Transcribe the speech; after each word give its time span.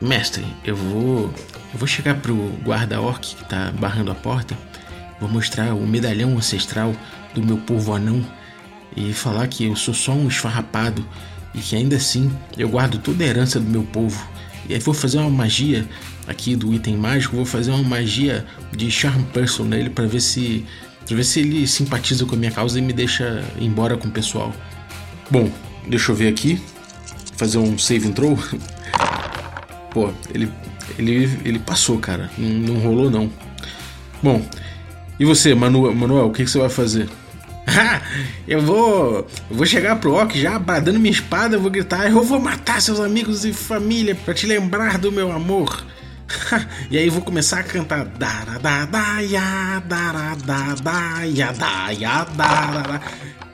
Mestre, 0.00 0.44
eu 0.64 0.76
vou. 0.76 1.34
Eu 1.72 1.78
vou 1.78 1.86
chegar 1.88 2.14
pro 2.16 2.34
guarda-orc 2.64 3.34
que 3.34 3.44
tá 3.44 3.72
barrando 3.72 4.10
a 4.12 4.14
porta. 4.14 4.56
Vou 5.20 5.28
mostrar 5.28 5.74
o 5.74 5.86
medalhão 5.86 6.36
ancestral 6.38 6.94
do 7.34 7.42
meu 7.42 7.58
povo 7.58 7.92
anão 7.92 8.24
e 8.96 9.12
falar 9.12 9.48
que 9.48 9.64
eu 9.64 9.74
sou 9.74 9.92
só 9.92 10.12
um 10.12 10.28
esfarrapado 10.28 11.04
e 11.52 11.58
que 11.58 11.74
ainda 11.74 11.96
assim 11.96 12.30
eu 12.56 12.68
guardo 12.68 12.98
toda 12.98 13.24
a 13.24 13.26
herança 13.26 13.58
do 13.58 13.68
meu 13.68 13.82
povo. 13.82 14.24
E 14.68 14.74
aí 14.74 14.80
vou 14.80 14.94
fazer 14.94 15.18
uma 15.18 15.30
magia 15.30 15.86
aqui 16.28 16.54
do 16.54 16.72
item 16.72 16.96
mágico, 16.96 17.34
vou 17.34 17.44
fazer 17.44 17.72
uma 17.72 17.82
magia 17.82 18.46
de 18.70 18.90
charm 18.90 19.22
person 19.24 19.64
nele 19.64 19.90
para 19.90 20.06
ver 20.06 20.20
se 20.20 20.64
pra 21.06 21.16
ver 21.16 21.24
se 21.24 21.40
ele 21.40 21.66
simpatiza 21.66 22.24
com 22.24 22.34
a 22.34 22.38
minha 22.38 22.52
causa 22.52 22.78
e 22.78 22.82
me 22.82 22.92
deixa 22.92 23.42
embora 23.58 23.96
com 23.96 24.06
o 24.06 24.10
pessoal. 24.10 24.54
Bom, 25.30 25.50
deixa 25.88 26.12
eu 26.12 26.16
ver 26.16 26.28
aqui. 26.28 26.60
Fazer 27.36 27.58
um 27.58 27.76
save 27.76 28.08
and 28.08 28.12
throw. 28.12 28.38
Pô, 29.90 30.10
ele 30.32 30.50
ele 30.98 31.38
ele 31.44 31.58
passou, 31.58 31.98
cara. 31.98 32.30
Não, 32.36 32.48
não 32.48 32.80
rolou 32.80 33.10
não. 33.10 33.30
Bom, 34.22 34.44
e 35.18 35.24
você, 35.24 35.54
Manu, 35.54 35.92
Manuel, 35.94 36.26
o 36.26 36.32
que, 36.32 36.44
que 36.44 36.50
você 36.50 36.58
vai 36.58 36.68
fazer? 36.68 37.08
eu 38.46 38.62
vou. 38.62 39.26
Eu 39.50 39.56
vou 39.56 39.66
chegar 39.66 39.96
pro 39.96 40.12
Orc 40.12 40.38
já 40.38 40.58
bradando 40.58 40.98
minha 40.98 41.12
espada, 41.12 41.56
eu 41.56 41.60
vou 41.60 41.70
gritar, 41.70 42.10
eu 42.10 42.22
vou 42.22 42.40
matar 42.40 42.80
seus 42.80 43.00
amigos 43.00 43.44
e 43.44 43.52
família 43.52 44.14
para 44.14 44.34
te 44.34 44.46
lembrar 44.46 44.98
do 44.98 45.10
meu 45.10 45.32
amor. 45.32 45.84
e 46.90 46.98
aí 46.98 47.08
vou 47.08 47.22
começar 47.22 47.60
a 47.60 47.62
cantar 47.62 48.04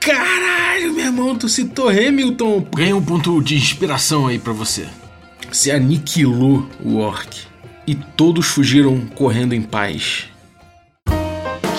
Caralho, 0.00 0.92
meu 0.92 1.06
irmão, 1.06 1.36
tu 1.36 1.48
citou 1.48 1.88
Hamilton. 1.88 2.66
Ganha 2.74 2.96
um 2.96 3.02
ponto 3.02 3.42
de 3.42 3.54
inspiração 3.54 4.26
aí 4.26 4.38
para 4.38 4.52
você. 4.52 4.86
Se 5.54 5.70
aniquilou 5.70 6.68
o 6.84 6.96
orc 6.96 7.42
e 7.86 7.94
todos 7.94 8.44
fugiram 8.44 9.06
correndo 9.14 9.54
em 9.54 9.62
paz. 9.62 10.24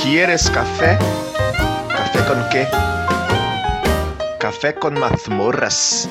¿Quieres 0.01 0.47
café? 0.47 0.97
¿Café 1.89 2.23
con 2.23 2.49
qué? 2.49 2.67
Café 4.39 4.71
con 4.71 4.97
mazmorras. 4.97 6.07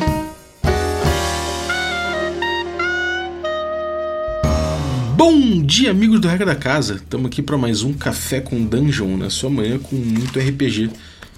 Bom 5.17 5.63
dia, 5.65 5.91
amigos 5.91 6.21
do 6.21 6.29
Regra 6.29 6.45
da 6.45 6.57
Casa. 6.57 6.97
Estamos 6.97 7.29
aqui 7.29 7.41
para 7.41 7.57
mais 7.57 7.83
um 7.83 7.95
Café 7.95 8.43
com 8.43 8.63
Dungeon 8.63 9.17
na 9.17 9.31
sua 9.31 9.49
manhã 9.49 9.79
com 9.79 9.97
muito 9.97 10.39
RPG. 10.39 10.91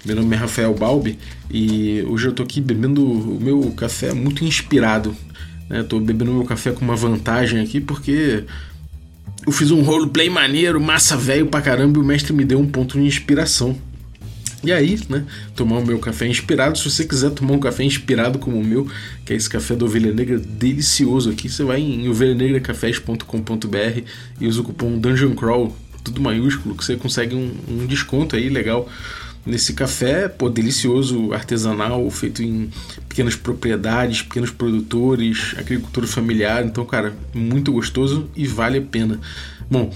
Meu 0.03 0.17
nome 0.17 0.35
é 0.35 0.39
Rafael 0.39 0.73
Balbi 0.73 1.17
e 1.49 2.01
hoje 2.01 2.27
eu 2.27 2.33
tô 2.33 2.43
aqui 2.43 2.59
bebendo 2.59 3.01
o 3.01 3.39
meu 3.39 3.71
café 3.71 4.13
muito 4.13 4.43
inspirado. 4.43 5.15
Né? 5.69 5.83
Tô 5.83 5.99
bebendo 5.99 6.33
meu 6.33 6.45
café 6.45 6.71
com 6.71 6.83
uma 6.83 6.95
vantagem 6.95 7.61
aqui 7.61 7.79
porque 7.79 8.43
eu 9.45 9.51
fiz 9.51 9.71
um 9.71 9.81
roleplay 9.81 10.29
maneiro, 10.29 10.79
massa 10.79 11.15
velho 11.15 11.47
pra 11.47 11.61
caramba, 11.61 11.99
e 11.99 12.01
o 12.01 12.05
mestre 12.05 12.33
me 12.33 12.43
deu 12.43 12.59
um 12.59 12.67
ponto 12.67 12.97
de 12.99 13.05
inspiração. 13.05 13.77
E 14.63 14.73
aí, 14.73 14.99
né, 15.07 15.23
tomar 15.55 15.77
o 15.77 15.85
meu 15.85 15.99
café 15.99 16.27
inspirado. 16.27 16.77
Se 16.77 16.89
você 16.89 17.05
quiser 17.05 17.29
tomar 17.29 17.53
um 17.53 17.59
café 17.59 17.83
inspirado 17.83 18.39
como 18.39 18.57
o 18.57 18.63
meu, 18.63 18.87
que 19.23 19.31
é 19.31 19.35
esse 19.35 19.49
café 19.49 19.75
da 19.75 19.85
Ovelha 19.85 20.11
Negra 20.11 20.39
delicioso 20.39 21.29
aqui, 21.29 21.47
você 21.47 21.63
vai 21.63 21.79
em 21.79 22.09
ovelhanegracafés.com.br 22.09 24.01
e 24.41 24.47
usa 24.47 24.61
o 24.61 24.63
cupom 24.63 24.97
Dungeon 24.97 25.35
Crawl, 25.35 25.75
tudo 26.03 26.19
maiúsculo, 26.19 26.75
que 26.75 26.83
você 26.83 26.95
consegue 26.95 27.35
um, 27.35 27.55
um 27.69 27.85
desconto 27.85 28.35
aí 28.35 28.49
legal 28.49 28.89
nesse 29.47 29.73
café, 29.73 30.27
pô, 30.27 30.49
delicioso, 30.49 31.33
artesanal, 31.33 32.07
feito 32.11 32.43
em 32.43 32.69
pequenas 33.07 33.35
propriedades, 33.35 34.21
pequenos 34.21 34.51
produtores, 34.51 35.55
agricultura 35.57 36.05
familiar. 36.05 36.65
Então, 36.65 36.85
cara, 36.85 37.15
muito 37.33 37.71
gostoso 37.71 38.29
e 38.35 38.45
vale 38.45 38.77
a 38.77 38.81
pena. 38.81 39.19
Bom, 39.71 39.91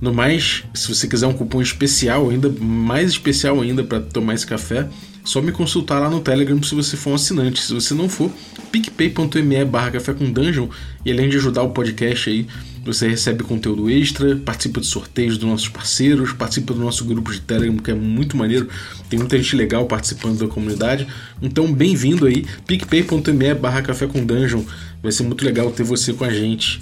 no 0.00 0.12
mais, 0.12 0.64
se 0.74 0.88
você 0.88 1.06
quiser 1.06 1.26
um 1.26 1.32
cupom 1.32 1.62
especial, 1.62 2.30
ainda 2.30 2.48
mais 2.60 3.10
especial 3.10 3.60
ainda 3.60 3.84
para 3.84 4.00
tomar 4.00 4.34
esse 4.34 4.46
café, 4.46 4.88
só 5.24 5.42
me 5.42 5.52
consultar 5.52 5.98
lá 6.00 6.08
no 6.08 6.20
Telegram 6.20 6.62
se 6.62 6.74
você 6.74 6.96
for 6.96 7.10
um 7.10 7.14
assinante. 7.14 7.60
Se 7.60 7.74
você 7.74 7.94
não 7.94 8.08
for, 8.08 8.30
picpay.me 8.70 9.64
barra 9.64 9.90
café 9.90 10.14
com 10.14 10.30
dungeon 10.30 10.68
e 11.04 11.12
além 11.12 11.28
de 11.28 11.36
ajudar 11.36 11.62
o 11.62 11.70
podcast 11.70 12.30
aí, 12.30 12.46
você 12.86 13.08
recebe 13.08 13.42
conteúdo 13.42 13.90
extra, 13.90 14.36
participa 14.36 14.80
de 14.80 14.86
sorteios 14.86 15.36
dos 15.36 15.48
nossos 15.48 15.68
parceiros, 15.68 16.32
participa 16.32 16.72
do 16.72 16.80
nosso 16.80 17.04
grupo 17.04 17.32
de 17.32 17.40
Telegram, 17.40 17.76
que 17.78 17.90
é 17.90 17.94
muito 17.94 18.36
maneiro, 18.36 18.68
tem 19.10 19.18
muita 19.18 19.36
gente 19.36 19.56
legal 19.56 19.86
participando 19.86 20.38
da 20.38 20.46
comunidade. 20.46 21.06
Então, 21.42 21.72
bem-vindo 21.72 22.26
aí, 22.26 22.46
picpay.me 22.66 23.54
barra 23.54 23.82
café 23.82 24.06
com 24.06 24.24
dungeon, 24.24 24.62
vai 25.02 25.10
ser 25.10 25.24
muito 25.24 25.44
legal 25.44 25.70
ter 25.72 25.82
você 25.82 26.12
com 26.12 26.24
a 26.24 26.30
gente. 26.30 26.80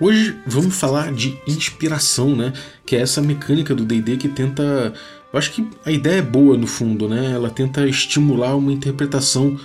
Hoje 0.00 0.34
vamos 0.44 0.74
falar 0.74 1.12
de 1.12 1.38
inspiração, 1.46 2.34
né? 2.34 2.52
Que 2.84 2.96
é 2.96 3.00
essa 3.00 3.22
mecânica 3.22 3.72
do 3.72 3.84
D&D 3.84 4.16
que 4.16 4.28
tenta, 4.28 4.92
eu 5.32 5.38
acho 5.38 5.52
que 5.52 5.64
a 5.84 5.92
ideia 5.92 6.18
é 6.18 6.22
boa 6.22 6.56
no 6.56 6.66
fundo, 6.66 7.08
né? 7.08 7.30
Ela 7.32 7.48
tenta 7.50 7.86
estimular 7.86 8.56
uma 8.56 8.72
interpretação 8.72 9.56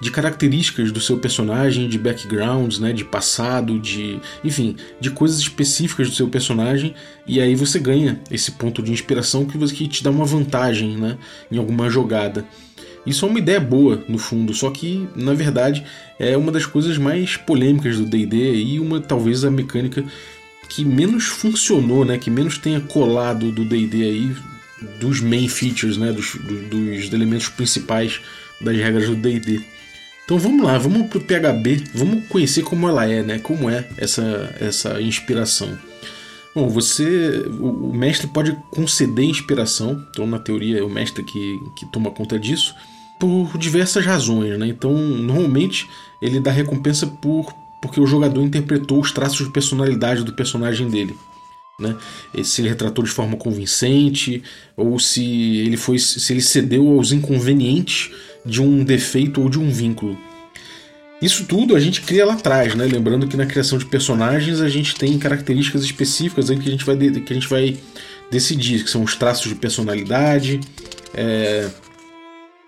de 0.00 0.10
características 0.10 0.92
do 0.92 1.00
seu 1.00 1.18
personagem, 1.18 1.88
de 1.88 1.98
backgrounds, 1.98 2.78
né, 2.78 2.92
de 2.92 3.04
passado, 3.04 3.78
de, 3.78 4.20
enfim, 4.44 4.76
de 5.00 5.10
coisas 5.10 5.38
específicas 5.38 6.08
do 6.08 6.14
seu 6.14 6.28
personagem, 6.28 6.94
e 7.26 7.40
aí 7.40 7.54
você 7.54 7.78
ganha 7.78 8.20
esse 8.30 8.52
ponto 8.52 8.82
de 8.82 8.92
inspiração 8.92 9.46
que, 9.46 9.58
que 9.72 9.88
te 9.88 10.04
dá 10.04 10.10
uma 10.10 10.24
vantagem, 10.24 10.96
né, 10.96 11.16
em 11.50 11.56
alguma 11.56 11.88
jogada. 11.88 12.44
Isso 13.06 13.24
é 13.24 13.28
uma 13.28 13.38
ideia 13.38 13.60
boa, 13.60 14.04
no 14.08 14.18
fundo, 14.18 14.52
só 14.52 14.70
que, 14.70 15.08
na 15.14 15.32
verdade, 15.32 15.84
é 16.18 16.36
uma 16.36 16.52
das 16.52 16.66
coisas 16.66 16.98
mais 16.98 17.36
polêmicas 17.36 17.96
do 17.96 18.04
D&D 18.04 18.56
e 18.56 18.80
uma, 18.80 19.00
talvez, 19.00 19.44
a 19.44 19.50
mecânica 19.50 20.04
que 20.68 20.84
menos 20.84 21.24
funcionou, 21.24 22.04
né, 22.04 22.18
que 22.18 22.30
menos 22.30 22.58
tenha 22.58 22.80
colado 22.80 23.50
do 23.52 23.64
D&D 23.64 24.02
aí, 24.02 24.36
dos 25.00 25.20
main 25.20 25.48
features, 25.48 25.96
né, 25.96 26.12
dos, 26.12 26.34
dos 26.34 27.12
elementos 27.12 27.48
principais 27.48 28.20
das 28.60 28.76
regras 28.76 29.08
do 29.08 29.16
D&D. 29.16 29.75
Então 30.26 30.40
vamos 30.40 30.66
lá, 30.66 30.76
vamos 30.76 31.06
pro 31.06 31.20
PHB, 31.20 31.84
vamos 31.94 32.26
conhecer 32.26 32.64
como 32.64 32.88
ela 32.88 33.08
é, 33.08 33.22
né? 33.22 33.38
Como 33.38 33.70
é 33.70 33.88
essa, 33.96 34.56
essa 34.60 35.00
inspiração. 35.00 35.78
Bom, 36.52 36.68
você. 36.68 37.44
O, 37.60 37.92
mestre 37.94 38.26
pode 38.26 38.58
conceder 38.72 39.24
inspiração, 39.24 40.04
então 40.10 40.26
na 40.26 40.40
teoria 40.40 40.80
é 40.80 40.82
o 40.82 40.90
mestre 40.90 41.22
que, 41.22 41.60
que 41.76 41.86
toma 41.86 42.10
conta 42.10 42.40
disso, 42.40 42.74
por 43.20 43.56
diversas 43.56 44.04
razões, 44.04 44.58
né? 44.58 44.66
Então, 44.66 44.92
normalmente 44.92 45.88
ele 46.20 46.40
dá 46.40 46.50
recompensa 46.50 47.06
por 47.06 47.54
porque 47.80 48.00
o 48.00 48.06
jogador 48.06 48.42
interpretou 48.42 48.98
os 48.98 49.12
traços 49.12 49.46
de 49.46 49.52
personalidade 49.52 50.24
do 50.24 50.32
personagem 50.32 50.88
dele. 50.88 51.16
Né? 51.78 51.94
Se 52.42 52.62
ele 52.62 52.70
retratou 52.70 53.04
de 53.04 53.10
forma 53.10 53.36
convincente, 53.36 54.42
ou 54.74 54.98
se 54.98 55.58
ele 55.58 55.76
foi 55.76 55.98
se 55.98 56.32
ele 56.32 56.40
cedeu 56.40 56.88
aos 56.88 57.12
inconvenientes 57.12 58.10
de 58.46 58.62
um 58.62 58.82
defeito 58.82 59.42
ou 59.42 59.50
de 59.50 59.58
um 59.58 59.70
vínculo. 59.70 60.18
Isso 61.20 61.44
tudo 61.44 61.76
a 61.76 61.80
gente 61.80 62.00
cria 62.00 62.24
lá 62.24 62.34
atrás, 62.34 62.74
né? 62.74 62.86
Lembrando 62.86 63.26
que 63.26 63.36
na 63.36 63.44
criação 63.44 63.78
de 63.78 63.84
personagens 63.84 64.60
a 64.60 64.68
gente 64.68 64.94
tem 64.94 65.18
características 65.18 65.82
específicas 65.82 66.50
aí 66.50 66.58
que 66.58 66.68
a 66.68 66.70
gente 66.70 66.84
vai, 66.84 66.96
que 66.96 67.32
a 67.32 67.34
gente 67.34 67.48
vai 67.48 67.76
decidir, 68.30 68.84
que 68.84 68.90
são 68.90 69.02
os 69.02 69.14
traços 69.14 69.48
de 69.48 69.54
personalidade, 69.54 70.60
é, 71.14 71.68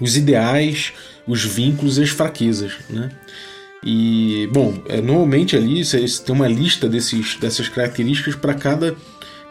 os 0.01 0.17
ideais, 0.17 0.93
os 1.27 1.45
vínculos 1.45 1.99
e 1.99 2.03
as 2.03 2.11
fraquezas, 2.11 2.73
né? 2.91 3.11
E, 3.85 4.49
bom, 4.53 4.75
é, 4.87 5.01
normalmente 5.01 5.57
ali 5.57 5.85
você 5.85 6.05
tem 6.25 6.35
uma 6.35 6.49
lista 6.49 6.89
desses, 6.89 7.37
dessas 7.37 7.69
características 7.69 8.35
para 8.35 8.55
cada 8.55 8.97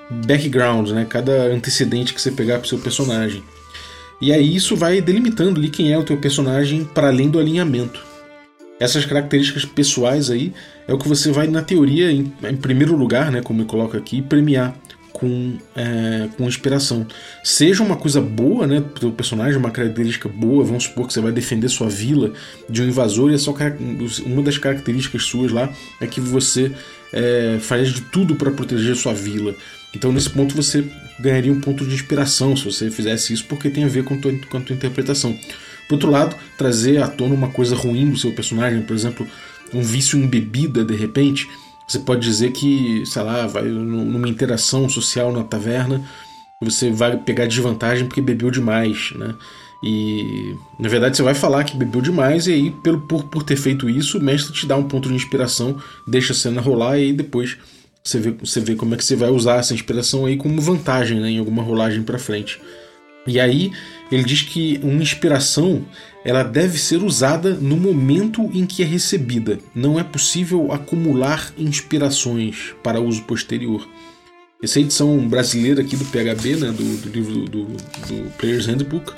background, 0.10 0.90
né? 0.90 1.06
cada 1.10 1.46
antecedente 1.46 2.14
que 2.14 2.22
você 2.22 2.32
pegar 2.32 2.60
para 2.60 2.66
o 2.66 2.68
seu 2.68 2.80
personagem. 2.80 3.44
E 4.20 4.34
aí 4.34 4.56
isso 4.56 4.76
vai 4.76 5.00
delimitando 5.02 5.60
ali 5.60 5.70
quem 5.70 5.92
é 5.92 5.98
o 5.98 6.04
teu 6.04 6.18
personagem 6.18 6.84
para 6.84 7.08
além 7.08 7.30
do 7.30 7.40
alinhamento. 7.40 8.06
Essas 8.80 9.06
características 9.06 9.66
pessoais 9.66 10.30
aí 10.30 10.54
é 10.88 10.94
o 10.94 10.98
que 10.98 11.08
você 11.08 11.32
vai, 11.32 11.48
na 11.48 11.62
teoria, 11.62 12.12
em, 12.12 12.32
em 12.44 12.56
primeiro 12.56 12.96
lugar, 12.96 13.32
né, 13.32 13.42
como 13.42 13.62
eu 13.62 13.66
coloco 13.66 13.98
aqui, 13.98 14.22
premiar 14.22 14.76
com, 15.20 15.58
é, 15.76 16.30
com 16.38 16.48
inspiração. 16.48 17.08
Seja 17.44 17.84
uma 17.84 17.96
coisa 17.96 18.22
boa, 18.22 18.68
né, 18.68 18.82
pro 18.82 19.12
personagem, 19.12 19.58
uma 19.58 19.72
característica 19.72 20.30
boa, 20.30 20.64
vamos 20.64 20.84
supor 20.84 21.08
que 21.08 21.14
você 21.14 21.22
vai 21.22 21.32
defender 21.32 21.68
sua 21.70 21.90
vila 21.90 22.34
de 22.70 22.84
um 22.84 22.88
invasor 22.88 23.32
e 23.32 23.36
é 23.36 23.38
só 23.38 23.54
uma 24.26 24.44
das 24.44 24.60
características 24.60 25.24
suas 25.24 25.52
lá 25.52 25.72
é 26.00 26.06
que 26.06 26.22
você 26.22 26.72
é, 27.12 27.58
faz 27.60 27.90
de 27.90 28.02
tudo 28.02 28.36
para 28.36 28.52
proteger 28.52 28.96
sua 28.96 29.14
vila. 29.14 29.56
Então, 29.96 30.12
nesse 30.12 30.30
ponto, 30.30 30.56
você 30.56 30.86
ganharia 31.20 31.52
um 31.52 31.60
ponto 31.60 31.84
de 31.84 31.96
inspiração 31.96 32.56
se 32.56 32.66
você 32.66 32.92
fizesse 32.92 33.34
isso, 33.34 33.46
porque 33.46 33.70
tem 33.70 33.86
a 33.86 33.88
ver 33.88 34.04
com, 34.04 34.20
tua, 34.20 34.32
com 34.50 34.58
a 34.58 34.62
tua 34.62 34.76
interpretação. 34.76 35.36
Por 35.88 35.96
outro 35.96 36.12
lado, 36.12 36.36
trazer 36.58 37.02
à 37.02 37.08
tona 37.08 37.34
uma 37.34 37.48
coisa 37.48 37.76
ruim 37.76 38.12
do 38.12 38.18
seu 38.18 38.32
personagem, 38.34 38.84
por 38.84 38.96
exemplo, 38.96 39.26
um 39.74 39.82
vício 39.82 40.20
em 40.20 40.28
bebida, 40.28 40.84
de 40.84 40.96
repente, 40.96 41.48
você 41.88 42.00
pode 42.00 42.22
dizer 42.22 42.52
que, 42.52 43.06
sei 43.06 43.22
lá, 43.22 43.48
vai 43.48 43.64
numa 43.64 44.28
interação 44.28 44.90
social 44.90 45.32
na 45.32 45.44
taverna, 45.44 46.04
você 46.62 46.92
vai 46.92 47.16
pegar 47.18 47.46
desvantagem 47.46 48.06
porque 48.06 48.22
bebeu 48.22 48.52
demais, 48.52 49.14
né? 49.16 49.36
E 49.84 50.56
na 50.80 50.90
verdade 50.90 51.16
você 51.16 51.24
vai 51.24 51.36
falar 51.36 51.64
que 51.64 51.78
bebeu 51.78 52.02
demais, 52.02 52.48
e 52.48 52.54
aí, 52.54 52.72
pelo, 52.72 53.02
por, 53.02 53.26
por 53.26 53.44
ter 53.44 53.56
feito 53.56 53.90
isso, 53.90 54.18
o 54.18 54.22
mestre 54.22 54.52
te 54.52 54.66
dá 54.66 54.76
um 54.76 54.84
ponto 54.84 55.08
de 55.08 55.16
inspiração, 55.16 55.78
deixa 56.06 56.34
a 56.34 56.36
cena 56.36 56.60
rolar, 56.60 56.98
e 56.98 57.04
aí 57.04 57.14
depois 57.14 57.58
você 58.04 58.20
vê, 58.20 58.32
você 58.32 58.60
vê 58.60 58.76
como 58.76 58.96
é 58.96 58.98
que 58.98 59.06
você 59.06 59.16
vai 59.16 59.30
usar 59.30 59.58
essa 59.58 59.74
inspiração 59.74 60.26
aí 60.26 60.36
como 60.36 60.60
vantagem 60.60 61.20
né, 61.20 61.30
em 61.30 61.40
alguma 61.40 61.62
rolagem 61.62 62.04
para 62.04 62.18
frente. 62.18 62.60
E 63.28 63.40
aí 63.40 63.72
ele 64.12 64.24
diz 64.24 64.42
que 64.42 64.80
uma 64.82 65.02
inspiração 65.02 65.86
ela 66.24 66.44
deve 66.44 66.78
ser 66.78 67.04
usada 67.04 67.54
no 67.54 67.78
momento 67.78 68.50
em 68.54 68.66
que 68.66 68.82
é 68.82 68.86
recebida. 68.86 69.60
Não 69.76 70.00
é 70.00 70.04
possível 70.04 70.72
acumular 70.72 71.54
inspirações 71.58 72.74
para 72.82 73.00
uso 73.00 73.24
posterior. 73.24 73.88
Essa 74.62 74.80
é 74.80 74.82
edição 74.82 75.28
brasileira 75.28 75.82
aqui 75.82 75.96
do 75.96 76.06
PHB, 76.06 76.56
né, 76.56 76.72
do, 76.72 76.98
do 76.98 77.10
livro 77.10 77.46
do, 77.46 77.66
do 77.66 78.32
Player's 78.38 78.66
Handbook, 78.66 79.14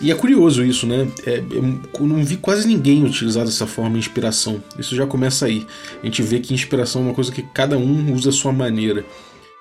e 0.00 0.10
é 0.10 0.14
curioso 0.14 0.64
isso, 0.64 0.86
né? 0.86 1.06
É, 1.26 1.42
eu 1.52 2.06
não 2.06 2.24
vi 2.24 2.38
quase 2.38 2.66
ninguém 2.66 3.04
utilizar 3.04 3.44
dessa 3.44 3.66
forma 3.66 3.98
inspiração. 3.98 4.62
Isso 4.78 4.96
já 4.96 5.06
começa 5.06 5.44
aí. 5.44 5.66
A 6.02 6.06
gente 6.06 6.22
vê 6.22 6.40
que 6.40 6.54
inspiração 6.54 7.02
é 7.02 7.04
uma 7.06 7.14
coisa 7.14 7.30
que 7.30 7.42
cada 7.42 7.76
um 7.76 8.14
usa 8.14 8.30
a 8.30 8.32
sua 8.32 8.50
maneira. 8.50 9.04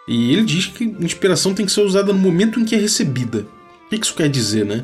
E 0.09 0.33
ele 0.33 0.43
diz 0.43 0.65
que 0.65 0.83
inspiração 0.83 1.53
tem 1.53 1.67
que 1.67 1.71
ser 1.71 1.81
usada 1.81 2.11
no 2.11 2.17
momento 2.17 2.59
em 2.59 2.65
que 2.65 2.73
é 2.73 2.79
recebida. 2.79 3.45
O 3.85 3.89
que 3.89 4.03
isso 4.03 4.15
quer 4.15 4.27
dizer, 4.27 4.65
né? 4.65 4.83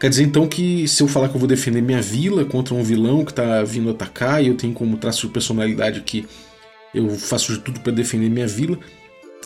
Quer 0.00 0.08
dizer 0.08 0.22
então 0.22 0.48
que 0.48 0.88
se 0.88 1.02
eu 1.02 1.06
falar 1.06 1.28
que 1.28 1.34
eu 1.34 1.38
vou 1.38 1.46
defender 1.46 1.82
minha 1.82 2.00
vila 2.00 2.42
contra 2.46 2.74
um 2.74 2.82
vilão 2.82 3.22
que 3.22 3.32
está 3.32 3.62
vindo 3.62 3.90
atacar 3.90 4.42
e 4.42 4.46
eu 4.46 4.56
tenho 4.56 4.72
como 4.72 4.96
traço 4.96 5.26
de 5.26 5.32
personalidade 5.34 6.00
que 6.00 6.26
eu 6.94 7.10
faço 7.18 7.52
de 7.52 7.58
tudo 7.58 7.80
para 7.80 7.92
defender 7.92 8.30
minha 8.30 8.46
vila, 8.46 8.78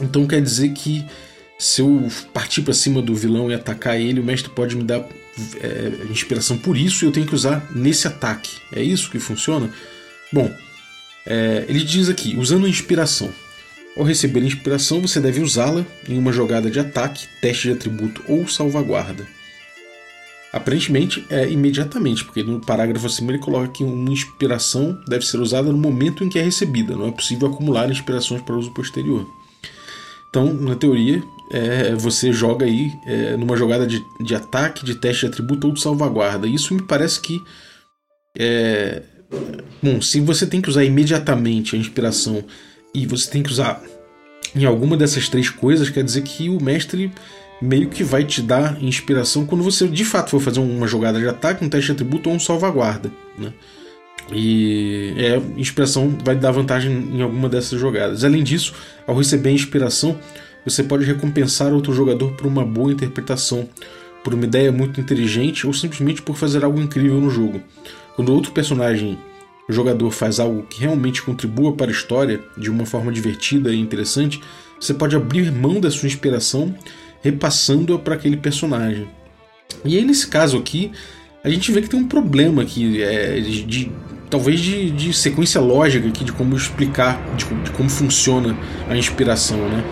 então 0.00 0.28
quer 0.28 0.40
dizer 0.40 0.72
que 0.72 1.04
se 1.58 1.82
eu 1.82 2.08
partir 2.32 2.62
para 2.62 2.72
cima 2.72 3.02
do 3.02 3.16
vilão 3.16 3.50
e 3.50 3.54
atacar 3.54 4.00
ele, 4.00 4.20
o 4.20 4.24
mestre 4.24 4.48
pode 4.48 4.76
me 4.76 4.84
dar 4.84 5.04
é, 5.60 6.06
inspiração 6.08 6.56
por 6.56 6.76
isso 6.76 7.04
e 7.04 7.08
eu 7.08 7.12
tenho 7.12 7.26
que 7.26 7.34
usar 7.34 7.68
nesse 7.74 8.06
ataque. 8.06 8.52
É 8.72 8.80
isso 8.80 9.10
que 9.10 9.18
funciona? 9.18 9.68
Bom, 10.32 10.48
é, 11.26 11.64
ele 11.68 11.82
diz 11.82 12.08
aqui: 12.08 12.36
usando 12.38 12.68
inspiração. 12.68 13.28
Ao 13.96 14.02
receber 14.02 14.42
inspiração, 14.42 15.00
você 15.00 15.20
deve 15.20 15.40
usá-la 15.40 15.84
em 16.08 16.18
uma 16.18 16.32
jogada 16.32 16.68
de 16.70 16.80
ataque, 16.80 17.28
teste 17.40 17.68
de 17.68 17.74
atributo 17.74 18.22
ou 18.28 18.48
salvaguarda. 18.48 19.26
Aparentemente 20.52 21.24
é 21.30 21.48
imediatamente, 21.48 22.24
porque 22.24 22.42
no 22.42 22.60
parágrafo 22.60 23.06
acima 23.06 23.30
ele 23.30 23.38
coloca 23.38 23.68
que 23.68 23.84
uma 23.84 24.10
inspiração 24.10 25.00
deve 25.08 25.26
ser 25.26 25.38
usada 25.38 25.70
no 25.70 25.78
momento 25.78 26.24
em 26.24 26.28
que 26.28 26.38
é 26.38 26.42
recebida, 26.42 26.96
não 26.96 27.08
é 27.08 27.10
possível 27.10 27.48
acumular 27.48 27.90
inspirações 27.90 28.40
para 28.42 28.56
uso 28.56 28.72
posterior. 28.72 29.26
Então, 30.30 30.52
na 30.52 30.74
teoria, 30.74 31.22
é, 31.52 31.94
você 31.94 32.32
joga 32.32 32.66
aí 32.66 32.92
é, 33.06 33.36
numa 33.36 33.56
jogada 33.56 33.86
de, 33.86 34.04
de 34.20 34.34
ataque, 34.34 34.84
de 34.84 34.96
teste 34.96 35.20
de 35.20 35.26
atributo 35.26 35.68
ou 35.68 35.72
de 35.72 35.80
salvaguarda. 35.80 36.48
Isso 36.48 36.74
me 36.74 36.82
parece 36.82 37.20
que. 37.20 37.40
É, 38.36 39.02
bom, 39.80 40.02
se 40.02 40.18
você 40.20 40.44
tem 40.44 40.60
que 40.60 40.68
usar 40.68 40.84
imediatamente 40.84 41.76
a 41.76 41.78
inspiração 41.78 42.44
e 42.94 43.06
você 43.06 43.30
tem 43.30 43.42
que 43.42 43.50
usar 43.50 43.82
em 44.54 44.64
alguma 44.64 44.96
dessas 44.96 45.28
três 45.28 45.50
coisas, 45.50 45.90
quer 45.90 46.04
dizer 46.04 46.22
que 46.22 46.48
o 46.48 46.62
mestre 46.62 47.10
meio 47.60 47.88
que 47.88 48.04
vai 48.04 48.24
te 48.24 48.40
dar 48.40 48.80
inspiração 48.82 49.44
quando 49.44 49.64
você 49.64 49.88
de 49.88 50.04
fato 50.04 50.30
for 50.30 50.40
fazer 50.40 50.60
uma 50.60 50.86
jogada 50.86 51.18
de 51.18 51.26
ataque, 51.26 51.64
um 51.64 51.68
teste 51.68 51.86
de 51.86 51.92
atributo 51.92 52.28
ou 52.28 52.36
um 52.36 52.40
salvaguarda. 52.40 53.10
Né? 53.38 53.52
E 54.32 55.14
é, 55.16 55.40
inspiração 55.56 56.16
vai 56.24 56.36
dar 56.36 56.50
vantagem 56.50 56.92
em 56.92 57.22
alguma 57.22 57.48
dessas 57.48 57.80
jogadas. 57.80 58.24
Além 58.24 58.42
disso, 58.42 58.74
ao 59.06 59.16
receber 59.16 59.50
a 59.50 59.52
inspiração, 59.52 60.18
você 60.64 60.82
pode 60.82 61.04
recompensar 61.04 61.72
outro 61.72 61.92
jogador 61.92 62.32
por 62.32 62.46
uma 62.46 62.64
boa 62.64 62.92
interpretação, 62.92 63.68
por 64.22 64.34
uma 64.34 64.44
ideia 64.44 64.72
muito 64.72 65.00
inteligente 65.00 65.66
ou 65.66 65.74
simplesmente 65.74 66.22
por 66.22 66.36
fazer 66.36 66.64
algo 66.64 66.80
incrível 66.80 67.20
no 67.20 67.28
jogo. 67.28 67.60
Quando 68.16 68.32
outro 68.32 68.52
personagem 68.52 69.18
o 69.68 69.72
jogador 69.72 70.10
faz 70.10 70.38
algo 70.38 70.62
que 70.64 70.80
realmente 70.80 71.22
contribua 71.22 71.72
para 71.72 71.90
a 71.90 71.92
história 71.92 72.40
de 72.56 72.70
uma 72.70 72.84
forma 72.84 73.10
divertida 73.10 73.72
e 73.72 73.80
interessante, 73.80 74.40
você 74.78 74.92
pode 74.92 75.16
abrir 75.16 75.50
mão 75.50 75.80
da 75.80 75.90
sua 75.90 76.06
inspiração 76.06 76.74
repassando-a 77.22 77.98
para 77.98 78.14
aquele 78.14 78.36
personagem. 78.36 79.08
E 79.84 79.96
aí, 79.96 80.04
nesse 80.04 80.26
caso 80.26 80.58
aqui, 80.58 80.92
a 81.42 81.48
gente 81.48 81.72
vê 81.72 81.80
que 81.80 81.88
tem 81.88 81.98
um 81.98 82.06
problema 82.06 82.62
aqui, 82.62 83.02
é, 83.02 83.40
de, 83.40 83.90
talvez 84.28 84.60
de, 84.60 84.90
de, 84.90 85.12
sequência 85.14 85.60
lógica 85.60 86.06
aqui 86.06 86.24
de 86.24 86.32
como 86.32 86.54
explicar, 86.54 87.18
de, 87.34 87.46
de, 87.46 87.70
como 87.70 87.88
funciona 87.88 88.56
a 88.88 88.96
inspiração, 88.96 89.56
né? 89.68 89.84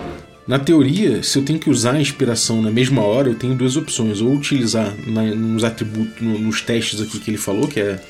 Na 0.46 0.58
teoria, 0.58 1.22
se 1.22 1.38
eu 1.38 1.44
tenho 1.44 1.58
que 1.58 1.70
usar 1.70 1.92
a 1.92 2.00
inspiração 2.00 2.60
na 2.60 2.70
mesma 2.70 3.02
hora, 3.02 3.28
eu 3.28 3.34
tenho 3.34 3.54
duas 3.54 3.76
opções: 3.76 4.20
ou 4.20 4.32
utilizar 4.32 4.92
na, 5.06 5.22
nos 5.22 5.62
atributos, 5.62 6.20
no, 6.20 6.38
nos 6.38 6.60
testes 6.60 7.00
aqui 7.00 7.18
que 7.18 7.30
ele 7.30 7.38
falou, 7.38 7.68
que 7.68 7.80
é 7.80 8.02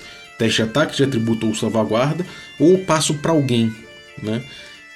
teste 0.43 0.61
ataque, 0.61 0.97
de 0.97 1.05
atributo 1.05 1.47
ou 1.47 1.55
salvaguarda, 1.55 2.27
ou 2.59 2.79
passo 2.79 3.15
para 3.15 3.31
alguém, 3.31 3.73
né? 4.21 4.43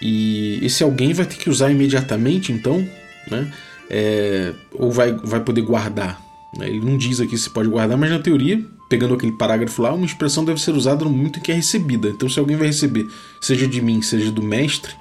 E 0.02 0.58
esse 0.60 0.82
alguém 0.82 1.12
vai 1.12 1.25
ter 1.25 1.37
que 1.37 1.48
usar 1.48 1.70
imediatamente, 1.70 2.52
então, 2.52 2.87
né? 3.31 3.52
É, 3.88 4.52
ou 4.72 4.90
vai, 4.90 5.12
vai 5.12 5.40
poder 5.40 5.62
guardar. 5.62 6.20
Né? 6.58 6.69
Ele 6.69 6.81
não 6.81 6.98
diz 6.98 7.20
aqui 7.20 7.38
se 7.38 7.48
pode 7.48 7.69
guardar, 7.69 7.96
mas 7.96 8.10
na 8.10 8.19
teoria, 8.19 8.60
pegando 8.90 9.14
aquele 9.14 9.32
parágrafo 9.32 9.81
lá, 9.81 9.94
uma 9.94 10.04
expressão 10.04 10.44
deve 10.44 10.60
ser 10.60 10.72
usada 10.72 11.04
no 11.04 11.10
momento 11.10 11.38
em 11.38 11.43
que 11.43 11.52
é 11.52 11.54
recebida. 11.54 12.08
Então, 12.08 12.28
se 12.28 12.40
alguém 12.40 12.56
vai 12.56 12.66
receber, 12.66 13.06
seja 13.40 13.69
de 13.69 13.81
mim, 13.81 14.02
seja 14.02 14.32
do 14.32 14.43
mestre, 14.43 14.93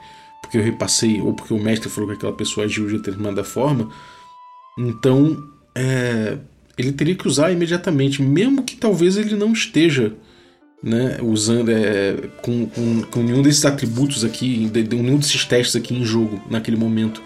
porque 0.43 0.59
eu 0.59 0.63
repassei, 0.63 1.19
ou 1.19 1.33
porque 1.33 1.55
o 1.55 1.59
mestre 1.59 1.89
falou 1.89 2.11
que 2.11 2.17
aquela 2.17 2.33
pessoa 2.33 2.67
agiu 2.67 2.85
de 2.85 2.97
determinada 2.97 3.43
forma, 3.43 3.89
então 4.77 5.43
é, 5.73 6.37
ele 6.77 6.91
teria 6.91 7.15
que 7.15 7.27
usar 7.27 7.51
imediatamente, 7.51 8.21
mesmo 8.21 8.61
que 8.61 8.75
talvez 8.75 9.17
ele 9.17 9.35
não 9.35 9.51
esteja 9.51 10.13
né, 10.85 11.17
usando 11.19 11.69
é, 11.69 12.15
com, 12.43 12.67
com, 12.67 13.01
com, 13.01 13.23
nenhum 13.23 13.41
desses 13.41 13.65
atributos 13.65 14.23
aqui, 14.23 14.71
nenhum 14.91 15.17
desses 15.17 15.43
testes 15.43 15.75
aqui 15.75 15.95
em 15.95 16.05
jogo 16.05 16.39
naquele 16.47 16.77
momento. 16.77 17.23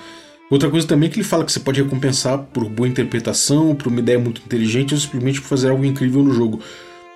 Outra 0.49 0.69
coisa 0.69 0.87
também 0.87 1.09
é 1.09 1.11
que 1.11 1.19
ele 1.19 1.27
fala 1.27 1.43
que 1.43 1.51
você 1.51 1.59
pode 1.59 1.83
recompensar 1.83 2.39
por 2.39 2.67
boa 2.69 2.87
interpretação, 2.87 3.75
por 3.75 3.87
uma 3.89 3.99
ideia 3.99 4.17
muito 4.17 4.41
inteligente 4.43 4.93
ou 4.93 4.99
simplesmente 4.99 5.41
por 5.41 5.47
fazer 5.47 5.69
algo 5.69 5.83
incrível 5.83 6.23
no 6.23 6.33
jogo. 6.33 6.61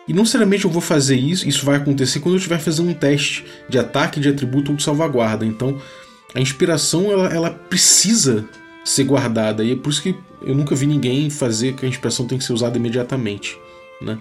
E 0.05 0.11
não 0.11 0.23
necessariamente 0.23 0.65
eu 0.65 0.69
vou 0.69 0.81
fazer 0.81 1.15
isso, 1.15 1.47
isso 1.47 1.65
vai 1.65 1.77
acontecer 1.77 2.19
quando 2.19 2.35
eu 2.35 2.37
estiver 2.37 2.59
fazendo 2.59 2.89
um 2.89 2.93
teste 2.93 3.45
de 3.69 3.79
ataque, 3.79 4.19
de 4.19 4.27
atributo 4.27 4.71
ou 4.71 4.77
de 4.77 4.83
salvaguarda. 4.83 5.45
Então, 5.45 5.81
a 6.35 6.41
inspiração 6.41 7.09
ela, 7.09 7.33
ela 7.33 7.49
precisa 7.49 8.45
ser 8.83 9.05
guardada 9.05 9.63
e 9.63 9.71
é 9.71 9.75
por 9.77 9.91
isso 9.91 10.01
que 10.01 10.13
eu 10.41 10.53
nunca 10.53 10.75
vi 10.75 10.85
ninguém 10.85 11.29
fazer 11.29 11.73
que 11.73 11.85
a 11.85 11.89
inspiração 11.89 12.27
tem 12.27 12.37
que 12.37 12.43
ser 12.43 12.51
usada 12.51 12.77
imediatamente, 12.77 13.57
né? 14.01 14.19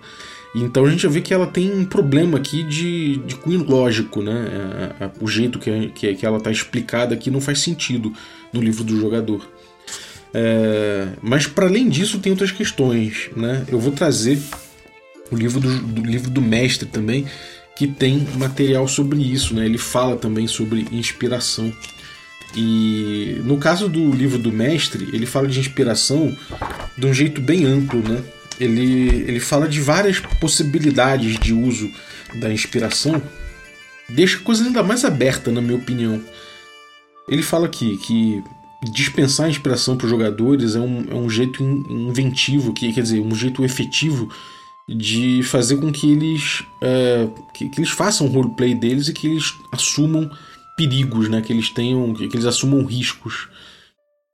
Então 0.54 0.84
a 0.84 0.90
gente 0.90 1.06
vê 1.08 1.20
que 1.20 1.32
ela 1.32 1.46
tem 1.46 1.72
um 1.72 1.84
problema 1.84 2.36
aqui 2.36 2.62
de, 2.62 3.16
de 3.18 3.36
cunho 3.36 3.64
lógico, 3.64 4.20
né? 4.20 4.92
É, 5.00 5.04
é, 5.04 5.10
o 5.20 5.26
jeito 5.26 5.58
que, 5.58 5.88
que, 5.88 6.14
que 6.14 6.26
ela 6.26 6.36
está 6.36 6.50
explicada 6.50 7.14
aqui 7.14 7.30
não 7.30 7.40
faz 7.40 7.60
sentido 7.60 8.12
no 8.52 8.60
livro 8.60 8.84
do 8.84 8.98
jogador. 9.00 9.48
É, 10.34 11.08
mas 11.22 11.46
para 11.46 11.66
além 11.66 11.88
disso 11.88 12.18
tem 12.18 12.32
outras 12.32 12.50
questões, 12.50 13.30
né? 13.34 13.64
Eu 13.68 13.78
vou 13.78 13.92
trazer 13.92 14.38
o 15.30 15.36
livro 15.36 15.58
do, 15.58 15.78
do, 15.80 16.02
livro 16.02 16.30
do 16.30 16.42
mestre 16.42 16.86
também, 16.86 17.26
que 17.74 17.86
tem 17.86 18.26
material 18.36 18.86
sobre 18.86 19.20
isso, 19.20 19.54
né? 19.54 19.64
Ele 19.64 19.78
fala 19.78 20.16
também 20.16 20.46
sobre 20.46 20.86
inspiração. 20.92 21.72
E 22.54 23.40
no 23.44 23.56
caso 23.56 23.88
do 23.88 24.10
livro 24.12 24.38
do 24.38 24.52
mestre, 24.52 25.08
ele 25.14 25.24
fala 25.24 25.48
de 25.48 25.58
inspiração 25.58 26.36
de 26.98 27.06
um 27.06 27.14
jeito 27.14 27.40
bem 27.40 27.64
amplo, 27.64 28.00
né? 28.06 28.22
Ele, 28.62 29.24
ele 29.26 29.40
fala 29.40 29.68
de 29.68 29.80
várias 29.80 30.20
possibilidades 30.40 31.38
de 31.38 31.52
uso 31.52 31.90
da 32.34 32.52
inspiração, 32.52 33.20
deixa 34.08 34.38
a 34.38 34.40
coisa 34.40 34.64
ainda 34.64 34.82
mais 34.82 35.04
aberta, 35.04 35.50
na 35.50 35.60
minha 35.60 35.76
opinião. 35.76 36.22
Ele 37.28 37.42
fala 37.42 37.66
aqui 37.66 37.96
que 37.98 38.42
dispensar 38.90 39.46
a 39.46 39.50
inspiração 39.50 39.96
para 39.96 40.04
os 40.04 40.10
jogadores 40.10 40.74
é 40.74 40.80
um, 40.80 41.06
é 41.10 41.14
um 41.14 41.30
jeito 41.30 41.62
inventivo, 41.62 42.72
que, 42.72 42.92
quer 42.92 43.02
dizer, 43.02 43.20
um 43.20 43.34
jeito 43.34 43.64
efetivo 43.64 44.28
de 44.88 45.42
fazer 45.44 45.76
com 45.76 45.92
que 45.92 46.10
eles, 46.10 46.64
é, 46.80 47.28
que, 47.54 47.68
que, 47.68 47.80
eles 47.80 47.90
façam 47.90 48.26
o 48.26 48.30
roleplay 48.30 48.74
deles 48.74 49.08
e 49.08 49.12
que 49.12 49.26
eles 49.26 49.54
assumam 49.70 50.30
perigos, 50.76 51.28
né? 51.28 51.40
que 51.40 51.52
eles 51.52 51.70
tenham, 51.70 52.12
que, 52.14 52.24
eles 52.24 52.44
assumam 52.44 52.84
riscos. 52.84 53.48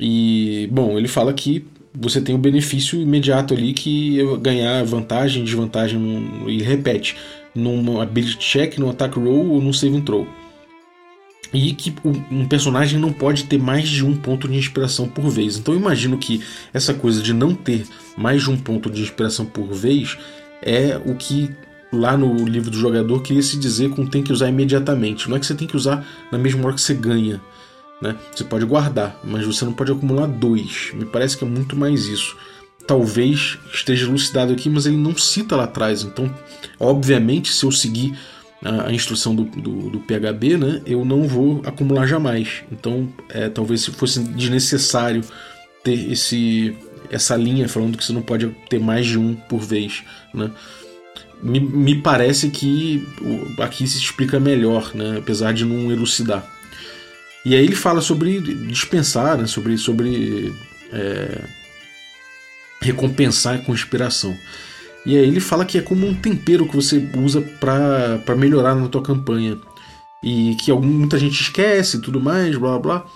E, 0.00 0.68
bom, 0.72 0.96
ele 0.96 1.08
fala 1.08 1.32
que 1.32 1.66
você 2.00 2.20
tem 2.20 2.34
o 2.34 2.38
um 2.38 2.40
benefício 2.40 3.00
imediato 3.00 3.52
ali 3.52 3.72
que 3.72 4.18
ganhar 4.40 4.84
vantagem, 4.84 5.42
desvantagem, 5.42 6.00
e 6.46 6.62
repete, 6.62 7.16
num 7.54 8.00
ability 8.00 8.38
check, 8.38 8.78
num 8.78 8.90
attack 8.90 9.18
roll 9.18 9.50
ou 9.50 9.60
num 9.60 9.72
save 9.72 10.00
throw. 10.02 10.26
E 11.52 11.72
que 11.72 11.94
um 12.30 12.46
personagem 12.46 13.00
não 13.00 13.12
pode 13.12 13.44
ter 13.44 13.58
mais 13.58 13.88
de 13.88 14.04
um 14.04 14.14
ponto 14.14 14.46
de 14.46 14.56
inspiração 14.56 15.08
por 15.08 15.28
vez. 15.28 15.56
Então 15.56 15.74
eu 15.74 15.80
imagino 15.80 16.18
que 16.18 16.42
essa 16.72 16.92
coisa 16.92 17.22
de 17.22 17.32
não 17.32 17.54
ter 17.54 17.84
mais 18.16 18.42
de 18.42 18.50
um 18.50 18.56
ponto 18.56 18.90
de 18.90 19.02
inspiração 19.02 19.46
por 19.46 19.72
vez 19.72 20.16
é 20.62 21.00
o 21.06 21.14
que 21.14 21.50
lá 21.90 22.18
no 22.18 22.44
livro 22.44 22.70
do 22.70 22.76
jogador 22.76 23.22
queria 23.22 23.42
se 23.42 23.58
dizer 23.58 23.90
com 23.90 24.06
tem 24.06 24.22
que 24.22 24.32
usar 24.32 24.48
imediatamente. 24.50 25.28
Não 25.28 25.36
é 25.36 25.40
que 25.40 25.46
você 25.46 25.54
tem 25.54 25.66
que 25.66 25.76
usar 25.76 26.06
na 26.30 26.38
mesma 26.38 26.66
hora 26.66 26.74
que 26.74 26.82
você 26.82 26.94
ganha. 26.94 27.40
Né? 28.00 28.14
Você 28.34 28.44
pode 28.44 28.64
guardar, 28.64 29.18
mas 29.24 29.44
você 29.44 29.64
não 29.64 29.72
pode 29.72 29.90
acumular 29.90 30.26
dois. 30.26 30.92
Me 30.94 31.04
parece 31.04 31.36
que 31.36 31.44
é 31.44 31.46
muito 31.46 31.76
mais 31.76 32.06
isso. 32.06 32.36
talvez 32.86 33.58
esteja 33.72 34.06
elucidado 34.06 34.52
aqui, 34.52 34.70
mas 34.70 34.86
ele 34.86 34.96
não 34.96 35.16
cita 35.16 35.56
lá 35.56 35.64
atrás. 35.64 36.02
Então, 36.02 36.32
obviamente, 36.80 37.52
se 37.52 37.64
eu 37.64 37.70
seguir 37.70 38.16
a, 38.64 38.92
instrução 38.92 39.34
do, 39.34 39.44
do, 39.44 39.90
do, 39.90 40.00
PHB, 40.00 40.56
né, 40.56 40.82
eu 40.86 41.04
não 41.04 41.24
vou 41.24 41.60
acumular 41.64 42.06
jamais. 42.06 42.62
Então, 42.72 43.08
é, 43.28 43.48
talvez 43.48 43.82
se 43.82 43.90
fosse 43.90 44.20
desnecessário 44.20 45.22
ter 45.84 46.10
esse, 46.10 46.76
essa 47.10 47.36
linha 47.36 47.68
falando 47.68 47.96
que 47.96 48.04
você 48.04 48.12
não 48.12 48.22
pode 48.22 48.48
ter 48.68 48.80
mais 48.80 49.06
de 49.06 49.18
um 49.18 49.34
por 49.34 49.60
vez. 49.60 50.02
Né? 50.32 50.50
Me, 51.42 51.60
me 51.60 52.00
parece 52.00 52.50
que 52.50 53.06
aqui 53.58 53.86
se 53.86 53.98
explica 53.98 54.40
melhor, 54.40 54.92
né, 54.94 55.16
apesar 55.18 55.52
de 55.52 55.64
não 55.64 55.92
elucidar. 55.92 56.57
E 57.48 57.54
aí 57.54 57.64
ele 57.64 57.74
fala 57.74 58.02
sobre 58.02 58.38
dispensar, 58.66 59.38
né, 59.38 59.46
sobre, 59.46 59.78
sobre 59.78 60.52
é, 60.92 61.44
recompensar 62.78 63.64
com 63.64 63.72
inspiração. 63.72 64.36
E 65.06 65.16
aí 65.16 65.26
ele 65.26 65.40
fala 65.40 65.64
que 65.64 65.78
é 65.78 65.80
como 65.80 66.06
um 66.06 66.14
tempero 66.14 66.68
que 66.68 66.76
você 66.76 67.02
usa 67.16 67.40
para 67.40 68.36
melhorar 68.36 68.74
na 68.74 68.86
tua 68.86 69.00
campanha. 69.00 69.56
E 70.22 70.56
que 70.56 70.70
muita 70.74 71.18
gente 71.18 71.40
esquece 71.40 72.02
tudo 72.02 72.20
mais, 72.20 72.54
blá 72.58 72.78
blá. 72.78 73.06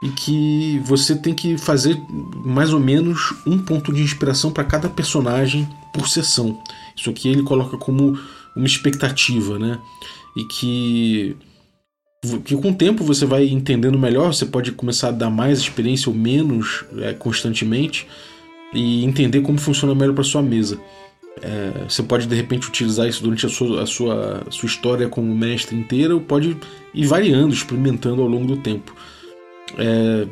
E 0.00 0.08
que 0.10 0.80
você 0.84 1.16
tem 1.16 1.34
que 1.34 1.58
fazer 1.58 2.00
mais 2.44 2.72
ou 2.72 2.78
menos 2.78 3.34
um 3.44 3.58
ponto 3.58 3.92
de 3.92 4.02
inspiração 4.02 4.52
para 4.52 4.62
cada 4.62 4.88
personagem 4.88 5.68
por 5.92 6.08
sessão. 6.08 6.62
Isso 6.96 7.10
aqui 7.10 7.28
ele 7.28 7.42
coloca 7.42 7.76
como 7.76 8.16
uma 8.54 8.66
expectativa, 8.66 9.58
né? 9.58 9.80
E 10.36 10.44
que 10.44 11.36
que 12.44 12.54
com 12.54 12.70
o 12.70 12.74
tempo 12.74 13.02
você 13.02 13.24
vai 13.24 13.48
entendendo 13.48 13.98
melhor, 13.98 14.32
você 14.32 14.44
pode 14.44 14.72
começar 14.72 15.08
a 15.08 15.12
dar 15.12 15.30
mais 15.30 15.58
experiência 15.58 16.10
ou 16.10 16.14
menos 16.14 16.84
é, 16.98 17.14
constantemente 17.14 18.06
e 18.74 19.04
entender 19.04 19.40
como 19.40 19.58
funciona 19.58 19.94
melhor 19.94 20.14
para 20.14 20.24
sua 20.24 20.42
mesa. 20.42 20.78
É, 21.40 21.84
você 21.88 22.02
pode 22.02 22.26
de 22.26 22.34
repente 22.34 22.68
utilizar 22.68 23.08
isso 23.08 23.22
durante 23.22 23.46
a 23.46 23.48
sua, 23.48 23.82
a 23.82 23.86
sua, 23.86 24.44
a 24.46 24.50
sua 24.50 24.66
história 24.66 25.08
como 25.08 25.34
mestre 25.34 25.74
inteira, 25.76 26.14
ou 26.14 26.20
pode 26.20 26.56
ir 26.92 27.06
variando, 27.06 27.54
experimentando 27.54 28.20
ao 28.20 28.28
longo 28.28 28.46
do 28.46 28.56
tempo. 28.58 28.94
É, 29.78 30.26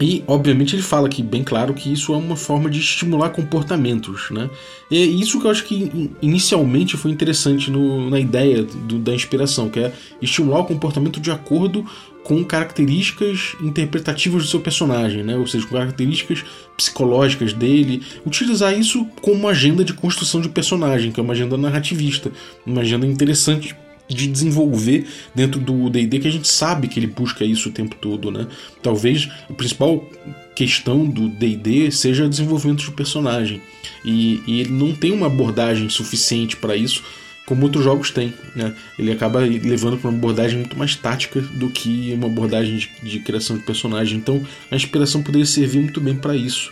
e, 0.00 0.22
obviamente, 0.28 0.76
ele 0.76 0.82
fala 0.82 1.08
aqui 1.08 1.22
bem 1.22 1.42
claro 1.42 1.74
que 1.74 1.92
isso 1.92 2.14
é 2.14 2.16
uma 2.16 2.36
forma 2.36 2.70
de 2.70 2.78
estimular 2.78 3.30
comportamentos. 3.30 4.30
Né? 4.30 4.48
E 4.90 4.96
é 4.96 5.04
isso 5.04 5.40
que 5.40 5.46
eu 5.46 5.50
acho 5.50 5.64
que 5.64 6.10
inicialmente 6.22 6.96
foi 6.96 7.10
interessante 7.10 7.70
no, 7.70 8.08
na 8.08 8.20
ideia 8.20 8.62
do, 8.62 8.98
da 8.98 9.12
inspiração, 9.12 9.68
que 9.68 9.80
é 9.80 9.92
estimular 10.22 10.60
o 10.60 10.64
comportamento 10.64 11.18
de 11.18 11.32
acordo 11.32 11.84
com 12.22 12.44
características 12.44 13.56
interpretativas 13.60 14.44
do 14.44 14.48
seu 14.48 14.60
personagem, 14.60 15.24
né? 15.24 15.36
ou 15.36 15.46
seja, 15.46 15.66
com 15.66 15.74
características 15.74 16.44
psicológicas 16.76 17.52
dele. 17.52 18.02
Utilizar 18.24 18.78
isso 18.78 19.04
como 19.20 19.48
agenda 19.48 19.82
de 19.82 19.94
construção 19.94 20.40
de 20.40 20.48
personagem, 20.48 21.10
que 21.10 21.18
é 21.18 21.22
uma 21.22 21.32
agenda 21.32 21.56
narrativista, 21.56 22.30
uma 22.64 22.82
agenda 22.82 23.06
interessante 23.06 23.74
de 24.08 24.26
desenvolver 24.26 25.06
dentro 25.34 25.60
do 25.60 25.90
D&D 25.90 26.18
que 26.18 26.28
a 26.28 26.32
gente 26.32 26.48
sabe 26.48 26.88
que 26.88 26.98
ele 26.98 27.06
busca 27.06 27.44
isso 27.44 27.68
o 27.68 27.72
tempo 27.72 27.94
todo, 27.96 28.30
né? 28.30 28.46
Talvez 28.82 29.28
a 29.48 29.52
principal 29.52 30.08
questão 30.54 31.06
do 31.06 31.28
D&D 31.28 31.90
seja 31.90 32.24
o 32.24 32.28
desenvolvimento 32.28 32.84
de 32.84 32.90
personagem 32.90 33.60
e, 34.04 34.42
e 34.46 34.60
ele 34.60 34.70
não 34.70 34.92
tem 34.92 35.12
uma 35.12 35.26
abordagem 35.26 35.88
suficiente 35.88 36.56
para 36.56 36.74
isso 36.74 37.02
como 37.48 37.62
outros 37.62 37.82
jogos 37.82 38.10
têm, 38.10 38.34
né? 38.54 38.74
Ele 38.98 39.10
acaba 39.10 39.40
levando 39.40 39.96
para 39.96 40.10
uma 40.10 40.18
abordagem 40.18 40.58
muito 40.58 40.76
mais 40.76 40.94
tática 40.94 41.40
do 41.40 41.70
que 41.70 42.12
uma 42.12 42.26
abordagem 42.26 42.76
de, 42.76 42.90
de 43.02 43.20
criação 43.20 43.56
de 43.56 43.62
personagem. 43.62 44.18
Então 44.18 44.46
a 44.70 44.76
inspiração 44.76 45.22
poderia 45.22 45.46
servir 45.46 45.80
muito 45.80 45.98
bem 45.98 46.14
para 46.14 46.36
isso. 46.36 46.70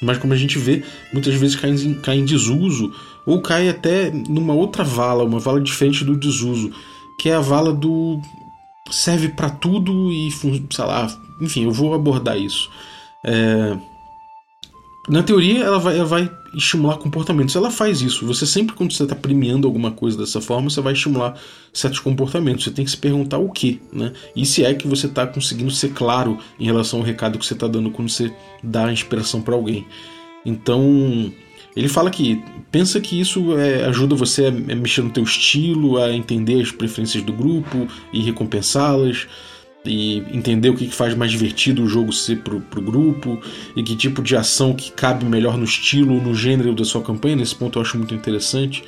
Mas 0.00 0.18
como 0.18 0.32
a 0.32 0.36
gente 0.36 0.58
vê, 0.58 0.82
muitas 1.12 1.34
vezes 1.34 1.54
cai 1.54 1.70
em, 1.70 1.94
cai 1.94 2.16
em 2.16 2.24
desuso 2.24 2.92
ou 3.26 3.40
cai 3.40 3.68
até 3.68 4.10
numa 4.10 4.54
outra 4.54 4.84
vala, 4.84 5.24
uma 5.24 5.38
vala 5.38 5.60
diferente 5.60 6.04
do 6.04 6.16
desuso, 6.16 6.70
que 7.18 7.28
é 7.28 7.34
a 7.34 7.40
vala 7.40 7.72
do 7.72 8.20
serve 8.90 9.28
para 9.28 9.50
tudo 9.50 10.10
e 10.10 10.30
sei 10.30 10.84
lá, 10.84 11.06
enfim, 11.40 11.64
eu 11.64 11.72
vou 11.72 11.94
abordar 11.94 12.38
isso. 12.38 12.70
É... 13.24 13.76
Na 15.08 15.22
teoria, 15.22 15.64
ela 15.64 15.78
vai, 15.78 15.96
ela 15.96 16.06
vai 16.06 16.30
estimular 16.54 16.98
comportamentos. 16.98 17.56
Ela 17.56 17.70
faz 17.70 18.00
isso. 18.02 18.26
Você 18.26 18.46
sempre, 18.46 18.76
quando 18.76 18.92
você 18.92 19.02
está 19.02 19.14
premiando 19.14 19.66
alguma 19.66 19.90
coisa 19.90 20.18
dessa 20.18 20.40
forma, 20.40 20.68
você 20.68 20.80
vai 20.80 20.92
estimular 20.92 21.36
certos 21.72 22.00
comportamentos. 22.00 22.64
Você 22.64 22.70
tem 22.70 22.84
que 22.84 22.90
se 22.90 22.96
perguntar 22.96 23.38
o 23.38 23.50
que, 23.50 23.80
né? 23.92 24.12
E 24.36 24.44
se 24.44 24.64
é 24.64 24.74
que 24.74 24.86
você 24.86 25.06
está 25.06 25.26
conseguindo 25.26 25.70
ser 25.70 25.92
claro 25.94 26.38
em 26.58 26.64
relação 26.64 27.00
ao 27.00 27.04
recado 27.04 27.38
que 27.38 27.46
você 27.46 27.54
está 27.54 27.66
dando 27.66 27.90
quando 27.90 28.10
você 28.10 28.32
dá 28.62 28.86
a 28.86 28.92
inspiração 28.92 29.40
para 29.40 29.54
alguém. 29.54 29.86
Então, 30.44 31.32
ele 31.76 31.88
fala 31.88 32.10
que 32.10 32.42
pensa 32.70 33.00
que 33.00 33.20
isso 33.20 33.56
é, 33.58 33.84
ajuda 33.84 34.14
você 34.14 34.46
a 34.46 34.50
mexer 34.50 35.02
no 35.02 35.10
teu 35.10 35.22
estilo, 35.22 35.98
a 35.98 36.12
entender 36.12 36.60
as 36.60 36.72
preferências 36.72 37.22
do 37.22 37.32
grupo 37.32 37.86
e 38.12 38.20
recompensá-las 38.20 39.26
e 39.84 40.18
entender 40.32 40.68
o 40.68 40.76
que 40.76 40.90
faz 40.90 41.14
mais 41.14 41.30
divertido 41.30 41.82
o 41.82 41.88
jogo 41.88 42.12
ser 42.12 42.40
pro, 42.40 42.60
pro 42.60 42.82
grupo 42.82 43.40
e 43.74 43.82
que 43.82 43.96
tipo 43.96 44.20
de 44.20 44.36
ação 44.36 44.74
que 44.74 44.90
cabe 44.92 45.24
melhor 45.24 45.56
no 45.56 45.64
estilo, 45.64 46.20
no 46.20 46.34
gênero 46.34 46.74
da 46.74 46.84
sua 46.84 47.02
campanha. 47.02 47.36
Nesse 47.36 47.54
ponto 47.54 47.78
eu 47.78 47.82
acho 47.82 47.96
muito 47.96 48.14
interessante. 48.14 48.84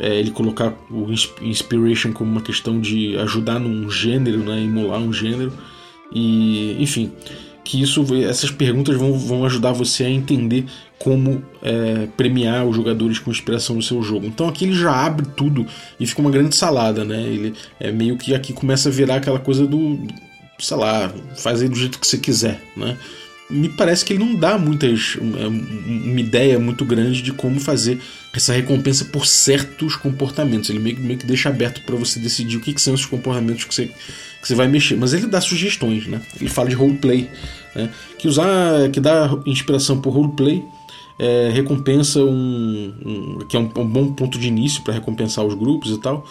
É, 0.00 0.18
ele 0.18 0.30
colocar 0.30 0.74
o 0.90 1.06
Inspiration 1.40 2.12
como 2.12 2.30
uma 2.30 2.42
questão 2.42 2.80
de 2.80 3.16
ajudar 3.18 3.58
num 3.58 3.88
gênero, 3.90 4.38
né, 4.38 4.60
emular 4.62 5.00
um 5.00 5.12
gênero. 5.12 5.52
E, 6.12 6.76
enfim, 6.82 7.12
que 7.72 7.80
isso, 7.80 8.04
essas 8.16 8.50
perguntas 8.50 8.94
vão, 8.98 9.18
vão 9.18 9.46
ajudar 9.46 9.72
você 9.72 10.04
a 10.04 10.10
entender 10.10 10.66
como 10.98 11.42
é, 11.62 12.06
premiar 12.18 12.66
os 12.66 12.76
jogadores 12.76 13.18
com 13.18 13.30
inspiração 13.30 13.76
no 13.76 13.80
seu 13.80 14.02
jogo. 14.02 14.26
Então 14.26 14.46
aqui 14.46 14.66
ele 14.66 14.74
já 14.74 14.92
abre 14.94 15.26
tudo 15.34 15.66
e 15.98 16.06
fica 16.06 16.20
uma 16.20 16.30
grande 16.30 16.54
salada, 16.54 17.02
né? 17.02 17.22
Ele 17.22 17.54
é 17.80 17.90
meio 17.90 18.18
que 18.18 18.34
aqui 18.34 18.52
começa 18.52 18.90
a 18.90 18.92
virar 18.92 19.16
aquela 19.16 19.38
coisa 19.38 19.66
do, 19.66 20.06
sei 20.58 20.76
lá, 20.76 21.10
fazer 21.38 21.70
do 21.70 21.74
jeito 21.74 21.98
que 21.98 22.06
você 22.06 22.18
quiser, 22.18 22.62
né? 22.76 22.98
Me 23.52 23.68
parece 23.68 24.04
que 24.04 24.14
ele 24.14 24.24
não 24.24 24.34
dá 24.34 24.56
muitas 24.56 25.16
uma 25.16 26.20
ideia 26.20 26.58
muito 26.58 26.84
grande 26.84 27.20
de 27.22 27.32
como 27.32 27.60
fazer 27.60 28.00
essa 28.32 28.52
recompensa 28.52 29.04
por 29.04 29.26
certos 29.26 29.94
comportamentos. 29.94 30.70
Ele 30.70 30.78
meio, 30.78 30.98
meio 30.98 31.18
que 31.18 31.26
deixa 31.26 31.48
aberto 31.48 31.82
para 31.82 31.94
você 31.96 32.18
decidir 32.18 32.56
o 32.56 32.60
que, 32.60 32.72
que 32.72 32.80
são 32.80 32.94
esses 32.94 33.06
comportamentos 33.06 33.64
que 33.64 33.74
você 33.74 33.86
que 33.86 34.48
você 34.48 34.54
vai 34.54 34.66
mexer. 34.66 34.96
Mas 34.96 35.12
ele 35.12 35.26
dá 35.26 35.40
sugestões, 35.40 36.06
né? 36.08 36.20
Ele 36.40 36.50
fala 36.50 36.68
de 36.68 36.74
roleplay, 36.74 37.30
né? 37.76 37.90
que 38.18 38.26
usar, 38.26 38.90
que 38.90 38.98
dá 38.98 39.30
inspiração 39.46 40.00
por 40.00 40.10
roleplay 40.12 40.64
é, 41.18 41.50
recompensa 41.50 42.20
um, 42.20 42.94
um, 43.04 43.38
que 43.46 43.56
é 43.56 43.60
um, 43.60 43.70
um, 43.76 43.86
bom 43.86 44.12
ponto 44.12 44.38
de 44.38 44.48
início 44.48 44.82
para 44.82 44.94
recompensar 44.94 45.44
os 45.44 45.54
grupos 45.54 45.92
e 45.92 45.98
tal. 45.98 46.24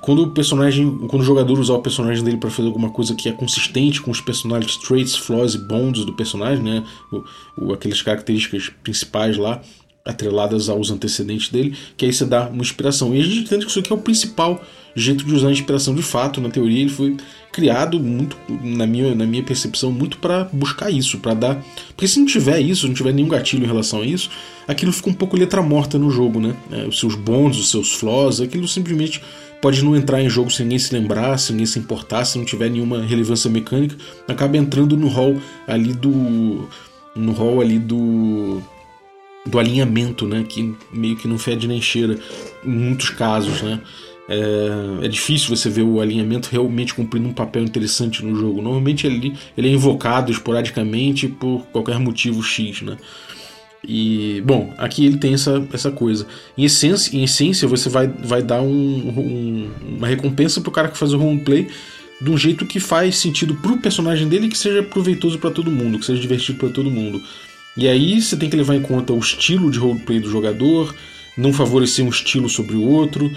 Quando 0.00 0.22
o 0.22 0.30
personagem, 0.30 0.98
quando 1.08 1.22
o 1.22 1.24
jogador 1.24 1.58
usar 1.58 1.74
o 1.74 1.82
personagem 1.82 2.22
dele 2.22 2.36
para 2.36 2.50
fazer 2.50 2.68
alguma 2.68 2.90
coisa 2.90 3.14
que 3.14 3.28
é 3.28 3.32
consistente 3.32 4.00
com 4.00 4.10
os 4.10 4.20
personagens 4.20 4.76
traits, 4.76 5.16
flaws 5.16 5.54
e 5.54 5.58
bonds 5.58 6.04
do 6.04 6.12
personagem, 6.12 6.62
né? 6.62 6.84
O, 7.10 7.24
o, 7.56 7.72
aquelas 7.72 8.02
características 8.02 8.70
principais 8.82 9.36
lá, 9.36 9.60
atreladas 10.04 10.68
aos 10.68 10.90
antecedentes 10.90 11.48
dele, 11.48 11.76
que 11.96 12.04
aí 12.04 12.12
você 12.12 12.24
dá 12.24 12.48
uma 12.48 12.62
inspiração. 12.62 13.14
E 13.14 13.20
a 13.20 13.24
gente 13.24 13.40
entende 13.40 13.64
que 13.64 13.70
isso 13.70 13.80
aqui 13.80 13.92
é 13.92 13.94
o 13.94 13.98
principal 13.98 14.62
jeito 14.94 15.24
de 15.24 15.34
usar 15.34 15.48
a 15.48 15.52
inspiração 15.52 15.94
de 15.94 16.02
fato. 16.02 16.40
Na 16.40 16.48
teoria, 16.48 16.80
ele 16.80 16.88
foi 16.88 17.16
criado 17.52 18.00
muito, 18.00 18.36
na 18.62 18.86
minha, 18.86 19.14
na 19.14 19.26
minha 19.26 19.42
percepção, 19.42 19.90
muito 19.92 20.18
para 20.18 20.44
buscar 20.44 20.90
isso, 20.90 21.18
para 21.18 21.34
dar. 21.34 21.64
Porque 21.88 22.06
se 22.08 22.18
não 22.18 22.26
tiver 22.26 22.60
isso, 22.60 22.86
não 22.86 22.94
tiver 22.94 23.12
nenhum 23.12 23.28
gatilho 23.28 23.64
em 23.64 23.66
relação 23.66 24.00
a 24.00 24.06
isso, 24.06 24.30
aquilo 24.66 24.92
fica 24.92 25.10
um 25.10 25.14
pouco 25.14 25.36
letra 25.36 25.60
morta 25.60 25.98
no 25.98 26.10
jogo, 26.10 26.40
né? 26.40 26.56
É, 26.70 26.86
os 26.86 26.98
seus 26.98 27.14
bons, 27.14 27.58
os 27.58 27.70
seus 27.70 27.92
flaws, 27.92 28.40
aquilo 28.40 28.66
simplesmente 28.66 29.20
pode 29.60 29.84
não 29.84 29.96
entrar 29.96 30.22
em 30.22 30.28
jogo 30.28 30.50
sem 30.50 30.64
ninguém 30.64 30.78
se 30.78 30.94
lembrar, 30.94 31.38
sem 31.38 31.54
ninguém 31.54 31.66
se 31.66 31.78
importar, 31.78 32.24
se 32.24 32.38
não 32.38 32.44
tiver 32.44 32.70
nenhuma 32.70 33.02
relevância 33.02 33.50
mecânica, 33.50 33.96
acaba 34.28 34.56
entrando 34.56 34.96
no 34.96 35.08
hall 35.08 35.36
ali 35.66 35.92
do. 35.92 36.68
no 37.14 37.32
hall 37.32 37.60
ali 37.60 37.78
do 37.78 38.62
do 39.46 39.58
alinhamento, 39.58 40.26
né? 40.26 40.44
Que 40.46 40.74
meio 40.92 41.16
que 41.16 41.28
não 41.28 41.38
fede 41.38 41.68
nem 41.68 41.80
cheira 41.80 42.18
em 42.64 42.68
muitos 42.68 43.10
casos, 43.10 43.62
né? 43.62 43.80
É, 44.28 45.04
é, 45.04 45.08
difícil 45.08 45.54
você 45.54 45.70
ver 45.70 45.82
o 45.82 46.00
alinhamento 46.00 46.48
realmente 46.50 46.92
cumprindo 46.92 47.28
um 47.28 47.32
papel 47.32 47.62
interessante 47.62 48.24
no 48.24 48.34
jogo. 48.34 48.60
Normalmente 48.60 49.06
ele, 49.06 49.36
ele 49.56 49.68
é 49.68 49.70
invocado 49.70 50.32
esporadicamente 50.32 51.28
por 51.28 51.64
qualquer 51.66 52.00
motivo 52.00 52.42
X, 52.42 52.82
né? 52.82 52.96
E, 53.86 54.42
bom, 54.44 54.74
aqui 54.76 55.06
ele 55.06 55.16
tem 55.16 55.34
essa, 55.34 55.64
essa 55.72 55.90
coisa. 55.92 56.26
Em 56.58 56.64
essência, 56.64 57.16
em 57.16 57.22
essência 57.22 57.68
você 57.68 57.88
vai, 57.88 58.08
vai 58.08 58.42
dar 58.42 58.60
um, 58.60 58.68
um, 58.68 59.70
uma 59.96 60.08
recompensa 60.08 60.60
pro 60.60 60.72
cara 60.72 60.88
que 60.88 60.98
faz 60.98 61.12
o 61.12 61.18
roleplay 61.18 61.68
de 62.20 62.30
um 62.30 62.36
jeito 62.36 62.66
que 62.66 62.80
faz 62.80 63.16
sentido 63.16 63.54
pro 63.54 63.76
personagem 63.76 64.28
dele 64.28 64.48
que 64.48 64.58
seja 64.58 64.82
proveitoso 64.82 65.38
para 65.38 65.50
todo 65.50 65.70
mundo, 65.70 65.98
que 65.98 66.06
seja 66.06 66.20
divertido 66.20 66.58
para 66.58 66.70
todo 66.70 66.90
mundo. 66.90 67.22
E 67.76 67.86
aí 67.86 68.20
você 68.20 68.36
tem 68.36 68.50
que 68.50 68.56
levar 68.56 68.74
em 68.74 68.82
conta 68.82 69.12
o 69.12 69.18
estilo 69.18 69.70
de 69.70 69.78
roleplay 69.78 70.18
do 70.18 70.30
jogador, 70.30 70.94
não 71.36 71.52
favorecer 71.52 72.04
um 72.04 72.08
estilo 72.08 72.48
sobre 72.48 72.74
o 72.74 72.82
outro, 72.82 73.30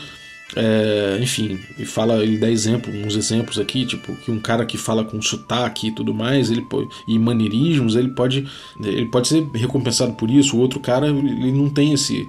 É, 0.55 1.19
enfim, 1.21 1.59
e 1.77 1.85
fala, 1.85 2.23
ele 2.23 2.37
dá 2.37 2.49
exemplo, 2.49 2.91
uns 2.91 3.15
exemplos 3.15 3.59
aqui, 3.59 3.85
tipo, 3.85 4.15
que 4.15 4.31
um 4.31 4.39
cara 4.39 4.65
que 4.65 4.77
fala 4.77 5.03
com 5.03 5.21
sotaque 5.21 5.87
e 5.87 5.91
tudo 5.91 6.13
mais, 6.13 6.49
ele 6.49 6.65
e 7.07 7.19
maneirismos, 7.19 7.95
ele 7.95 8.09
pode, 8.09 8.47
ele 8.83 9.05
pode 9.05 9.27
ser 9.27 9.47
recompensado 9.53 10.13
por 10.13 10.29
isso. 10.29 10.57
O 10.57 10.59
outro 10.59 10.79
cara, 10.79 11.07
ele 11.07 11.51
não 11.51 11.69
tem 11.69 11.93
esse 11.93 12.27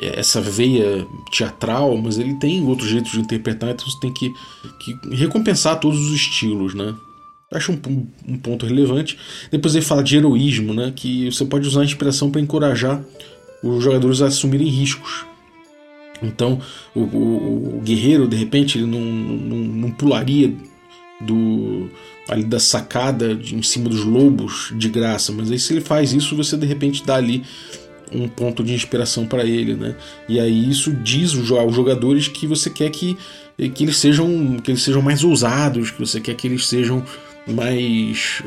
essa 0.00 0.40
veia 0.40 1.06
teatral, 1.30 1.96
mas 1.98 2.18
ele 2.18 2.34
tem 2.34 2.66
outros 2.66 2.88
jeitos 2.88 3.12
de 3.12 3.20
interpretar, 3.20 3.70
então 3.70 3.86
você 3.86 4.00
tem 4.00 4.10
que, 4.10 4.34
que 4.80 4.96
recompensar 5.10 5.78
todos 5.78 6.00
os 6.00 6.14
estilos, 6.14 6.72
né? 6.72 6.94
Acho 7.52 7.72
um, 7.72 8.06
um, 8.26 8.38
ponto 8.38 8.64
relevante. 8.64 9.18
Depois 9.50 9.74
ele 9.74 9.84
fala 9.84 10.02
de 10.02 10.16
heroísmo, 10.16 10.72
né? 10.72 10.90
Que 10.96 11.30
você 11.30 11.44
pode 11.44 11.68
usar 11.68 11.82
a 11.82 11.84
inspiração 11.84 12.30
para 12.30 12.40
encorajar 12.40 13.04
os 13.62 13.84
jogadores 13.84 14.22
a 14.22 14.28
assumirem 14.28 14.68
riscos. 14.68 15.26
Então, 16.22 16.60
o, 16.94 17.00
o, 17.00 17.78
o 17.78 17.80
guerreiro, 17.80 18.28
de 18.28 18.36
repente, 18.36 18.78
ele 18.78 18.86
não, 18.86 19.00
não, 19.00 19.56
não, 19.56 19.90
pularia 19.90 20.54
do 21.20 21.88
ali 22.28 22.44
da 22.44 22.58
sacada 22.58 23.34
de, 23.34 23.54
em 23.54 23.62
cima 23.62 23.88
dos 23.88 24.04
lobos 24.04 24.72
de 24.76 24.88
graça, 24.88 25.32
mas 25.32 25.50
aí 25.50 25.58
se 25.58 25.72
ele 25.72 25.80
faz 25.80 26.12
isso, 26.12 26.36
você 26.36 26.56
de 26.56 26.66
repente 26.66 27.04
dá 27.04 27.16
ali 27.16 27.42
um 28.12 28.28
ponto 28.28 28.62
de 28.62 28.72
inspiração 28.72 29.26
para 29.26 29.44
ele, 29.44 29.74
né? 29.74 29.96
E 30.28 30.38
aí 30.38 30.70
isso 30.70 30.92
diz 30.92 31.34
aos 31.50 31.74
jogadores 31.74 32.28
que 32.28 32.46
você 32.46 32.70
quer 32.70 32.90
que, 32.90 33.16
que 33.74 33.84
eles 33.84 33.96
sejam 33.96 34.58
que 34.62 34.70
eles 34.70 34.82
sejam 34.82 35.02
mais 35.02 35.24
ousados, 35.24 35.90
que 35.90 35.98
você 35.98 36.20
quer 36.20 36.34
que 36.34 36.46
eles 36.46 36.66
sejam 36.66 37.02
mais. 37.46 38.42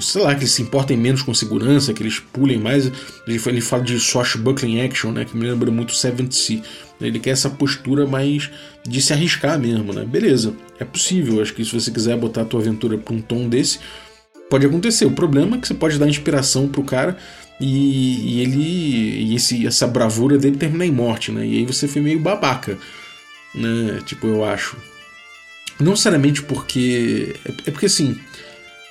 sei 0.00 0.22
lá, 0.22 0.34
que 0.34 0.42
eles 0.42 0.52
se 0.52 0.62
importem 0.62 0.96
menos 0.96 1.22
com 1.22 1.32
segurança, 1.32 1.94
que 1.94 2.02
eles 2.02 2.18
pulem 2.18 2.58
mais. 2.58 2.90
Ele 3.26 3.60
fala 3.60 3.82
de 3.82 3.98
swashbuckling 3.98 4.80
action, 4.80 5.12
né? 5.12 5.24
Que 5.24 5.36
me 5.36 5.46
lembra 5.46 5.70
muito 5.70 5.94
Seventh 5.94 6.32
Sea. 6.32 6.62
Ele 7.00 7.18
quer 7.18 7.30
essa 7.30 7.50
postura 7.50 8.06
mais 8.06 8.50
de 8.86 9.00
se 9.00 9.12
arriscar 9.12 9.58
mesmo, 9.58 9.92
né? 9.92 10.04
Beleza, 10.04 10.54
é 10.78 10.84
possível. 10.84 11.40
Acho 11.42 11.54
que 11.54 11.64
se 11.64 11.72
você 11.72 11.90
quiser 11.90 12.16
botar 12.16 12.42
a 12.42 12.44
tua 12.44 12.60
aventura 12.60 12.98
para 12.98 13.14
um 13.14 13.20
tom 13.20 13.48
desse, 13.48 13.80
pode 14.48 14.66
acontecer. 14.66 15.06
O 15.06 15.12
problema 15.12 15.56
é 15.56 15.60
que 15.60 15.66
você 15.66 15.74
pode 15.74 15.98
dar 15.98 16.08
inspiração 16.08 16.68
pro 16.68 16.84
cara 16.84 17.16
e, 17.60 18.36
e 18.36 18.40
ele. 18.40 19.30
e 19.30 19.34
esse, 19.34 19.66
essa 19.66 19.86
bravura 19.86 20.36
dele 20.36 20.56
terminar 20.56 20.86
em 20.86 20.92
morte, 20.92 21.32
né? 21.32 21.46
E 21.46 21.58
aí 21.58 21.64
você 21.64 21.88
foi 21.88 22.02
meio 22.02 22.20
babaca, 22.20 22.78
né? 23.54 24.00
Tipo, 24.04 24.26
eu 24.26 24.44
acho. 24.44 24.76
Não 25.80 25.92
necessariamente 25.92 26.42
porque. 26.42 27.36
É, 27.44 27.68
é 27.68 27.70
porque 27.70 27.86
assim, 27.86 28.18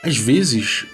às 0.03 0.17
vezes 0.17 0.85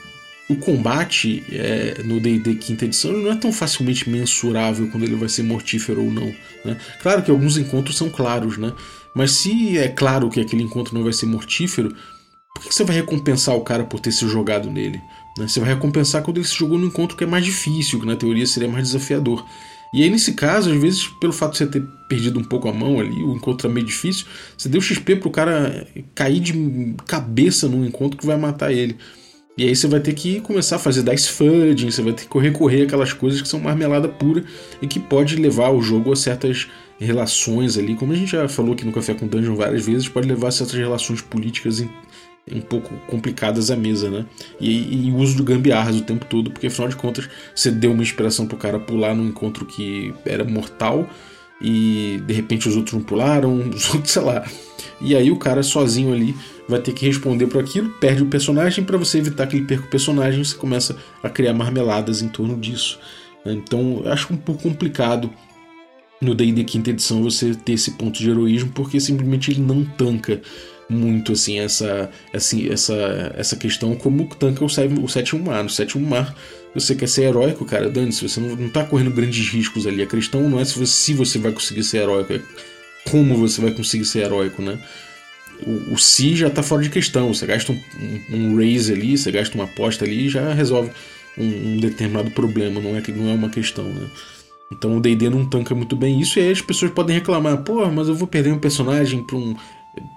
o 0.50 0.56
combate 0.56 1.44
é, 1.52 2.02
no 2.06 2.20
D&D 2.20 2.56
quinta 2.56 2.86
edição 2.86 3.12
não 3.12 3.32
é 3.32 3.36
tão 3.36 3.52
facilmente 3.52 4.10
mensurável 4.10 4.88
quando 4.88 5.04
ele 5.04 5.16
vai 5.16 5.28
ser 5.28 5.44
mortífero 5.44 6.04
ou 6.04 6.12
não. 6.12 6.34
Né? 6.64 6.78
Claro 7.02 7.22
que 7.22 7.30
alguns 7.30 7.58
encontros 7.58 7.98
são 7.98 8.10
claros, 8.10 8.58
né? 8.58 8.74
Mas 9.14 9.32
se 9.32 9.78
é 9.78 9.90
claro 9.90 10.30
que 10.30 10.40
aquele 10.40 10.64
encontro 10.64 10.96
não 10.96 11.04
vai 11.04 11.12
ser 11.12 11.26
mortífero, 11.26 11.94
por 12.54 12.64
que 12.64 12.74
você 12.74 12.84
vai 12.84 12.96
recompensar 12.96 13.56
o 13.56 13.62
cara 13.62 13.84
por 13.84 14.00
ter 14.00 14.12
se 14.12 14.28
jogado 14.28 14.70
nele? 14.70 15.02
Né? 15.38 15.48
Você 15.48 15.60
vai 15.60 15.70
recompensar 15.70 16.24
quando 16.24 16.38
ele 16.38 16.48
se 16.48 16.56
jogou 16.56 16.78
no 16.78 16.86
encontro 16.86 17.18
que 17.18 17.24
é 17.24 17.28
mais 17.28 17.44
difícil, 17.44 18.00
que 18.00 18.06
na 18.06 18.16
teoria 18.16 18.46
seria 18.46 18.70
mais 18.70 18.86
desafiador. 18.86 19.46
E 19.94 20.04
aí, 20.04 20.10
nesse 20.10 20.34
caso, 20.34 20.72
às 20.72 20.80
vezes, 20.80 21.08
pelo 21.20 21.34
fato 21.34 21.54
de 21.54 21.58
você 21.60 21.68
ter 21.68 21.84
perdido 22.10 22.40
um 22.40 22.44
pouco 22.44 22.68
a 22.70 22.74
mão 22.74 23.00
ali, 23.00 23.24
o 23.24 23.36
encontro 23.36 23.70
é 23.70 23.72
meio 23.72 23.86
difícil, 23.86 24.26
você 24.58 24.70
deu 24.70 24.82
XP 24.82 25.18
pro 25.18 25.30
cara 25.30 25.88
cair 26.14 26.40
de 26.40 26.96
cabeça 27.06 27.68
num 27.68 27.86
encontro 27.86 28.18
que 28.18 28.26
vai 28.26 28.38
matar 28.38 28.72
ele. 28.72 28.98
E 29.58 29.64
aí 29.64 29.76
você 29.76 29.88
vai 29.88 30.00
ter 30.00 30.14
que 30.14 30.40
começar 30.42 30.76
a 30.76 30.80
fazer 30.80 31.02
dice 31.02 31.30
fudging, 31.30 31.90
você 31.90 32.02
vai 32.04 32.14
ter 32.14 32.28
que 32.28 32.38
recorrer 32.38 32.84
aquelas 32.84 33.12
coisas 33.12 33.42
que 33.42 33.48
são 33.48 33.60
marmelada 33.60 34.08
pura 34.08 34.44
e 34.82 34.88
que 34.88 35.00
pode 35.00 35.36
levar 35.36 35.70
o 35.72 35.82
jogo 35.82 36.12
a 36.12 36.16
certas 36.16 36.68
relações 37.00 37.76
ali, 37.78 37.96
como 37.96 38.14
a 38.14 38.16
gente 38.16 38.32
já 38.32 38.48
falou 38.48 38.74
aqui 38.74 38.86
no 38.86 38.92
Café 38.92 39.16
com 39.16 39.28
Dungeon 39.28 39.56
várias 39.56 39.86
vezes, 39.86 40.08
pode 40.08 40.28
levar 40.28 40.50
a 40.50 40.52
certas 40.52 40.76
relações 40.76 41.22
políticas 41.22 41.84
um 42.52 42.62
pouco 42.62 42.96
complicadas 43.08 43.70
à 43.70 43.76
mesa, 43.76 44.10
né? 44.10 44.26
E, 44.60 45.08
e 45.08 45.12
uso 45.12 45.36
de 45.36 45.44
gambiarras 45.44 45.98
o 45.98 46.04
tempo 46.04 46.26
todo, 46.26 46.52
porque 46.52 46.68
afinal 46.68 46.90
de 46.90 46.96
contas 46.96 47.30
você 47.54 47.70
deu 47.70 47.92
uma 47.92 48.04
inspiração 48.04 48.46
pro 48.48 48.58
cara 48.58 48.80
pular 48.80 49.14
num 49.14 49.28
encontro 49.28 49.66
que 49.66 50.14
era 50.26 50.44
mortal 50.44 51.08
e 51.62 52.22
de 52.26 52.34
repente 52.34 52.68
os 52.68 52.76
outros 52.76 52.94
não 52.94 53.02
pularam, 53.02 53.58
os 53.70 53.94
outros, 53.94 54.12
sei 54.12 54.22
lá. 54.22 54.46
E 55.02 55.16
aí 55.16 55.30
o 55.32 55.38
cara 55.38 55.62
sozinho 55.62 56.14
ali 56.14 56.36
vai 56.68 56.80
ter 56.80 56.94
que 56.94 57.06
responder 57.06 57.48
por 57.48 57.62
aquilo, 57.62 57.90
perde 58.00 58.24
o 58.24 58.28
personagem, 58.28 58.84
para 58.84 58.98
você 58.98 59.20
evitar 59.20 59.48
que 59.48 59.56
ele 59.56 59.66
perca 59.66 59.86
o 59.86 59.90
personagem, 59.90 60.44
você 60.44 60.56
começa 60.56 60.98
a 61.24 61.30
criar 61.30 61.54
marmeladas 61.54 62.22
em 62.22 62.28
torno 62.28 62.58
disso. 62.58 63.00
Então 63.46 64.02
eu 64.04 64.12
acho 64.12 64.34
um 64.34 64.38
pouco 64.38 64.64
complicado 64.64 65.32
no 66.22 66.34
D&D 66.34 66.64
quinta 66.64 66.90
edição 66.90 67.22
você 67.22 67.54
ter 67.54 67.74
esse 67.74 67.92
ponto 67.92 68.18
de 68.20 68.30
heroísmo, 68.30 68.72
porque 68.74 69.00
simplesmente 69.00 69.52
ele 69.52 69.62
não 69.62 69.84
tanca 69.84 70.42
muito 70.90 71.34
assim 71.34 71.60
essa, 71.60 72.10
assim, 72.34 72.72
essa, 72.72 73.34
essa 73.36 73.56
questão 73.56 73.96
como 73.96 74.26
tanca 74.36 74.64
o, 74.64 74.68
o 74.68 75.10
sétimo 75.10 75.44
mar. 75.44 75.64
No 75.64 75.70
sétimo 75.70 76.08
mar, 76.08 76.36
você 76.74 76.96
quer 76.96 77.08
ser 77.08 77.24
heróico, 77.24 77.66
cara, 77.66 77.90
dane-se, 77.90 78.28
você 78.28 78.40
não, 78.40 78.56
não 78.56 78.70
tá 78.70 78.84
correndo 78.84 79.12
grandes 79.12 79.50
riscos 79.50 79.86
ali. 79.86 80.02
A 80.02 80.08
questão 80.08 80.48
não 80.50 80.60
é 80.60 80.66
se 80.66 80.78
você, 80.78 80.92
se 80.92 81.14
você 81.14 81.38
vai 81.40 81.52
conseguir 81.52 81.84
ser 81.84 81.98
heróico, 81.98 82.34
é 82.34 82.42
como 83.10 83.36
você 83.36 83.62
vai 83.62 83.72
conseguir 83.72 84.06
ser 84.06 84.20
heróico, 84.20 84.62
né? 84.62 84.80
O, 85.66 85.94
o 85.94 85.98
si 85.98 86.36
já 86.36 86.50
tá 86.50 86.62
fora 86.62 86.84
de 86.84 86.90
questão. 86.90 87.34
Você 87.34 87.46
gasta 87.46 87.72
um, 87.72 87.82
um, 88.00 88.36
um 88.36 88.58
raise 88.58 88.94
ali, 88.94 89.18
você 89.18 89.32
gasta 89.32 89.56
uma 89.56 89.64
aposta 89.64 90.06
ali 90.06 90.28
e 90.28 90.30
já 90.30 90.54
resolve 90.54 90.92
um, 91.38 91.46
um, 91.46 91.78
determinado 91.78 92.32
problema, 92.32 92.80
não 92.80 92.96
é, 92.96 93.04
não 93.08 93.30
é 93.30 93.34
uma 93.34 93.50
questão, 93.50 93.86
né? 93.86 94.08
Então 94.72 94.98
o 94.98 95.00
D&D 95.00 95.30
não 95.30 95.46
tanca 95.46 95.74
muito 95.74 95.96
bem 95.96 96.20
isso 96.20 96.38
e 96.38 96.42
aí 96.42 96.52
as 96.52 96.62
pessoas 96.62 96.92
podem 96.92 97.16
reclamar, 97.16 97.64
pô, 97.64 97.90
mas 97.90 98.10
eu 98.10 98.16
vou 98.16 98.28
perder 98.28 98.52
um 98.52 98.60
personagem 98.60 99.24
para 99.24 99.38
um 99.38 99.56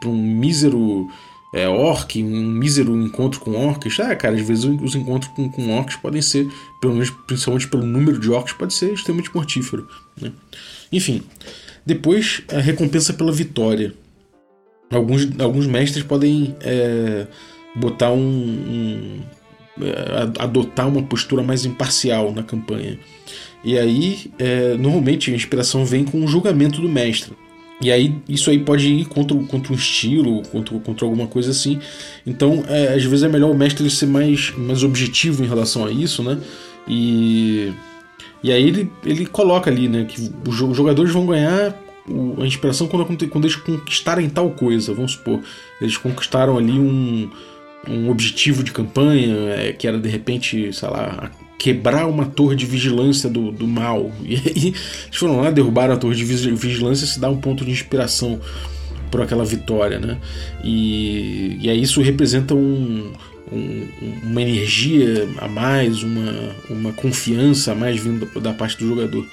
para 0.01 0.09
um 0.09 0.17
mísero 0.17 1.09
é, 1.53 1.69
orc, 1.69 2.23
um 2.23 2.47
mísero 2.53 2.97
encontro 2.97 3.41
com 3.41 3.53
orcs. 3.53 3.99
Ah, 4.01 4.15
cara, 4.15 4.37
às 4.37 4.47
vezes 4.47 4.65
os 4.65 4.95
encontros 4.95 5.33
com, 5.33 5.49
com 5.49 5.77
orcs 5.77 5.97
podem 5.97 6.23
ser, 6.23 6.49
pelo 6.81 6.95
menos 6.95 7.11
principalmente 7.11 7.69
pelo 7.69 7.85
número 7.85 8.19
de 8.19 8.31
orcs, 8.31 8.53
pode 8.53 8.75
ser 8.75 8.93
extremamente 8.93 9.35
mortífero. 9.35 9.89
Né? 10.21 10.33
Enfim, 10.93 11.23
depois 11.85 12.43
a 12.53 12.59
recompensa 12.59 13.13
pela 13.13 13.33
vitória. 13.33 13.95
Alguns, 14.91 15.29
alguns 15.41 15.67
mestres 15.67 16.03
podem 16.03 16.55
é, 16.61 17.27
botar 17.77 18.11
um, 18.11 18.19
um 18.19 19.21
é, 19.81 20.43
adotar 20.43 20.89
uma 20.89 21.03
postura 21.03 21.43
mais 21.43 21.65
imparcial 21.65 22.33
na 22.33 22.43
campanha. 22.43 22.99
E 23.63 23.79
aí, 23.79 24.31
é, 24.39 24.75
normalmente, 24.77 25.31
a 25.31 25.35
inspiração 25.35 25.85
vem 25.85 26.05
com 26.05 26.25
o 26.25 26.27
julgamento 26.27 26.81
do 26.81 26.89
mestre. 26.89 27.35
E 27.81 27.91
aí 27.91 28.15
isso 28.29 28.51
aí 28.51 28.59
pode 28.59 28.87
ir 28.87 29.07
contra, 29.07 29.37
contra 29.45 29.73
um 29.73 29.77
estilo, 29.77 30.43
contra, 30.49 30.79
contra 30.79 31.07
alguma 31.07 31.27
coisa 31.27 31.51
assim. 31.51 31.79
Então, 32.27 32.63
é, 32.69 32.95
às 32.95 33.03
vezes 33.05 33.23
é 33.23 33.29
melhor 33.29 33.51
o 33.51 33.55
mestre 33.55 33.89
ser 33.91 34.07
mais, 34.07 34.53
mais 34.57 34.85
objetivo 34.85 35.43
em 35.43 35.49
relação 35.49 35.85
a 35.87 35.91
isso, 35.91 36.23
né? 36.23 36.39
E, 36.87 37.73
e 38.43 38.53
aí 38.53 38.63
ele, 38.63 38.93
ele 39.05 39.27
coloca 39.27 39.71
ali, 39.71 39.89
né, 39.89 40.05
que 40.05 40.31
os 40.47 40.57
jogadores 40.77 41.13
vão 41.13 41.27
ganhar 41.27 41.75
a 42.41 42.47
inspiração 42.47 42.89
quando, 42.89 43.29
quando 43.29 43.45
eles 43.45 43.57
conquistarem 43.57 44.29
tal 44.29 44.51
coisa, 44.51 44.93
vamos 44.93 45.13
supor. 45.13 45.41
Eles 45.81 45.97
conquistaram 45.97 46.59
ali 46.59 46.73
um, 46.73 47.31
um 47.89 48.11
objetivo 48.11 48.63
de 48.63 48.73
campanha, 48.73 49.35
é, 49.55 49.73
que 49.73 49.87
era 49.87 49.99
de 49.99 50.09
repente, 50.09 50.73
sei 50.73 50.89
lá, 50.89 51.31
quebrar 51.61 52.07
uma 52.07 52.25
torre 52.25 52.57
de 52.57 52.65
vigilância 52.65 53.29
do, 53.29 53.53
do 53.53 53.67
mal. 53.69 54.11
E 54.25 54.35
aí 54.35 54.53
eles 54.57 55.17
foram 55.17 55.43
lá, 55.43 55.51
derrubaram 55.51 55.93
a 55.93 55.97
torre 55.99 56.17
de 56.17 56.25
vigilância 56.25 57.07
se 57.07 57.21
dá 57.21 57.29
um 57.29 57.37
ponto 57.37 57.67
de 57.67 57.71
inspiração 57.71 58.41
por 59.11 59.21
aquela 59.21 59.45
vitória, 59.45 59.99
né? 59.99 60.17
E, 60.65 61.59
e 61.61 61.69
aí 61.69 61.83
isso 61.83 62.01
representa 62.01 62.55
um, 62.55 63.13
um, 63.53 63.89
uma 64.23 64.41
energia 64.41 65.29
a 65.37 65.49
mais, 65.49 66.03
uma, 66.03 66.33
uma 66.71 66.93
confiança 66.95 67.73
a 67.73 67.75
mais 67.75 68.01
vindo 68.01 68.27
da 68.41 68.55
parte 68.55 68.79
do 68.79 68.89
jogador. 68.89 69.27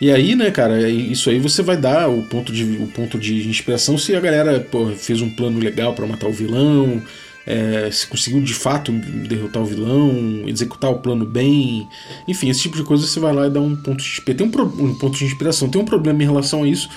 E 0.00 0.10
aí, 0.10 0.34
né, 0.34 0.50
cara, 0.50 0.88
isso 0.88 1.28
aí 1.28 1.38
você 1.38 1.62
vai 1.62 1.76
dar 1.76 2.08
o 2.08 2.22
ponto 2.22 2.50
de, 2.50 2.64
o 2.64 2.86
ponto 2.86 3.18
de 3.18 3.46
inspiração 3.46 3.98
se 3.98 4.14
a 4.14 4.20
galera 4.20 4.58
pô, 4.60 4.88
fez 4.90 5.20
um 5.20 5.28
plano 5.28 5.58
legal 5.58 5.92
para 5.92 6.06
matar 6.06 6.28
o 6.28 6.32
vilão, 6.32 7.02
é, 7.46 7.90
se 7.90 8.06
conseguiu 8.06 8.40
de 8.40 8.54
fato 8.54 8.90
derrotar 8.92 9.62
o 9.62 9.66
vilão, 9.66 10.44
executar 10.46 10.90
o 10.90 10.98
plano 10.98 11.26
bem, 11.26 11.88
enfim, 12.26 12.48
esse 12.48 12.62
tipo 12.62 12.76
de 12.76 12.82
coisa 12.82 13.06
você 13.06 13.20
vai 13.20 13.34
lá 13.34 13.46
e 13.46 13.50
dá 13.50 13.60
um 13.60 13.76
ponto 13.76 14.02
de. 14.02 14.20
Tem 14.20 14.46
um, 14.46 14.50
pro, 14.50 14.64
um 14.64 14.94
ponto 14.94 15.18
de 15.18 15.24
inspiração, 15.24 15.68
tem 15.68 15.80
um 15.80 15.84
problema 15.84 16.22
em 16.22 16.26
relação 16.26 16.62
a 16.62 16.68
isso, 16.68 16.88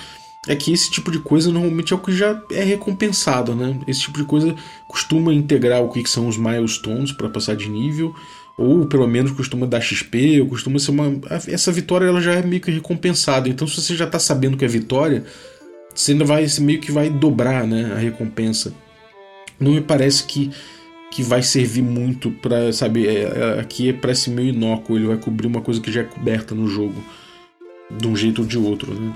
é 0.46 0.56
que 0.56 0.72
esse 0.72 0.90
tipo 0.90 1.10
de 1.10 1.18
coisa 1.18 1.52
normalmente 1.52 1.92
é 1.92 1.96
o 1.96 1.98
que 1.98 2.12
já 2.12 2.40
é 2.50 2.64
recompensado, 2.64 3.54
né? 3.54 3.78
Esse 3.86 4.00
tipo 4.00 4.18
de 4.18 4.24
coisa 4.24 4.54
costuma 4.86 5.32
integrar 5.34 5.82
o 5.82 5.90
que 5.90 6.08
são 6.08 6.26
os 6.26 6.38
milestones 6.38 7.12
para 7.12 7.28
passar 7.28 7.54
de 7.54 7.68
nível, 7.68 8.14
ou 8.56 8.86
pelo 8.86 9.06
menos 9.06 9.32
costuma 9.32 9.66
dar 9.66 9.82
XP, 9.82 10.40
ou 10.40 10.48
costuma 10.48 10.78
ser 10.78 10.92
uma. 10.92 11.20
Essa 11.46 11.70
vitória 11.70 12.06
ela 12.06 12.22
já 12.22 12.32
é 12.34 12.42
meio 12.42 12.62
que 12.62 12.70
recompensada. 12.70 13.48
Então, 13.48 13.68
se 13.68 13.80
você 13.80 13.94
já 13.94 14.06
está 14.06 14.18
sabendo 14.18 14.56
que 14.56 14.64
é 14.64 14.68
vitória, 14.68 15.24
você 15.94 16.12
ainda 16.12 16.24
vai 16.24 16.48
você 16.48 16.60
meio 16.62 16.80
que 16.80 16.90
vai 16.90 17.10
dobrar 17.10 17.66
né, 17.66 17.92
a 17.94 17.98
recompensa 17.98 18.72
não 19.58 19.72
me 19.72 19.80
parece 19.80 20.24
que, 20.24 20.50
que 21.10 21.22
vai 21.22 21.42
servir 21.42 21.82
muito 21.82 22.30
para 22.30 22.72
sabe, 22.72 23.06
é, 23.06 23.22
é, 23.22 23.60
aqui 23.60 23.88
é 23.88 23.92
parece 23.92 24.30
meio 24.30 24.50
inócuo, 24.50 24.96
ele 24.96 25.06
vai 25.06 25.16
cobrir 25.16 25.46
uma 25.46 25.60
coisa 25.60 25.80
que 25.80 25.90
já 25.90 26.00
é 26.02 26.04
coberta 26.04 26.54
no 26.54 26.68
jogo. 26.68 27.02
de 27.90 28.06
um 28.06 28.14
jeito 28.14 28.42
ou 28.42 28.46
de 28.46 28.58
outro. 28.58 28.92
Né? 28.94 29.14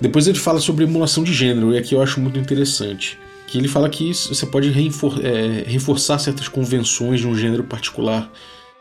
Depois 0.00 0.26
ele 0.28 0.38
fala 0.38 0.60
sobre 0.60 0.84
emulação 0.84 1.24
de 1.24 1.32
gênero, 1.32 1.74
e 1.74 1.78
aqui 1.78 1.94
eu 1.94 2.02
acho 2.02 2.20
muito 2.20 2.38
interessante. 2.38 3.18
Que 3.46 3.58
ele 3.58 3.68
fala 3.68 3.88
que 3.88 4.12
você 4.12 4.46
pode 4.46 4.70
reforçar, 4.70 5.24
é, 5.24 5.64
reforçar 5.66 6.18
certas 6.18 6.48
convenções 6.48 7.20
de 7.20 7.26
um 7.26 7.36
gênero 7.36 7.64
particular. 7.64 8.30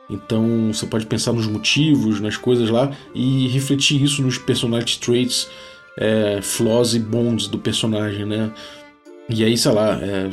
Então 0.10 0.72
você 0.72 0.86
pode 0.86 1.06
pensar 1.06 1.34
nos 1.34 1.48
motivos, 1.48 2.20
nas 2.20 2.38
coisas 2.38 2.70
lá, 2.70 2.92
e 3.14 3.48
refletir 3.48 4.02
isso 4.02 4.22
nos 4.22 4.38
personality 4.38 5.00
traits, 5.00 5.48
é, 5.98 6.40
flaws 6.42 6.94
e 6.94 7.00
bons 7.00 7.48
do 7.48 7.58
personagem, 7.58 8.26
né? 8.26 8.52
E 9.36 9.44
aí, 9.44 9.58
sei 9.58 9.72
lá, 9.72 10.00
é, 10.00 10.30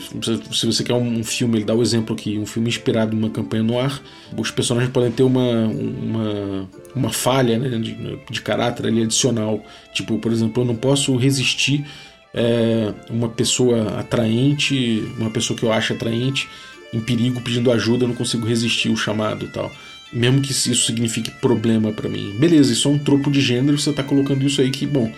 se 0.53 0.67
você 0.67 0.85
quer 0.85 0.93
um 0.93 1.25
filme, 1.25 1.57
ele 1.57 1.65
dá 1.65 1.75
o 1.75 1.81
exemplo 1.81 2.15
aqui, 2.15 2.37
um 2.37 2.45
filme 2.45 2.69
inspirado 2.69 3.17
numa 3.17 3.31
campanha 3.31 3.63
no 3.63 3.79
ar, 3.79 3.99
os 4.37 4.51
personagens 4.51 4.93
podem 4.93 5.11
ter 5.11 5.23
uma, 5.23 5.67
uma, 5.69 6.69
uma 6.95 7.11
falha 7.11 7.59
né, 7.59 7.79
de, 7.79 7.97
de 8.31 8.43
caráter 8.43 8.87
ali 8.87 9.03
adicional. 9.03 9.65
Tipo, 9.95 10.19
por 10.19 10.31
exemplo, 10.31 10.63
eu 10.63 10.67
não 10.67 10.77
posso 10.77 11.17
resistir 11.17 11.87
é, 12.35 12.93
uma 13.09 13.31
pessoa 13.31 13.99
atraente, 13.99 15.03
uma 15.17 15.31
pessoa 15.31 15.59
que 15.59 15.65
eu 15.65 15.73
acho 15.73 15.95
atraente, 15.95 16.47
em 16.93 17.01
perigo 17.01 17.41
pedindo 17.41 17.73
ajuda, 17.73 18.05
eu 18.05 18.09
não 18.09 18.15
consigo 18.15 18.47
resistir 18.47 18.91
o 18.91 18.97
chamado 18.97 19.47
e 19.47 19.49
tal. 19.49 19.73
Mesmo 20.13 20.43
que 20.43 20.53
isso 20.53 20.75
signifique 20.75 21.31
problema 21.31 21.91
para 21.91 22.09
mim. 22.09 22.37
Beleza, 22.39 22.71
isso 22.71 22.87
é 22.87 22.91
um 22.91 22.99
tropo 22.99 23.31
de 23.31 23.41
gênero, 23.41 23.79
você 23.79 23.95
tá 23.95 24.03
colocando 24.03 24.45
isso 24.47 24.61
aí 24.61 24.71
que, 24.71 24.87
bom, 24.87 25.11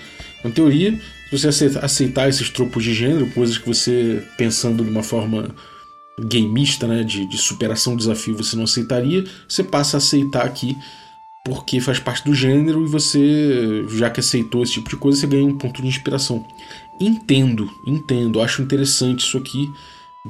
na 0.45 0.51
teoria, 0.51 0.97
você 1.39 1.49
aceitar 1.81 2.29
esses 2.29 2.51
tropos 2.51 2.85
de 2.85 2.95
gênero, 2.95 3.27
coisas 3.31 3.59
que 3.59 3.67
você, 3.67 4.23
pensando 4.37 4.85
de 4.85 4.91
uma 4.91 5.03
forma 5.03 5.55
gameista, 6.21 6.87
né, 6.87 7.03
de, 7.03 7.27
de 7.27 7.39
superação 7.39 7.97
desafio, 7.97 8.37
você 8.37 8.57
não 8.57 8.65
aceitaria, 8.65 9.25
você 9.49 9.65
passa 9.65 9.97
a 9.97 9.99
aceitar 9.99 10.45
aqui 10.45 10.77
porque 11.45 11.81
faz 11.81 11.99
parte 11.99 12.25
do 12.25 12.35
gênero 12.35 12.85
e 12.85 12.89
você, 12.89 13.85
já 13.97 14.09
que 14.09 14.21
aceitou 14.21 14.63
esse 14.63 14.75
tipo 14.75 14.89
de 14.89 14.97
coisa, 14.97 15.19
você 15.19 15.27
ganha 15.27 15.45
um 15.45 15.59
ponto 15.59 15.83
de 15.83 15.89
inspiração. 15.89 16.47
Entendo, 17.01 17.69
entendo, 17.87 18.41
acho 18.41 18.63
interessante 18.63 19.21
isso 19.21 19.39
aqui, 19.39 19.69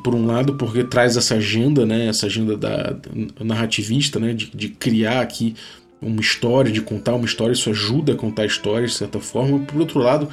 por 0.02 0.14
um 0.14 0.24
lado, 0.24 0.54
porque 0.54 0.82
traz 0.84 1.16
essa 1.16 1.34
agenda, 1.34 1.84
né, 1.84 2.06
essa 2.06 2.26
agenda 2.26 2.56
da, 2.56 2.92
da 2.92 3.44
narrativista, 3.44 4.18
né, 4.18 4.32
de, 4.32 4.50
de 4.54 4.70
criar 4.70 5.20
aqui 5.20 5.54
uma 6.00 6.20
história, 6.20 6.72
de 6.72 6.80
contar 6.80 7.14
uma 7.14 7.26
história, 7.26 7.52
isso 7.52 7.68
ajuda 7.68 8.12
a 8.12 8.16
contar 8.16 8.42
a 8.42 8.46
história 8.46 8.86
de 8.86 8.94
certa 8.94 9.20
forma. 9.20 9.60
Por 9.60 9.80
outro 9.80 10.00
lado, 10.00 10.28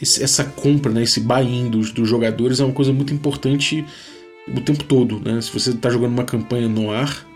essa 0.00 0.44
compra, 0.44 0.92
né, 0.92 1.02
esse 1.02 1.20
buy-in 1.20 1.70
dos, 1.70 1.90
dos, 1.90 2.08
jogadores 2.08 2.60
é 2.60 2.64
uma 2.64 2.74
coisa 2.74 2.92
muito 2.92 3.14
importante 3.14 3.84
o 4.46 4.60
tempo 4.60 4.84
todo. 4.84 5.20
Né? 5.20 5.40
Se 5.40 5.50
você 5.52 5.70
está 5.70 5.88
jogando 5.90 6.12
uma 6.12 6.24
campanha 6.24 6.68
no 6.68 6.90
ar 6.90 7.26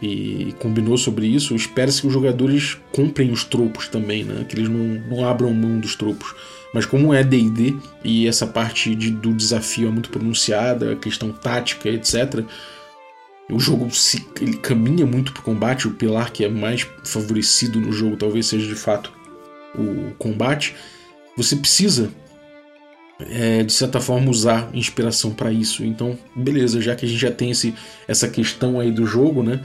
e 0.00 0.54
combinou 0.58 0.96
sobre 0.96 1.26
isso, 1.26 1.54
espera-se 1.54 2.00
que 2.00 2.06
os 2.06 2.12
jogadores 2.12 2.78
comprem 2.90 3.30
os 3.30 3.44
tropos 3.44 3.88
também, 3.88 4.24
né? 4.24 4.44
que 4.48 4.56
eles 4.56 4.68
não, 4.68 5.02
não 5.08 5.28
abram 5.28 5.52
mão 5.52 5.78
dos 5.78 5.94
tropos. 5.94 6.34
Mas 6.72 6.86
como 6.86 7.14
é 7.14 7.22
D&D 7.22 7.76
e 8.02 8.26
essa 8.26 8.46
parte 8.46 8.94
de, 8.94 9.10
do 9.10 9.32
desafio 9.32 9.88
é 9.88 9.90
muito 9.90 10.10
pronunciada, 10.10 10.92
a 10.92 10.96
questão 10.96 11.30
tática, 11.30 11.88
etc., 11.88 12.44
o 13.50 13.60
jogo 13.60 13.94
se, 13.94 14.26
ele 14.40 14.56
caminha 14.56 15.04
muito 15.04 15.32
para 15.32 15.40
o 15.40 15.44
combate, 15.44 15.86
o 15.86 15.92
pilar 15.92 16.32
que 16.32 16.44
é 16.44 16.48
mais 16.48 16.86
favorecido 17.04 17.78
no 17.78 17.92
jogo 17.92 18.16
talvez 18.16 18.46
seja 18.46 18.66
de 18.66 18.74
fato 18.74 19.12
o 19.76 20.12
combate. 20.18 20.74
Você 21.36 21.56
precisa, 21.56 22.10
é, 23.20 23.62
de 23.62 23.72
certa 23.72 24.00
forma, 24.00 24.30
usar 24.30 24.70
inspiração 24.72 25.32
para 25.32 25.52
isso. 25.52 25.84
Então, 25.84 26.18
beleza, 26.34 26.80
já 26.80 26.94
que 26.94 27.04
a 27.04 27.08
gente 27.08 27.20
já 27.20 27.30
tem 27.30 27.50
esse, 27.50 27.74
essa 28.06 28.28
questão 28.28 28.78
aí 28.78 28.90
do 28.90 29.06
jogo, 29.06 29.42
né? 29.42 29.60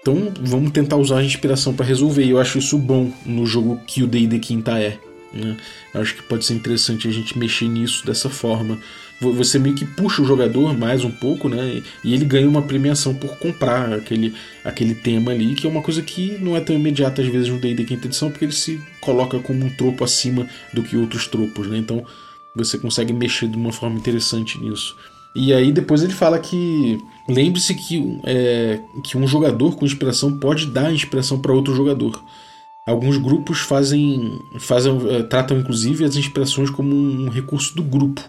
Então 0.00 0.32
vamos 0.40 0.70
tentar 0.72 0.96
usar 0.96 1.18
a 1.18 1.24
inspiração 1.24 1.74
para 1.74 1.84
resolver. 1.84 2.24
E 2.24 2.30
eu 2.30 2.38
acho 2.38 2.58
isso 2.58 2.78
bom 2.78 3.12
no 3.24 3.44
jogo 3.44 3.80
que 3.86 4.02
o 4.02 4.06
D&D 4.06 4.38
Quinta 4.38 4.78
é. 4.78 4.98
Né? 5.32 5.56
Eu 5.92 6.00
acho 6.00 6.16
que 6.16 6.22
pode 6.22 6.44
ser 6.44 6.54
interessante 6.54 7.06
a 7.06 7.10
gente 7.10 7.38
mexer 7.38 7.68
nisso 7.68 8.04
dessa 8.06 8.30
forma 8.30 8.78
você 9.20 9.58
meio 9.58 9.74
que 9.74 9.84
puxa 9.84 10.22
o 10.22 10.24
jogador 10.24 10.76
mais 10.76 11.04
um 11.04 11.10
pouco, 11.10 11.48
né? 11.48 11.82
E 12.02 12.14
ele 12.14 12.24
ganha 12.24 12.48
uma 12.48 12.62
premiação 12.62 13.14
por 13.14 13.36
comprar 13.36 13.92
aquele, 13.92 14.34
aquele 14.64 14.94
tema 14.94 15.30
ali, 15.30 15.54
que 15.54 15.66
é 15.66 15.70
uma 15.70 15.82
coisa 15.82 16.00
que 16.00 16.38
não 16.40 16.56
é 16.56 16.60
tão 16.60 16.74
imediata 16.74 17.20
às 17.20 17.28
vezes 17.28 17.48
no 17.50 17.58
D&D 17.58 17.84
quinta 17.84 18.06
edição, 18.06 18.30
porque 18.30 18.46
ele 18.46 18.52
se 18.52 18.80
coloca 19.00 19.38
como 19.40 19.64
um 19.64 19.76
tropo 19.76 20.02
acima 20.02 20.46
do 20.72 20.82
que 20.82 20.96
outros 20.96 21.26
tropos, 21.26 21.66
né? 21.66 21.76
Então 21.76 22.02
você 22.56 22.78
consegue 22.78 23.12
mexer 23.12 23.46
de 23.46 23.56
uma 23.56 23.72
forma 23.72 23.98
interessante 23.98 24.58
nisso. 24.58 24.96
E 25.34 25.52
aí 25.52 25.70
depois 25.70 26.02
ele 26.02 26.14
fala 26.14 26.38
que 26.38 26.98
lembre-se 27.28 27.74
que, 27.74 28.20
é, 28.24 28.80
que 29.04 29.18
um 29.18 29.26
jogador 29.26 29.76
com 29.76 29.84
inspiração 29.84 30.38
pode 30.38 30.66
dar 30.66 30.92
inspiração 30.92 31.38
para 31.38 31.52
outro 31.52 31.76
jogador. 31.76 32.20
Alguns 32.86 33.18
grupos 33.18 33.60
fazem, 33.60 34.40
fazem 34.58 34.98
é, 35.10 35.22
tratam 35.22 35.58
inclusive 35.58 36.04
as 36.04 36.16
inspirações 36.16 36.70
como 36.70 36.92
um 36.92 37.28
recurso 37.28 37.76
do 37.76 37.82
grupo 37.82 38.22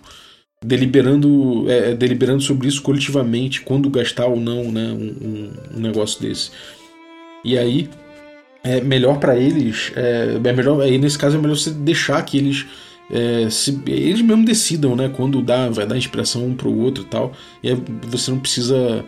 deliberando, 0.63 1.69
é, 1.69 1.91
é, 1.91 1.95
deliberando 1.95 2.41
sobre 2.41 2.67
isso 2.67 2.81
coletivamente, 2.81 3.61
quando 3.61 3.89
gastar 3.89 4.27
ou 4.27 4.39
não 4.39 4.71
né, 4.71 4.91
um, 4.91 5.51
um 5.75 5.79
negócio 5.79 6.21
desse. 6.21 6.51
E 7.43 7.57
aí 7.57 7.89
é 8.63 8.79
melhor 8.79 9.17
para 9.19 9.35
eles, 9.37 9.91
é, 9.95 10.39
é, 10.43 10.53
melhor, 10.53 10.81
aí 10.81 10.97
nesse 10.97 11.17
caso 11.17 11.37
é 11.37 11.41
melhor 11.41 11.57
você 11.57 11.71
deixar 11.71 12.23
que 12.23 12.37
eles 12.37 12.67
é, 13.09 13.49
se, 13.49 13.81
eles 13.87 14.21
mesmo 14.21 14.45
decidam, 14.45 14.95
né, 14.95 15.09
quando 15.09 15.41
dá, 15.41 15.67
vai 15.67 15.85
dar 15.85 15.97
inspiração 15.97 16.45
um 16.45 16.55
pro 16.55 16.73
outro 16.73 17.03
e 17.03 17.07
tal. 17.07 17.33
E 17.61 17.69
aí 17.69 17.83
você 18.03 18.31
não 18.31 18.39
precisa 18.39 19.03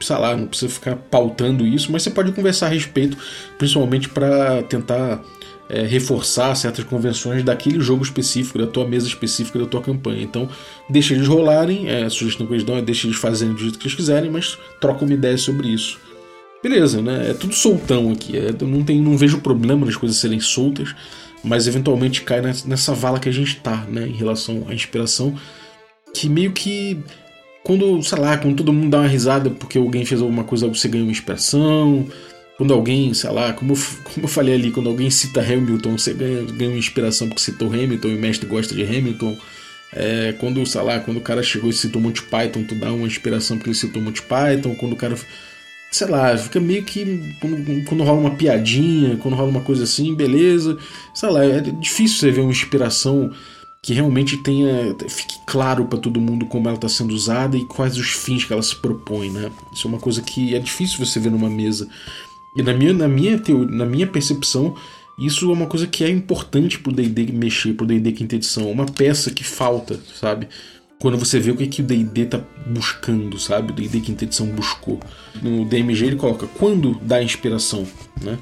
sei 0.00 0.16
lá, 0.16 0.36
não 0.36 0.46
precisa 0.46 0.72
ficar 0.72 0.96
pautando 0.96 1.66
isso, 1.66 1.90
mas 1.90 2.02
você 2.02 2.10
pode 2.10 2.32
conversar 2.32 2.66
a 2.66 2.68
respeito, 2.68 3.16
principalmente 3.58 4.08
para 4.08 4.62
tentar 4.64 5.22
é, 5.68 5.82
reforçar 5.82 6.54
certas 6.54 6.84
convenções 6.84 7.42
daquele 7.42 7.80
jogo 7.80 8.02
específico, 8.02 8.58
da 8.58 8.66
tua 8.66 8.86
mesa 8.86 9.06
específica, 9.06 9.58
da 9.58 9.66
tua 9.66 9.80
campanha. 9.80 10.22
Então, 10.22 10.48
deixa 10.88 11.14
eles 11.14 11.26
rolarem, 11.26 11.88
é, 11.88 12.04
a 12.04 12.10
sugestão 12.10 12.46
que 12.46 12.52
eles 12.52 12.64
dão 12.64 12.76
é 12.76 12.82
deixa 12.82 13.06
eles 13.06 13.16
fazerem 13.16 13.54
do 13.54 13.60
jeito 13.60 13.78
que 13.78 13.86
eles 13.86 13.96
quiserem, 13.96 14.30
mas 14.30 14.58
troca 14.80 15.04
uma 15.04 15.14
ideia 15.14 15.38
sobre 15.38 15.68
isso. 15.68 15.98
Beleza, 16.62 17.02
né? 17.02 17.30
É 17.30 17.34
tudo 17.34 17.54
soltão 17.54 18.10
aqui. 18.10 18.36
É, 18.38 18.50
não, 18.64 18.82
tem, 18.82 19.00
não 19.00 19.18
vejo 19.18 19.40
problema 19.40 19.84
nas 19.84 19.96
coisas 19.96 20.18
serem 20.18 20.40
soltas, 20.40 20.94
mas 21.42 21.66
eventualmente 21.66 22.22
cai 22.22 22.40
nessa 22.64 22.94
vala 22.94 23.18
que 23.20 23.28
a 23.28 23.32
gente 23.32 23.56
tá, 23.56 23.84
né? 23.88 24.06
Em 24.06 24.14
relação 24.14 24.64
à 24.68 24.74
inspiração, 24.74 25.34
que 26.14 26.28
meio 26.28 26.52
que 26.52 26.98
quando, 27.62 28.02
sei 28.02 28.18
lá, 28.18 28.36
quando 28.36 28.56
todo 28.56 28.72
mundo 28.72 28.90
dá 28.90 28.98
uma 29.00 29.08
risada 29.08 29.50
porque 29.50 29.78
alguém 29.78 30.04
fez 30.04 30.20
alguma 30.20 30.44
coisa, 30.44 30.68
você 30.68 30.86
ganha 30.88 31.04
uma 31.04 31.10
inspiração. 31.10 32.06
Quando 32.56 32.72
alguém, 32.72 33.12
sei 33.14 33.30
lá, 33.30 33.52
como, 33.52 33.74
como 34.04 34.24
eu 34.24 34.28
falei 34.28 34.54
ali, 34.54 34.70
quando 34.70 34.88
alguém 34.88 35.10
cita 35.10 35.40
Hamilton, 35.40 35.98
você 35.98 36.14
ganha, 36.14 36.42
ganha 36.42 36.70
uma 36.70 36.78
inspiração 36.78 37.28
porque 37.28 37.42
citou 37.42 37.68
Hamilton 37.68 38.08
e 38.08 38.16
o 38.16 38.20
mestre 38.20 38.46
gosta 38.46 38.74
de 38.74 38.82
Hamilton. 38.82 39.36
É, 39.92 40.34
quando, 40.38 40.64
sei 40.66 40.82
lá, 40.82 40.98
quando 41.00 41.18
o 41.18 41.20
cara 41.20 41.42
chegou 41.42 41.70
e 41.70 41.72
citou 41.72 42.00
Monty 42.00 42.22
Python, 42.22 42.64
tu 42.64 42.74
dá 42.74 42.92
uma 42.92 43.06
inspiração 43.06 43.56
porque 43.56 43.70
ele 43.70 43.76
citou 43.76 44.02
Monty 44.02 44.22
Python. 44.22 44.74
Quando 44.74 44.92
o 44.92 44.96
cara, 44.96 45.16
sei 45.90 46.08
lá, 46.08 46.36
fica 46.36 46.60
meio 46.60 46.84
que. 46.84 47.36
Quando, 47.40 47.84
quando 47.84 48.04
rola 48.04 48.20
uma 48.20 48.34
piadinha, 48.34 49.16
quando 49.16 49.34
rola 49.34 49.48
uma 49.48 49.60
coisa 49.60 49.84
assim, 49.84 50.14
beleza. 50.14 50.78
Sei 51.12 51.28
lá, 51.28 51.44
é 51.44 51.60
difícil 51.60 52.18
você 52.18 52.30
ver 52.30 52.40
uma 52.40 52.50
inspiração 52.50 53.32
que 53.84 53.92
realmente 53.92 54.38
tenha 54.38 54.96
fique 55.10 55.36
claro 55.44 55.84
para 55.84 55.98
todo 55.98 56.18
mundo 56.18 56.46
como 56.46 56.66
ela 56.66 56.76
está 56.76 56.88
sendo 56.88 57.14
usada 57.14 57.54
e 57.54 57.66
quais 57.66 57.98
os 57.98 58.08
fins 58.08 58.42
que 58.42 58.50
ela 58.50 58.62
se 58.62 58.74
propõe, 58.74 59.28
né? 59.28 59.52
Isso 59.74 59.86
é 59.86 59.90
uma 59.90 60.00
coisa 60.00 60.22
que 60.22 60.54
é 60.54 60.58
difícil 60.58 61.04
você 61.04 61.20
ver 61.20 61.30
numa 61.30 61.50
mesa. 61.50 61.86
E 62.56 62.62
na 62.62 62.72
minha, 62.72 62.92
na 62.92 63.08
minha, 63.08 63.38
teoria, 63.38 63.76
na 63.76 63.84
minha 63.84 64.06
percepção, 64.06 64.76
isso 65.18 65.48
é 65.50 65.52
uma 65.52 65.66
coisa 65.66 65.86
que 65.86 66.04
é 66.04 66.08
importante 66.08 66.78
pro 66.78 66.92
D&D 66.92 67.32
mexer, 67.32 67.72
pro 67.74 67.86
D&D 67.86 68.12
quinta 68.12 68.34
edição. 68.36 68.70
Uma 68.70 68.86
peça 68.86 69.30
que 69.30 69.44
falta, 69.44 69.98
sabe? 70.18 70.48
Quando 71.00 71.18
você 71.18 71.38
vê 71.38 71.50
o 71.50 71.56
que, 71.56 71.66
que 71.66 71.82
o 71.82 71.84
D&D 71.84 72.26
tá 72.26 72.40
buscando, 72.66 73.38
sabe? 73.38 73.72
O 73.72 73.74
D&D 73.74 74.00
quinta 74.00 74.24
edição 74.24 74.46
buscou. 74.46 74.98
No 75.42 75.64
DMG 75.64 76.06
ele 76.06 76.16
coloca 76.16 76.46
quando 76.46 76.98
dá 77.02 77.22
inspiração, 77.22 77.86
né? 78.22 78.38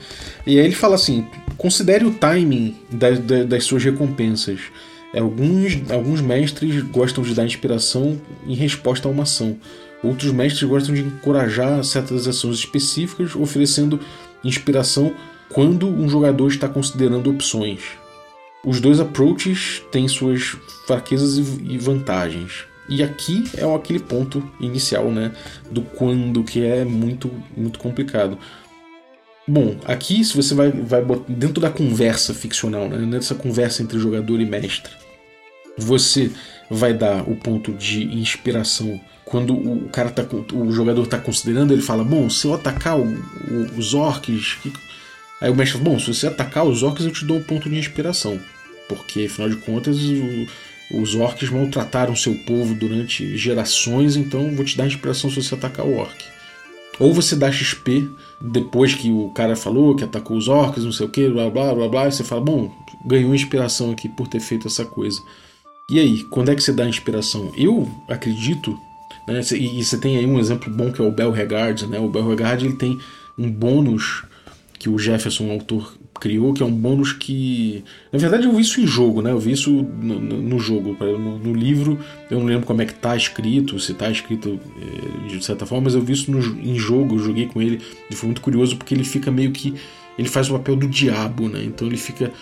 E 0.47 0.59
aí 0.59 0.65
ele 0.65 0.75
fala 0.75 0.95
assim, 0.95 1.27
considere 1.57 2.05
o 2.05 2.13
timing 2.13 2.75
das, 2.91 3.19
das 3.19 3.65
suas 3.65 3.83
recompensas. 3.85 4.61
Alguns, 5.15 5.91
alguns 5.91 6.23
mestres 6.23 6.83
gostam 6.85 7.23
de 7.23 7.35
dar 7.35 7.45
inspiração 7.45 8.19
em 8.47 8.55
resposta 8.55 9.09
a 9.09 9.11
uma 9.11 9.25
ação. 9.25 9.59
Outros 10.03 10.33
mestres 10.33 10.69
gostam 10.69 10.95
de 10.95 11.03
encorajar 11.03 11.83
certas 11.85 12.27
ações 12.27 12.57
específicas, 12.57 13.37
oferecendo 13.37 14.01
inspiração 14.43 15.15
quando 15.53 15.87
um 15.87 16.09
jogador 16.09 16.49
está 16.49 16.69
considerando 16.69 17.31
opções. 17.31 17.81
Os 18.65 18.81
dois 18.81 19.01
approaches 19.01 19.83
têm 19.91 20.09
suas 20.09 20.57
fraquezas 20.87 21.39
e 21.39 21.79
vantagens. 21.79 22.65
E 22.89 23.03
aqui 23.03 23.45
é 23.57 23.65
aquele 23.75 24.01
ponto 24.01 24.43
inicial, 24.61 25.11
né, 25.11 25.33
do 25.71 25.83
quando 25.83 26.43
que 26.43 26.65
é 26.65 26.85
muito 26.85 27.31
muito 27.57 27.79
complicado. 27.79 28.37
Bom, 29.47 29.77
aqui 29.85 30.25
se 30.25 30.37
você 30.37 30.55
vai, 30.55 30.71
vai 30.71 31.03
dentro 31.29 31.61
da 31.61 31.71
conversa 31.71 32.35
ficcional, 32.35 32.89
né, 32.89 32.99
nessa 32.99 33.35
conversa 33.35 33.83
entre 33.83 33.99
jogador 33.99 34.41
e 34.41 34.47
mestre, 34.47 34.93
você 35.77 36.31
vai 36.71 36.93
dar 36.93 37.29
o 37.29 37.37
ponto 37.37 37.73
de 37.73 38.05
inspiração 38.05 39.01
quando 39.33 39.55
o 39.55 39.89
cara 39.89 40.11
tá, 40.11 40.23
o 40.53 40.71
jogador 40.71 41.05
está 41.05 41.19
considerando, 41.19 41.73
ele 41.73 41.81
fala: 41.81 42.05
bom, 42.05 42.29
se 42.29 42.47
eu 42.47 42.53
atacar 42.53 43.01
o, 43.01 43.05
o, 43.05 43.79
os 43.79 43.95
orcs, 43.95 44.59
Aí 45.41 45.51
o 45.51 45.57
mestre 45.57 45.79
fala, 45.79 45.91
bom, 45.91 45.99
se 45.99 46.07
você 46.07 46.29
atacar 46.29 46.65
os 46.65 46.85
orcs 46.85 47.05
eu 47.05 47.11
te 47.11 47.25
dou 47.25 47.39
um 47.39 47.43
ponto 47.43 47.69
de 47.69 47.77
inspiração. 47.77 48.39
Porque, 48.89 49.25
afinal 49.25 49.49
de 49.49 49.57
contas, 49.57 49.99
o, 50.01 51.01
os 51.01 51.15
orcs 51.15 51.49
maltrataram 51.49 52.15
seu 52.15 52.35
povo 52.47 52.75
durante 52.75 53.37
gerações, 53.37 54.15
então 54.15 54.55
vou 54.55 54.65
te 54.65 54.77
dar 54.77 54.87
inspiração 54.87 55.31
se 55.31 55.43
você 55.43 55.55
atacar 55.55 55.87
o 55.87 55.97
orc. 55.97 56.25
Ou 57.01 57.13
você 57.15 57.35
dá 57.35 57.51
XP 57.51 58.07
depois 58.41 58.95
que 58.95 59.11
o 59.11 59.31
cara 59.31 59.57
falou 59.57 59.97
que 59.97 60.05
atacou 60.05 60.37
os 60.37 60.47
orcs, 60.47 60.85
não 60.85 60.93
sei 60.93 61.07
o 61.07 61.09
que, 61.09 61.29
blá 61.29 61.49
blá 61.51 61.75
blá 61.75 61.89
blá, 61.89 62.07
e 62.07 62.13
você 62.13 62.23
fala, 62.23 62.43
bom, 62.43 62.71
ganhou 63.05 63.35
inspiração 63.35 63.91
aqui 63.91 64.09
por 64.11 64.29
ter 64.29 64.41
feito 64.41 64.69
essa 64.69 64.85
coisa. 64.85 65.21
E 65.91 65.99
aí, 65.99 66.23
quando 66.25 66.51
é 66.51 66.55
que 66.55 66.63
você 66.63 66.73
dá 66.73 66.87
inspiração? 66.87 67.51
Eu 67.57 67.91
acredito, 68.07 68.79
né, 69.27 69.41
e 69.53 69.85
você 69.85 69.99
tem 69.99 70.17
aí 70.17 70.27
um 70.27 70.39
exemplo 70.39 70.73
bom 70.73 70.93
que 70.93 71.01
é 71.01 71.05
o 71.05 71.13
Bel 71.13 71.31
Regard, 71.31 71.87
né? 71.87 71.99
O 71.99 72.09
Bel 72.09 72.29
Regard 72.29 72.65
ele 72.65 72.75
tem 72.75 72.99
um 73.39 73.51
bônus 73.51 74.25
que 74.79 74.89
o 74.89 74.99
Jefferson, 74.99 75.47
o 75.47 75.53
autor, 75.53 75.95
criou, 76.23 76.55
que 76.55 76.63
é 76.63 76.67
um 76.67 76.73
bônus 76.73 77.13
que. 77.13 77.83
Na 78.13 78.19
verdade, 78.19 78.47
eu 78.47 78.53
vi 78.53 78.63
isso 78.63 78.81
em 78.81 78.87
jogo, 78.87 79.21
né? 79.21 79.33
Eu 79.33 79.41
vi 79.41 79.51
isso 79.51 79.71
no, 79.71 80.21
no 80.21 80.59
jogo. 80.61 80.97
No, 81.01 81.39
no, 81.39 81.53
livro, 81.53 81.99
eu 82.31 82.39
não 82.39 82.47
lembro 82.47 82.65
como 82.65 82.81
é 82.81 82.87
que 82.87 82.95
tá 82.95 83.17
escrito, 83.17 83.79
se 83.81 83.93
tá 83.93 84.09
escrito 84.09 84.61
é, 84.81 85.27
de 85.27 85.45
certa 85.45 85.67
forma, 85.67 85.85
mas 85.85 85.95
eu 85.95 86.01
vi 86.01 86.13
isso 86.13 86.31
em 86.31 86.79
jogo, 86.79 87.17
eu 87.17 87.19
joguei 87.19 87.47
com 87.47 87.61
ele 87.61 87.81
e 88.09 88.15
foi 88.15 88.29
muito 88.29 88.41
curioso 88.41 88.77
porque 88.77 88.95
ele 88.95 89.05
fica 89.05 89.33
meio 89.33 89.51
que. 89.51 89.75
Ele 90.17 90.29
faz 90.29 90.49
o 90.49 90.53
papel 90.53 90.77
do 90.77 90.87
diabo, 90.87 91.49
né? 91.49 91.63
Então 91.65 91.89
ele 91.89 91.97
fica. 91.97 92.33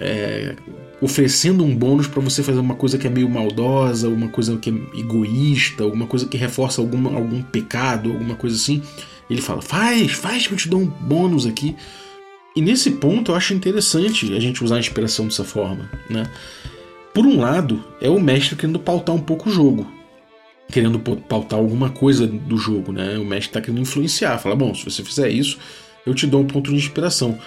É, 0.00 0.54
oferecendo 1.00 1.64
um 1.64 1.74
bônus 1.74 2.06
para 2.06 2.20
você 2.20 2.42
fazer 2.42 2.58
uma 2.58 2.74
coisa 2.74 2.98
que 2.98 3.06
é 3.06 3.10
meio 3.10 3.28
maldosa, 3.28 4.08
uma 4.08 4.28
coisa 4.28 4.56
que 4.56 4.70
é 4.70 4.98
egoísta, 4.98 5.84
alguma 5.84 6.06
coisa 6.06 6.26
que 6.26 6.36
reforça 6.36 6.80
algum 6.80 7.42
pecado, 7.42 8.12
alguma 8.12 8.34
coisa 8.34 8.56
assim. 8.56 8.82
Ele 9.28 9.40
fala: 9.40 9.62
faz, 9.62 10.12
faz 10.12 10.46
que 10.46 10.54
eu 10.54 10.58
te 10.58 10.68
dou 10.68 10.80
um 10.80 10.86
bônus 10.86 11.46
aqui. 11.46 11.74
E 12.54 12.62
nesse 12.62 12.92
ponto 12.92 13.32
eu 13.32 13.36
acho 13.36 13.52
interessante 13.52 14.34
a 14.34 14.40
gente 14.40 14.64
usar 14.64 14.76
a 14.76 14.80
inspiração 14.80 15.26
dessa 15.26 15.44
forma, 15.44 15.90
né? 16.08 16.30
Por 17.12 17.26
um 17.26 17.40
lado, 17.40 17.84
é 18.00 18.08
o 18.08 18.20
mestre 18.20 18.56
querendo 18.56 18.78
pautar 18.78 19.14
um 19.14 19.20
pouco 19.20 19.48
o 19.48 19.52
jogo, 19.52 19.86
querendo 20.70 20.98
pautar 20.98 21.58
alguma 21.58 21.90
coisa 21.90 22.26
do 22.26 22.56
jogo, 22.56 22.92
né? 22.92 23.18
O 23.18 23.24
mestre 23.24 23.48
está 23.48 23.60
querendo 23.60 23.80
influenciar, 23.80 24.38
fala, 24.38 24.56
bom, 24.56 24.74
se 24.74 24.84
você 24.84 25.02
fizer 25.02 25.28
isso, 25.28 25.58
eu 26.06 26.14
te 26.14 26.26
dou 26.26 26.42
um 26.42 26.46
ponto 26.46 26.70
de 26.70 26.76
inspiração. 26.76 27.38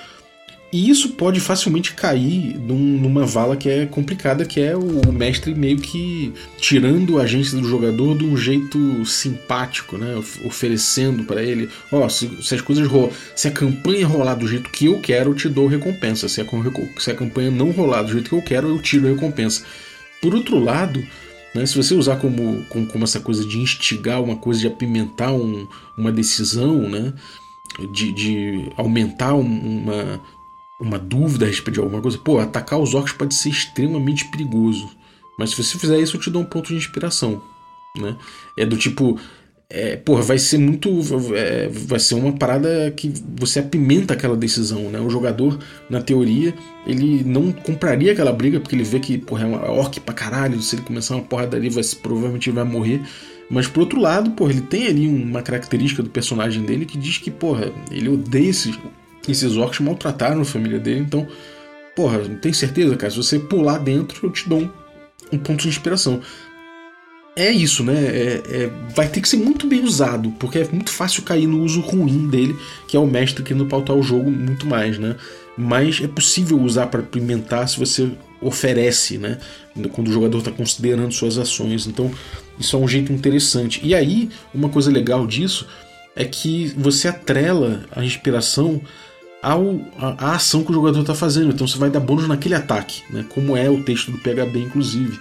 E 0.71 0.88
isso 0.88 1.10
pode 1.10 1.39
facilmente 1.39 1.93
cair 1.95 2.55
num, 2.60 2.77
numa 2.77 3.25
vala 3.25 3.58
que 3.58 3.67
é 3.67 3.88
complicada, 3.88 4.45
que 4.45 4.60
é 4.60 4.77
o 4.77 5.12
mestre 5.12 5.55
meio 5.55 5.79
que 5.79 6.32
tirando 6.60 7.17
a 7.17 7.23
agência 7.23 7.58
do 7.58 7.67
jogador 7.67 8.15
de 8.15 8.23
um 8.23 8.38
jeito 8.38 9.03
simpático, 9.03 9.97
né? 9.97 10.15
Oferecendo 10.45 11.23
para 11.23 11.41
ele, 11.41 11.69
ó, 11.91 12.05
oh, 12.05 12.10
se, 12.10 12.29
se, 12.43 12.53
as 12.53 12.62
coisas 12.62 12.88
rolam, 12.88 13.12
se 13.36 13.47
a 13.47 13.51
campanha 13.51 14.05
rolar 14.05 14.36
do 14.36 14.47
jeito 14.47 14.69
que 14.69 14.86
eu 14.86 14.99
quero, 14.99 15.32
eu 15.32 15.36
te 15.36 15.49
dou 15.49 15.65
recompensa. 15.65 16.29
Se 16.29 16.39
a, 16.39 16.45
se 16.99 17.12
a 17.12 17.15
campanha 17.15 17.49
não 17.49 17.71
rolar 17.71 18.03
do 18.03 18.12
jeito 18.12 18.29
que 18.29 18.36
eu 18.36 18.41
quero, 18.41 18.69
eu 18.69 18.79
tiro 18.79 19.08
a 19.08 19.10
recompensa. 19.10 19.65
Por 20.21 20.36
outro 20.36 20.60
lado, 20.60 21.03
né, 21.55 21.65
se 21.65 21.75
você 21.75 21.95
usar 21.95 22.17
como, 22.17 22.63
como, 22.65 22.86
como, 22.86 23.03
essa 23.03 23.19
coisa 23.19 23.43
de 23.43 23.58
instigar 23.58 24.21
uma 24.21 24.36
coisa, 24.36 24.60
de 24.60 24.67
apimentar 24.67 25.32
um, 25.32 25.67
uma 25.97 26.12
decisão, 26.12 26.88
né? 26.88 27.12
De, 27.91 28.12
de 28.12 28.71
aumentar 28.77 29.34
uma, 29.36 30.19
uma 30.80 30.98
dúvida 30.98 31.46
a 31.46 31.48
respeito 31.48 31.76
de 31.76 31.80
alguma 31.80 32.02
coisa, 32.02 32.18
pô, 32.18 32.39
atacar 32.39 32.80
os 32.80 32.94
orcs 32.94 33.13
pode 33.13 33.36
ser 33.36 33.50
extremamente 33.50 34.26
perigoso. 34.26 34.89
Mas 35.38 35.52
se 35.52 35.63
você 35.63 35.78
fizer 35.78 36.00
isso, 36.00 36.18
eu 36.18 36.22
te 36.22 36.30
dou 36.30 36.42
um 36.42 36.46
ponto 36.46 36.68
de 36.68 36.76
inspiração. 36.76 37.42
Né? 37.98 38.15
É 38.58 38.65
do 38.65 38.78
tipo. 38.78 39.20
É, 39.72 39.96
porra, 39.98 40.24
vai 40.24 40.39
ser 40.39 40.58
muito. 40.58 40.89
É, 41.36 41.68
vai 41.70 42.00
ser 42.00 42.15
uma 42.15 42.34
parada 42.34 42.92
que 42.96 43.12
você 43.38 43.60
apimenta 43.60 44.15
aquela 44.15 44.36
decisão, 44.36 44.89
né? 44.89 45.00
O 45.00 45.10
jogador, 45.10 45.60
na 45.89 46.02
teoria, 46.02 46.56
ele 46.88 47.24
não 47.24 47.52
compraria 47.52 48.12
aquela 48.12 48.34
briga, 48.34 48.60
porque 48.60 48.76
ele 48.76 48.84
vê 48.84 49.00
que, 49.00 49.18
porra, 49.18 49.44
é 49.44 49.46
uma 49.46 49.72
orc 49.72 50.00
pra 50.00 50.13
caralho, 50.13 50.60
se 50.62 50.76
ele 50.76 50.82
começar 50.82 51.15
uma 51.15 51.24
porrada 51.24 51.56
ali, 51.56 51.70
vai, 51.70 51.84
provavelmente 52.02 52.50
vai 52.50 52.63
morrer. 52.63 53.02
Mas 53.50 53.68
por 53.68 53.82
outro 53.82 54.00
lado, 54.00 54.32
porra, 54.32 54.52
ele 54.52 54.62
tem 54.62 54.88
ali 54.88 55.08
uma 55.08 55.42
característica 55.42 56.04
do 56.04 56.10
personagem 56.10 56.63
dele 56.63 56.86
que 56.86 56.98
diz 56.98 57.18
que, 57.18 57.32
porra, 57.32 57.72
ele 57.92 58.10
odeia 58.10 58.50
esses, 58.50 58.78
esses 59.32 59.58
orcs 59.58 59.80
maltrataram 59.80 60.42
a 60.42 60.46
família 60.46 60.80
dele, 60.80 61.00
então, 61.00 61.28
porra, 61.96 62.20
não 62.20 62.38
tem 62.38 62.54
certeza, 62.54 62.96
cara? 62.96 63.12
Se 63.12 63.18
você 63.18 63.39
pular 63.39 63.80
dentro, 63.80 64.28
eu 64.28 64.32
te 64.32 64.48
dou 64.48 64.60
um, 64.60 64.70
um 65.34 65.38
ponto 65.38 65.62
de 65.62 65.70
inspiração. 65.70 66.22
É 67.36 67.52
isso, 67.52 67.84
né? 67.84 67.94
É, 67.94 68.44
é, 68.50 68.70
vai 68.94 69.08
ter 69.08 69.22
que 69.22 69.30
ser 69.30 69.38
muito 69.38 69.65
bem 69.65 69.84
usado, 69.84 70.32
porque 70.32 70.60
é 70.60 70.68
muito 70.72 70.92
fácil 70.92 71.24
cair 71.24 71.48
no 71.48 71.63
uso 71.63 71.80
ruim 71.80 72.28
dele, 72.28 72.54
que 72.88 72.98
é 72.98 73.00
o 73.00 73.08
mestre 73.08 73.44
querendo 73.44 73.65
pautar 73.65 73.96
o 73.96 74.04
jogo 74.04 74.30
muito 74.30 74.68
mais, 74.68 74.98
né? 75.00 75.15
Mas 75.58 76.02
é 76.04 76.08
possível 76.08 76.60
usar 76.60 76.88
para 76.88 77.02
pimentar 77.02 77.68
se 77.70 77.80
você 77.80 78.12
oferece, 78.42 79.18
né? 79.18 79.38
Quando 79.92 80.10
o 80.10 80.12
jogador 80.12 80.39
está 80.39 80.52
considerando 80.52 81.13
suas 81.13 81.38
ações. 81.38 81.88
Então, 81.88 82.12
isso 82.60 82.76
é 82.76 82.80
um 82.80 82.88
jeito 82.88 83.13
interessante. 83.13 83.80
E 83.84 83.96
aí, 83.96 84.30
uma 84.54 84.68
coisa 84.68 84.92
legal 84.92 85.26
disso 85.26 85.65
é 86.15 86.26
que 86.26 86.74
você 86.78 87.08
atrela 87.08 87.86
a 87.96 88.04
inspiração 88.04 88.82
ao, 89.41 89.80
a, 89.97 90.32
a 90.32 90.36
ação 90.36 90.63
que 90.63 90.71
o 90.71 90.73
jogador 90.73 91.02
está 91.02 91.15
fazendo. 91.15 91.52
Então 91.52 91.67
você 91.67 91.78
vai 91.78 91.89
dar 91.89 91.99
bônus 91.99 92.28
naquele 92.28 92.56
ataque, 92.56 93.04
né? 93.10 93.25
como 93.30 93.56
é 93.56 93.69
o 93.69 93.84
texto 93.84 94.12
do 94.12 94.17
PHB, 94.17 94.60
inclusive. 94.60 95.19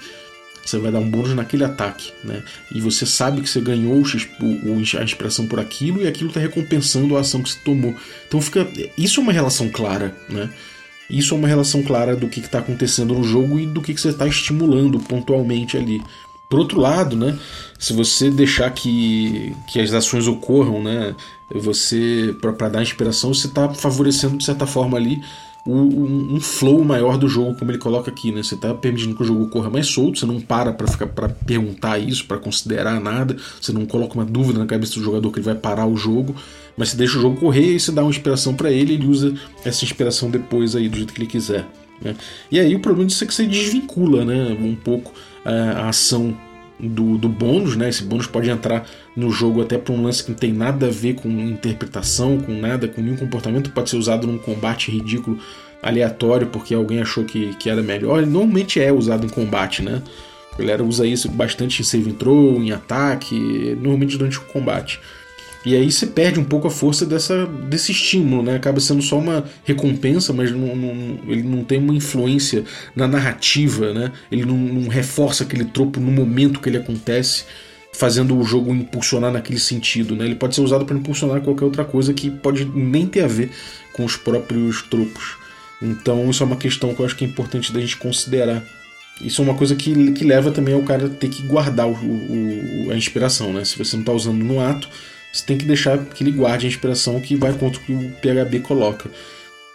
Você 0.65 0.79
vai 0.79 0.93
dar 0.93 0.99
um 0.99 1.11
bônus 1.11 1.35
naquele 1.35 1.65
ataque, 1.65 2.13
né? 2.23 2.43
E 2.75 2.79
você 2.79 3.07
sabe 3.07 3.41
que 3.41 3.49
você 3.49 3.59
ganhou 3.59 4.03
o, 4.03 4.99
a 4.99 5.03
inspiração 5.03 5.47
por 5.47 5.59
aquilo 5.59 6.03
e 6.03 6.07
aquilo 6.07 6.29
está 6.29 6.41
recompensando 6.41 7.17
a 7.17 7.21
ação 7.21 7.43
que 7.43 7.49
você 7.49 7.59
tomou. 7.65 7.95
Então 8.27 8.39
fica. 8.39 8.69
Isso 8.99 9.19
é 9.19 9.23
uma 9.23 9.33
relação 9.33 9.71
clara, 9.71 10.15
né? 10.29 10.51
Isso 11.09 11.35
é 11.35 11.39
uma 11.39 11.49
relação 11.49 11.83
clara 11.83 12.15
do 12.15 12.29
que 12.29 12.41
está 12.41 12.59
acontecendo 12.59 13.15
no 13.15 13.25
jogo 13.25 13.59
e 13.59 13.65
do 13.65 13.81
que, 13.81 13.95
que 13.95 14.01
você 14.01 14.11
está 14.11 14.27
estimulando 14.27 15.01
pontualmente 15.01 15.75
ali. 15.75 16.03
Por 16.49 16.59
outro 16.59 16.81
lado, 16.81 17.17
né, 17.17 17.39
se 17.79 17.93
você 17.93 18.31
deixar 18.31 18.71
que, 18.71 19.55
que 19.67 19.81
as 19.81 19.93
ações 19.93 20.27
ocorram, 20.27 20.83
né, 20.83 21.15
você 21.51 22.35
para 22.41 22.69
dar 22.69 22.83
inspiração, 22.83 23.33
você 23.35 23.47
está 23.47 23.69
favorecendo 23.69 24.39
de 24.39 24.45
certa 24.45 24.67
forma 24.67 24.97
ali 24.97 25.23
um, 25.67 26.37
um, 26.37 26.41
flow 26.41 26.83
maior 26.83 27.19
do 27.19 27.29
jogo, 27.29 27.55
como 27.59 27.71
ele 27.71 27.79
coloca 27.79 28.11
aqui, 28.11 28.33
né? 28.33 28.43
Você 28.43 28.55
está 28.55 28.73
permitindo 28.73 29.15
que 29.15 29.23
o 29.23 29.27
jogo 29.27 29.49
corra 29.49 29.69
mais 29.69 29.87
solto, 29.87 30.19
você 30.19 30.25
não 30.25 30.41
para 30.41 30.73
para 30.73 30.87
ficar 30.87 31.07
para 31.07 31.29
perguntar 31.29 31.99
isso, 31.99 32.25
para 32.25 32.39
considerar 32.39 32.99
nada, 32.99 33.37
você 33.61 33.71
não 33.71 33.85
coloca 33.85 34.15
uma 34.15 34.25
dúvida 34.25 34.59
na 34.59 34.67
cabeça 34.67 34.95
do 34.95 35.03
jogador 35.03 35.31
que 35.31 35.39
ele 35.39 35.45
vai 35.45 35.55
parar 35.55 35.87
o 35.87 35.97
jogo, 35.97 36.35
mas 36.75 36.91
você 36.91 36.97
deixa 36.97 37.19
o 37.19 37.21
jogo 37.21 37.39
correr 37.39 37.75
e 37.75 37.81
você 37.81 37.93
dá 37.93 38.03
uma 38.03 38.11
inspiração 38.11 38.55
para 38.55 38.71
ele, 38.71 38.95
ele 38.95 39.07
usa 39.07 39.35
essa 39.63 39.85
inspiração 39.85 40.31
depois 40.31 40.75
aí 40.75 40.89
do 40.89 40.97
jeito 40.97 41.13
que 41.13 41.21
ele 41.21 41.29
quiser. 41.29 41.67
Né? 42.01 42.15
E 42.51 42.59
aí 42.59 42.75
o 42.75 42.81
problema 42.81 43.07
disso 43.07 43.25
é 43.25 43.27
que 43.27 43.35
você 43.35 43.47
desvincula, 43.47 44.25
né, 44.25 44.57
um 44.59 44.75
pouco 44.75 45.13
a 45.45 45.89
ação 45.89 46.37
do, 46.79 47.19
do 47.19 47.29
bônus, 47.29 47.77
né? 47.77 47.89
Esse 47.89 48.05
bônus 48.05 48.27
pode 48.27 48.49
entrar 48.49 48.87
no 49.17 49.31
jogo 49.31 49.63
até 49.63 49.77
para 49.77 49.93
um 49.93 50.03
lance 50.03 50.23
que 50.23 50.31
não 50.31 50.39
tem 50.39 50.53
nada 50.53 50.87
a 50.87 50.91
ver 50.91 51.15
com 51.15 51.29
interpretação, 51.29 52.39
com 52.39 52.53
nada, 52.53 52.87
com 52.87 53.01
nenhum 53.01 53.17
comportamento, 53.17 53.71
pode 53.71 53.91
ser 53.91 53.97
usado 53.97 54.27
num 54.27 54.39
combate 54.39 54.91
ridículo, 54.91 55.39
aleatório, 55.83 56.47
porque 56.47 56.75
alguém 56.75 57.01
achou 57.01 57.25
que, 57.25 57.55
que 57.57 57.69
era 57.69 57.83
melhor. 57.83 58.19
Ele 58.19 58.31
normalmente 58.31 58.81
é 58.81 58.93
usado 58.93 59.27
em 59.27 59.29
combate, 59.29 59.83
né? 59.83 60.03
A 60.55 60.59
galera 60.59 60.83
usa 60.83 61.07
isso 61.07 61.29
bastante 61.31 61.83
em 61.83 61.85
save 61.85 62.13
throw, 62.13 62.61
em 62.61 62.73
ataque, 62.73 63.77
normalmente 63.81 64.17
durante 64.17 64.39
o 64.39 64.43
combate. 64.43 65.01
E 65.65 65.75
aí 65.75 65.91
você 65.91 66.07
perde 66.07 66.39
um 66.39 66.45
pouco 66.45 66.69
a 66.69 66.71
força 66.71 67.05
dessa, 67.05 67.47
desse 67.47 67.91
estímulo, 67.93 68.43
né? 68.43 68.57
Acaba 68.57 68.79
sendo 68.81 69.03
só 69.03 69.19
uma 69.19 69.45
recompensa, 69.65 70.33
mas 70.33 70.51
não, 70.51 70.75
não, 70.77 71.19
ele 71.27 71.43
não 71.43 71.65
tem 71.65 71.79
uma 71.79 71.95
influência 71.95 72.65
na 72.95 73.09
narrativa, 73.09 73.93
né? 73.93 74.13
Ele 74.31 74.45
não, 74.45 74.57
não 74.57 74.89
reforça 74.89 75.45
aquele 75.45 75.65
tropo 75.65 75.99
no 76.01 76.13
momento 76.13 76.61
que 76.61 76.69
ele 76.69 76.79
acontece, 76.79 77.45
fazendo 77.93 78.39
o 78.39 78.45
jogo 78.45 78.73
impulsionar 78.73 79.33
naquele 79.33 79.59
sentido, 79.59 80.15
né? 80.15 80.25
Ele 80.25 80.37
pode 80.37 80.55
ser 80.55 80.61
usado 80.61 80.87
para 80.87 80.97
impulsionar 80.97 81.41
qualquer 81.41 81.65
outra 81.65 81.85
coisa 81.85 82.15
que 82.15 82.31
pode 82.31 82.65
nem 82.65 83.07
ter 83.07 83.23
a 83.23 83.29
ver 83.29 83.51
com 83.93 84.05
os 84.05 84.17
próprios 84.17 84.83
tropos. 84.83 85.37
Então 85.83 86.31
isso 86.31 86.43
é 86.43 86.47
uma 86.47 86.57
questão 86.57 86.95
que 86.95 87.01
eu 87.01 87.07
acho 87.07 87.17
que 87.17 87.25
é 87.25 87.29
importante 87.29 87.73
da 87.73 87.81
gente 87.81 87.97
considerar. 87.97 88.63
Isso 89.21 89.43
é 89.43 89.45
uma 89.45 89.55
coisa 89.55 89.75
que, 89.75 90.13
que 90.13 90.25
leva 90.25 90.53
também 90.53 90.75
ao 90.75 90.83
cara 90.83 91.09
ter 91.09 91.29
que 91.29 91.43
guardar 91.43 91.89
o, 91.89 91.93
o, 91.93 92.93
a 92.93 92.97
inspiração, 92.97 93.53
né? 93.53 93.65
Se 93.65 93.77
você 93.77 93.97
não 93.97 94.03
está 94.03 94.13
usando 94.13 94.45
no 94.45 94.61
ato, 94.61 94.89
você 95.33 95.45
tem 95.45 95.59
que 95.59 95.65
deixar 95.65 95.99
que 95.99 96.23
ele 96.23 96.33
guarde 96.33 96.67
a 96.67 96.69
inspiração 96.69 97.21
que 97.21 97.37
vai 97.37 97.53
contra 97.53 97.81
o 97.81 97.85
que 97.85 97.93
o 97.93 98.11
PHB 98.21 98.61
coloca. 98.61 99.11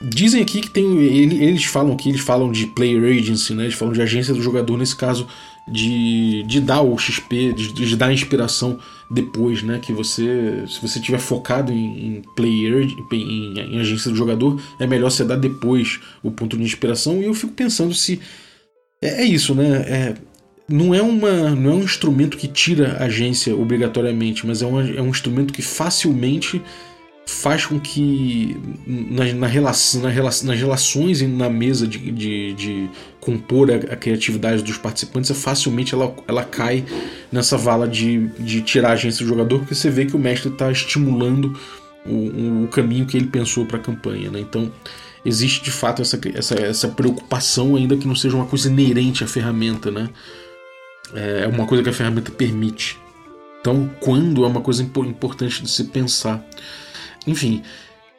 Dizem 0.02 0.42
aqui 0.42 0.60
que 0.60 0.70
tem. 0.70 1.00
Eles 1.02 1.64
falam 1.64 1.94
aqui, 1.94 2.10
eles 2.10 2.20
falam 2.20 2.52
de 2.52 2.68
player 2.68 3.18
agency, 3.18 3.54
né? 3.54 3.64
Eles 3.64 3.76
falam 3.76 3.94
de 3.94 4.02
agência 4.02 4.34
do 4.34 4.42
jogador, 4.42 4.78
nesse 4.78 4.96
caso, 4.96 5.26
de, 5.66 6.44
de 6.44 6.60
dar 6.60 6.82
o 6.82 6.98
XP, 6.98 7.54
de, 7.54 7.72
de 7.72 7.96
dar 7.96 8.08
a 8.08 8.14
inspiração 8.14 8.78
depois, 9.10 9.64
né? 9.64 9.80
Que 9.82 9.94
você. 9.94 10.66
Se 10.68 10.82
você 10.82 11.00
tiver 11.00 11.20
focado 11.20 11.72
em, 11.72 12.18
em 12.18 12.22
player, 12.36 12.86
em, 13.14 13.54
em, 13.58 13.80
agência 13.80 14.12
do 14.12 14.18
jogador, 14.18 14.62
é 14.78 14.86
melhor 14.86 15.10
você 15.10 15.24
dar 15.24 15.38
depois 15.38 16.02
o 16.22 16.30
ponto 16.32 16.58
de 16.58 16.64
inspiração. 16.64 17.22
E 17.22 17.26
eu 17.26 17.34
fico 17.34 17.54
pensando 17.54 17.94
se. 17.94 18.20
É, 19.02 19.22
é 19.22 19.26
isso, 19.26 19.56
né? 19.56 19.70
É, 19.88 20.16
não 20.68 20.94
é, 20.94 21.02
uma, 21.02 21.52
não 21.52 21.72
é 21.72 21.76
um 21.76 21.84
instrumento 21.84 22.38
que 22.38 22.48
tira 22.48 22.98
a 23.00 23.06
agência 23.06 23.56
obrigatoriamente, 23.56 24.46
mas 24.48 24.62
é, 24.62 24.66
uma, 24.66 24.82
é 24.82 25.02
um 25.02 25.10
instrumento 25.10 25.54
que 25.54 25.62
facilmente 25.62 26.62
faz 27.26 27.66
com 27.66 27.80
que 27.80 28.58
na, 28.86 29.32
na 29.34 29.48
relação, 29.48 30.02
na 30.02 30.10
relação, 30.10 30.48
nas 30.48 30.60
relações 30.60 31.22
e 31.22 31.28
na 31.28 31.50
mesa 31.50 31.88
de, 31.88 32.12
de, 32.12 32.54
de 32.54 32.90
compor 33.20 33.72
a, 33.72 33.76
a, 33.76 33.96
criatividade 33.96 34.62
dos 34.62 34.78
participantes, 34.78 35.32
é 35.32 35.34
facilmente 35.34 35.94
ela, 35.94 36.14
ela 36.28 36.44
cai 36.44 36.84
nessa 37.32 37.58
vala 37.58 37.88
de, 37.88 38.28
de 38.40 38.62
tirar 38.62 38.90
a 38.90 38.94
agência 38.94 39.26
do 39.26 39.30
jogador, 39.30 39.60
porque 39.60 39.76
você 39.76 39.90
vê 39.90 40.06
que 40.06 40.16
o 40.16 40.20
mestre 40.20 40.52
está 40.52 40.72
estimulando 40.72 41.58
o, 42.06 42.64
o, 42.64 42.68
caminho 42.68 43.06
que 43.06 43.16
ele 43.16 43.28
pensou 43.28 43.66
para 43.66 43.78
a 43.78 43.82
campanha. 43.82 44.30
Né? 44.30 44.42
Então 44.42 44.72
existe 45.26 45.64
de 45.64 45.72
fato 45.72 46.02
essa, 46.02 46.20
essa, 46.34 46.56
essa 46.56 46.88
preocupação, 46.90 47.76
ainda 47.78 47.96
que 47.96 48.08
não 48.08 48.16
seja 48.16 48.36
uma 48.36 48.46
coisa 48.46 48.70
inerente 48.70 49.24
à 49.24 49.28
ferramenta. 49.28 49.90
Né? 49.90 50.10
É 51.16 51.48
uma 51.48 51.66
coisa 51.66 51.84
que 51.84 51.90
a 51.90 51.94
ferramenta 51.94 52.32
permite. 52.32 52.98
Então, 53.62 53.90
quando 54.00 54.44
é 54.44 54.48
uma 54.48 54.62
coisa 54.62 54.84
importante 54.84 55.64
de 55.64 55.70
se 55.70 55.86
pensar. 55.86 56.46
Enfim, 57.26 57.62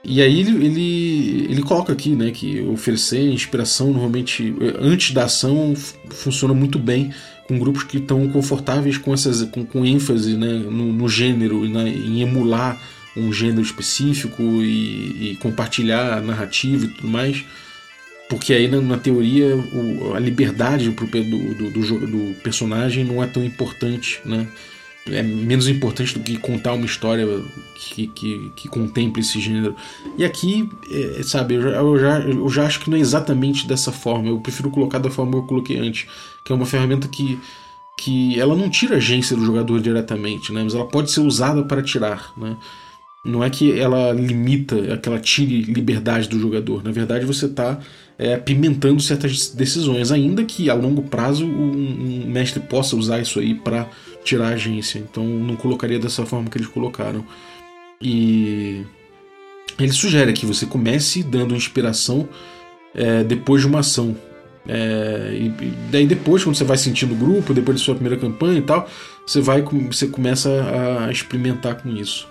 e 0.02 0.20
aí 0.20 0.40
ele, 0.40 0.64
ele, 0.64 1.46
ele 1.50 1.62
coloca 1.62 1.92
aqui 1.92 2.10
né, 2.10 2.30
que 2.30 2.60
oferecer 2.62 3.20
inspiração 3.20 3.88
normalmente 3.88 4.54
antes 4.78 5.12
da 5.12 5.24
ação 5.24 5.74
funciona 6.10 6.52
muito 6.52 6.78
bem 6.78 7.12
com 7.48 7.58
grupos 7.58 7.84
que 7.84 7.98
estão 7.98 8.28
confortáveis 8.28 8.98
com 8.98 9.14
essas 9.14 9.42
com, 9.44 9.64
com 9.64 9.84
ênfase 9.84 10.36
né, 10.36 10.52
no, 10.52 10.92
no 10.92 11.08
gênero, 11.08 11.66
né, 11.68 11.88
em 11.88 12.20
emular 12.20 12.80
um 13.16 13.32
gênero 13.32 13.62
específico 13.62 14.42
e, 14.42 15.32
e, 15.32 15.36
compartilhar 15.40 16.20
narrativa 16.20 16.84
e 16.84 16.88
tudo 16.88 17.08
mais. 17.08 17.44
Porque 18.34 18.52
aí 18.52 18.66
na, 18.66 18.80
na 18.80 18.98
teoria 18.98 19.56
o, 19.56 20.14
a 20.14 20.18
liberdade 20.18 20.90
pro, 20.90 21.06
do, 21.06 21.54
do, 21.54 21.70
do, 21.70 22.06
do 22.06 22.34
personagem 22.42 23.04
não 23.04 23.22
é 23.22 23.26
tão 23.26 23.44
importante, 23.44 24.20
né? 24.24 24.48
é 25.06 25.22
menos 25.22 25.68
importante 25.68 26.18
do 26.18 26.24
que 26.24 26.36
contar 26.38 26.72
uma 26.72 26.86
história 26.86 27.26
que, 27.76 28.06
que, 28.08 28.50
que 28.56 28.68
contemple 28.68 29.20
esse 29.20 29.38
gênero. 29.38 29.76
E 30.16 30.24
aqui, 30.24 30.68
é, 30.90 31.22
sabe, 31.22 31.54
eu 31.54 31.62
já, 31.62 31.68
eu, 31.70 31.98
já, 31.98 32.20
eu 32.20 32.48
já 32.48 32.66
acho 32.66 32.80
que 32.80 32.90
não 32.90 32.96
é 32.96 33.00
exatamente 33.00 33.68
dessa 33.68 33.92
forma. 33.92 34.28
Eu 34.28 34.40
prefiro 34.40 34.70
colocar 34.70 34.98
da 34.98 35.10
forma 35.10 35.32
que 35.32 35.38
eu 35.38 35.42
coloquei 35.42 35.78
antes, 35.78 36.06
que 36.42 36.50
é 36.50 36.54
uma 36.54 36.66
ferramenta 36.66 37.06
que, 37.06 37.38
que 37.96 38.40
ela 38.40 38.56
não 38.56 38.70
tira 38.70 38.94
a 38.94 38.98
agência 38.98 39.36
do 39.36 39.44
jogador 39.44 39.80
diretamente, 39.80 40.52
né? 40.52 40.64
mas 40.64 40.74
ela 40.74 40.86
pode 40.86 41.10
ser 41.10 41.20
usada 41.20 41.62
para 41.62 41.82
tirar. 41.82 42.32
Né? 42.36 42.56
Não 43.24 43.42
é 43.42 43.48
que 43.48 43.78
ela 43.78 44.12
limita, 44.12 44.76
é 44.76 44.96
que 44.96 45.08
ela 45.08 45.18
tire 45.18 45.62
liberdade 45.62 46.28
do 46.28 46.38
jogador. 46.38 46.84
Na 46.84 46.90
verdade, 46.90 47.24
você 47.24 47.46
está 47.46 47.80
é, 48.18 48.34
apimentando 48.34 49.00
certas 49.00 49.48
decisões, 49.48 50.12
ainda 50.12 50.44
que 50.44 50.68
a 50.68 50.74
longo 50.74 51.02
prazo 51.02 51.46
um, 51.46 52.22
um 52.24 52.26
mestre 52.26 52.60
possa 52.60 52.94
usar 52.96 53.20
isso 53.20 53.40
aí 53.40 53.54
para 53.54 53.88
tirar 54.22 54.48
a 54.48 54.54
agência. 54.54 54.98
Então 54.98 55.24
não 55.24 55.56
colocaria 55.56 55.98
dessa 55.98 56.26
forma 56.26 56.50
que 56.50 56.58
eles 56.58 56.68
colocaram. 56.68 57.24
E 58.00 58.84
ele 59.78 59.92
sugere 59.92 60.32
que 60.32 60.44
você 60.46 60.66
comece 60.66 61.22
dando 61.22 61.54
inspiração 61.54 62.28
é, 62.94 63.24
depois 63.24 63.62
de 63.62 63.66
uma 63.66 63.80
ação. 63.80 64.14
É, 64.66 65.30
e, 65.34 65.48
daí 65.90 66.06
depois, 66.06 66.42
quando 66.42 66.56
você 66.56 66.64
vai 66.64 66.76
sentindo 66.76 67.12
o 67.12 67.16
grupo, 67.16 67.52
depois 67.52 67.78
da 67.78 67.84
sua 67.84 67.94
primeira 67.94 68.18
campanha 68.18 68.58
e 68.58 68.62
tal, 68.62 68.88
você 69.26 69.40
vai 69.40 69.62
você 69.62 70.06
começa 70.06 70.50
a 71.06 71.10
experimentar 71.10 71.82
com 71.82 71.88
isso. 71.88 72.28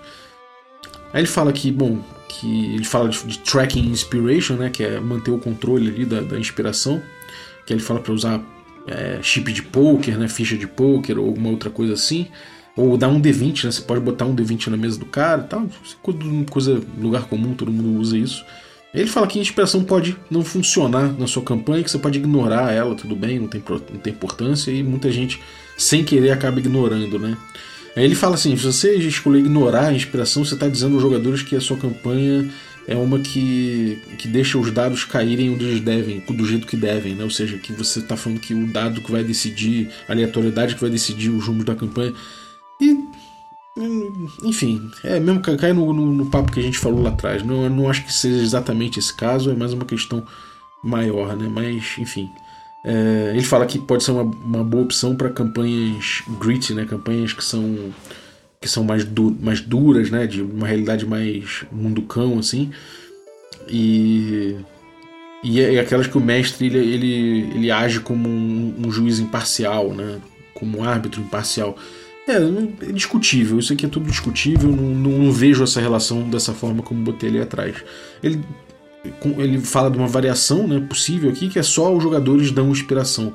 Aí 1.14 1.20
ele 1.20 1.28
fala 1.28 1.52
que, 1.52 1.70
bom, 1.70 2.00
que 2.28 2.74
ele 2.74 2.84
fala 2.84 3.08
de, 3.08 3.24
de 3.24 3.38
tracking 3.38 3.86
inspiration, 3.86 4.56
né, 4.56 4.68
que 4.68 4.82
é 4.82 4.98
manter 4.98 5.30
o 5.30 5.38
controle 5.38 5.88
ali 5.88 6.04
da, 6.04 6.20
da 6.20 6.36
inspiração, 6.36 7.00
que 7.64 7.72
ele 7.72 7.80
fala 7.80 8.00
para 8.00 8.12
usar 8.12 8.42
é, 8.84 9.20
chip 9.22 9.52
de 9.52 9.62
poker, 9.62 10.18
né, 10.18 10.26
ficha 10.26 10.58
de 10.58 10.66
poker 10.66 11.16
ou 11.18 11.26
alguma 11.26 11.50
outra 11.50 11.70
coisa 11.70 11.94
assim. 11.94 12.26
Ou 12.76 12.96
dar 12.98 13.06
um 13.06 13.22
D20, 13.22 13.64
né? 13.64 13.70
Você 13.70 13.82
pode 13.82 14.00
botar 14.00 14.24
um 14.24 14.34
D20 14.34 14.66
na 14.66 14.76
mesa 14.76 14.98
do 14.98 15.06
cara 15.06 15.42
tal. 15.42 15.68
Coisa, 16.50 16.82
lugar 16.98 17.28
comum, 17.28 17.54
todo 17.54 17.70
mundo 17.70 18.00
usa 18.00 18.18
isso. 18.18 18.44
Ele 18.92 19.06
fala 19.06 19.28
que 19.28 19.38
a 19.38 19.42
inspiração 19.42 19.84
pode 19.84 20.16
não 20.28 20.42
funcionar 20.42 21.12
na 21.16 21.28
sua 21.28 21.44
campanha, 21.44 21.84
que 21.84 21.90
você 21.90 21.98
pode 21.98 22.18
ignorar 22.18 22.72
ela, 22.72 22.96
tudo 22.96 23.14
bem, 23.14 23.38
não 23.38 23.46
tem, 23.46 23.62
não 23.68 24.00
tem 24.00 24.12
importância, 24.12 24.72
e 24.72 24.82
muita 24.82 25.10
gente, 25.12 25.40
sem 25.76 26.04
querer, 26.04 26.30
acaba 26.30 26.58
ignorando, 26.58 27.16
né? 27.18 27.36
Ele 27.96 28.14
fala 28.14 28.34
assim: 28.34 28.56
se 28.56 28.64
você 28.64 28.94
escolher 28.96 29.38
ignorar 29.40 29.88
a 29.88 29.92
inspiração, 29.92 30.44
você 30.44 30.54
está 30.54 30.68
dizendo 30.68 30.94
aos 30.94 31.02
jogadores 31.02 31.42
que 31.42 31.54
a 31.54 31.60
sua 31.60 31.76
campanha 31.76 32.50
é 32.86 32.96
uma 32.96 33.18
que, 33.18 34.02
que 34.18 34.28
deixa 34.28 34.58
os 34.58 34.70
dados 34.70 35.04
caírem 35.04 35.50
onde 35.50 35.64
eles 35.64 35.80
devem, 35.80 36.20
do 36.20 36.46
jeito 36.46 36.66
que 36.66 36.76
devem, 36.76 37.14
né? 37.14 37.24
Ou 37.24 37.30
seja, 37.30 37.56
que 37.56 37.72
você 37.72 38.00
está 38.00 38.16
falando 38.16 38.40
que 38.40 38.52
o 38.52 38.66
dado 38.66 39.00
que 39.00 39.10
vai 39.10 39.24
decidir, 39.24 39.90
a 40.08 40.12
aleatoriedade 40.12 40.74
que 40.74 40.80
vai 40.80 40.90
decidir 40.90 41.30
os 41.30 41.46
rumos 41.46 41.64
da 41.64 41.74
campanha. 41.74 42.12
E. 42.80 43.14
Enfim, 44.44 44.88
é 45.02 45.18
mesmo 45.18 45.42
que 45.42 45.56
cai 45.56 45.72
no, 45.72 45.92
no, 45.92 46.06
no, 46.06 46.26
papo 46.26 46.52
que 46.52 46.60
a 46.60 46.62
gente 46.62 46.78
falou 46.78 47.02
lá 47.02 47.10
atrás. 47.10 47.42
Não, 47.42 47.68
não 47.68 47.90
acho 47.90 48.04
que 48.04 48.12
seja 48.12 48.40
exatamente 48.40 49.00
esse 49.00 49.12
caso, 49.12 49.50
é 49.50 49.54
mais 49.54 49.72
uma 49.72 49.84
questão 49.84 50.24
maior, 50.82 51.36
né? 51.36 51.48
Mas, 51.48 51.96
enfim. 51.98 52.30
É, 52.84 53.30
ele 53.30 53.42
fala 53.42 53.64
que 53.64 53.78
pode 53.78 54.04
ser 54.04 54.10
uma, 54.10 54.22
uma 54.22 54.62
boa 54.62 54.84
opção 54.84 55.16
para 55.16 55.30
campanhas 55.30 56.22
gritty, 56.38 56.74
né? 56.74 56.84
Campanhas 56.84 57.32
que 57.32 57.42
são 57.42 57.92
que 58.60 58.68
são 58.68 58.82
mais, 58.82 59.04
du 59.04 59.36
mais 59.40 59.60
duras, 59.60 60.10
né? 60.10 60.26
De 60.26 60.42
uma 60.42 60.66
realidade 60.66 61.06
mais 61.06 61.64
munducão, 61.72 62.38
assim. 62.38 62.70
E, 63.68 64.56
e, 65.42 65.60
é, 65.60 65.80
aquelas 65.80 66.06
que 66.06 66.16
o 66.16 66.20
mestre 66.20 66.66
ele, 66.66 66.78
ele, 66.78 67.40
ele 67.54 67.70
age 67.70 68.00
como 68.00 68.28
um, 68.28 68.74
um, 68.78 68.90
juiz 68.90 69.18
imparcial, 69.18 69.92
né? 69.94 70.20
Como 70.54 70.78
um 70.78 70.84
árbitro 70.84 71.20
imparcial. 71.20 71.76
É, 72.26 72.36
é 72.88 72.92
discutível, 72.92 73.58
isso 73.58 73.72
aqui 73.74 73.84
é 73.84 73.88
tudo 73.88 74.06
discutível, 74.06 74.70
não, 74.70 74.94
não, 74.94 75.18
não, 75.18 75.32
vejo 75.32 75.62
essa 75.62 75.78
relação 75.78 76.22
dessa 76.30 76.54
forma 76.54 76.82
como 76.82 77.04
botei 77.04 77.28
ali 77.28 77.40
atrás. 77.40 77.76
Ele, 78.22 78.40
ele 79.38 79.60
fala 79.60 79.90
de 79.90 79.98
uma 79.98 80.08
variação 80.08 80.66
né, 80.66 80.80
possível 80.80 81.30
aqui, 81.30 81.48
que 81.48 81.58
é 81.58 81.62
só 81.62 81.94
os 81.94 82.02
jogadores 82.02 82.50
dão 82.50 82.70
inspiração. 82.70 83.34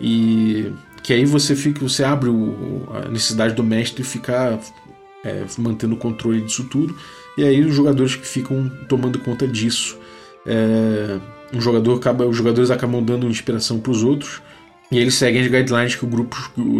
E 0.00 0.72
que 1.02 1.12
aí 1.12 1.24
você 1.24 1.54
fica, 1.54 1.80
você 1.80 2.04
abre 2.04 2.28
o, 2.28 2.86
a 2.94 3.08
necessidade 3.08 3.54
do 3.54 3.62
mestre 3.62 4.02
ficar 4.02 4.58
é, 5.24 5.44
mantendo 5.58 5.94
o 5.94 5.98
controle 5.98 6.40
disso 6.40 6.64
tudo, 6.64 6.96
e 7.36 7.44
aí 7.44 7.64
os 7.64 7.74
jogadores 7.74 8.14
que 8.14 8.26
ficam 8.26 8.70
tomando 8.88 9.18
conta 9.18 9.46
disso. 9.46 9.98
É, 10.46 11.18
um 11.54 11.60
jogador 11.60 11.96
acaba, 11.96 12.26
os 12.26 12.36
jogadores 12.36 12.70
acabam 12.70 13.02
dando 13.02 13.28
inspiração 13.28 13.78
para 13.78 13.92
os 13.92 14.02
outros, 14.02 14.40
e 14.90 14.98
eles 14.98 15.14
seguem 15.14 15.42
as 15.42 15.48
guidelines 15.48 15.94
que 15.94 16.04
o 16.04 16.08
grupo, 16.08 16.36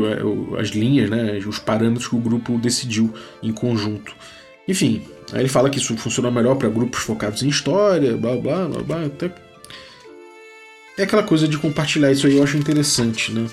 é, 0.06 0.60
as 0.60 0.68
linhas, 0.68 1.10
né, 1.10 1.38
os 1.46 1.58
parâmetros 1.58 2.06
que 2.06 2.16
o 2.16 2.20
grupo 2.20 2.58
decidiu 2.58 3.12
em 3.42 3.52
conjunto. 3.52 4.14
Enfim, 4.68 5.02
aí 5.32 5.40
ele 5.40 5.48
fala 5.48 5.70
que 5.70 5.78
isso 5.78 5.96
funciona 5.96 6.30
melhor 6.30 6.56
para 6.56 6.68
grupos 6.68 7.00
focados 7.00 7.42
em 7.42 7.48
história, 7.48 8.16
blá 8.16 8.36
blá 8.36 8.68
blá 8.68 8.82
blá. 8.82 9.04
Até... 9.06 9.30
É 10.96 11.04
aquela 11.04 11.22
coisa 11.22 11.48
de 11.48 11.58
compartilhar 11.58 12.12
isso 12.12 12.26
aí, 12.26 12.36
eu 12.36 12.44
acho 12.44 12.56
interessante, 12.56 13.32
né? 13.32 13.46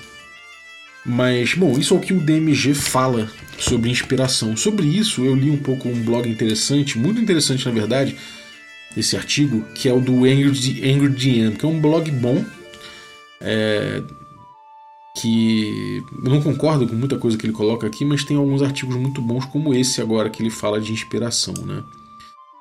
Mas, 1.04 1.54
bom, 1.54 1.78
isso 1.78 1.94
é 1.94 1.96
o 1.96 2.00
que 2.00 2.12
o 2.12 2.20
DMG 2.20 2.74
fala 2.74 3.30
sobre 3.58 3.90
inspiração. 3.90 4.56
Sobre 4.56 4.86
isso, 4.86 5.24
eu 5.24 5.34
li 5.34 5.50
um 5.50 5.56
pouco 5.56 5.88
um 5.88 6.02
blog 6.02 6.28
interessante, 6.28 6.98
muito 6.98 7.20
interessante 7.20 7.64
na 7.64 7.72
verdade, 7.72 8.16
esse 8.96 9.16
artigo, 9.16 9.64
que 9.74 9.88
é 9.88 9.92
o 9.92 10.00
do 10.00 10.24
Angry, 10.24 10.82
Angry 10.92 11.08
DM, 11.08 11.56
que 11.56 11.64
é 11.64 11.68
um 11.68 11.80
blog 11.80 12.10
bom, 12.10 12.44
é, 13.40 14.02
que 15.16 16.02
eu 16.24 16.30
não 16.30 16.40
concordo 16.40 16.86
com 16.86 16.94
muita 16.94 17.18
coisa 17.18 17.36
que 17.36 17.44
ele 17.46 17.52
coloca 17.52 17.86
aqui, 17.86 18.04
mas 18.04 18.24
tem 18.24 18.36
alguns 18.36 18.62
artigos 18.62 18.96
muito 18.96 19.20
bons, 19.20 19.44
como 19.44 19.74
esse 19.74 20.00
agora, 20.00 20.30
que 20.30 20.42
ele 20.42 20.50
fala 20.50 20.80
de 20.80 20.92
inspiração, 20.92 21.54
né? 21.66 21.82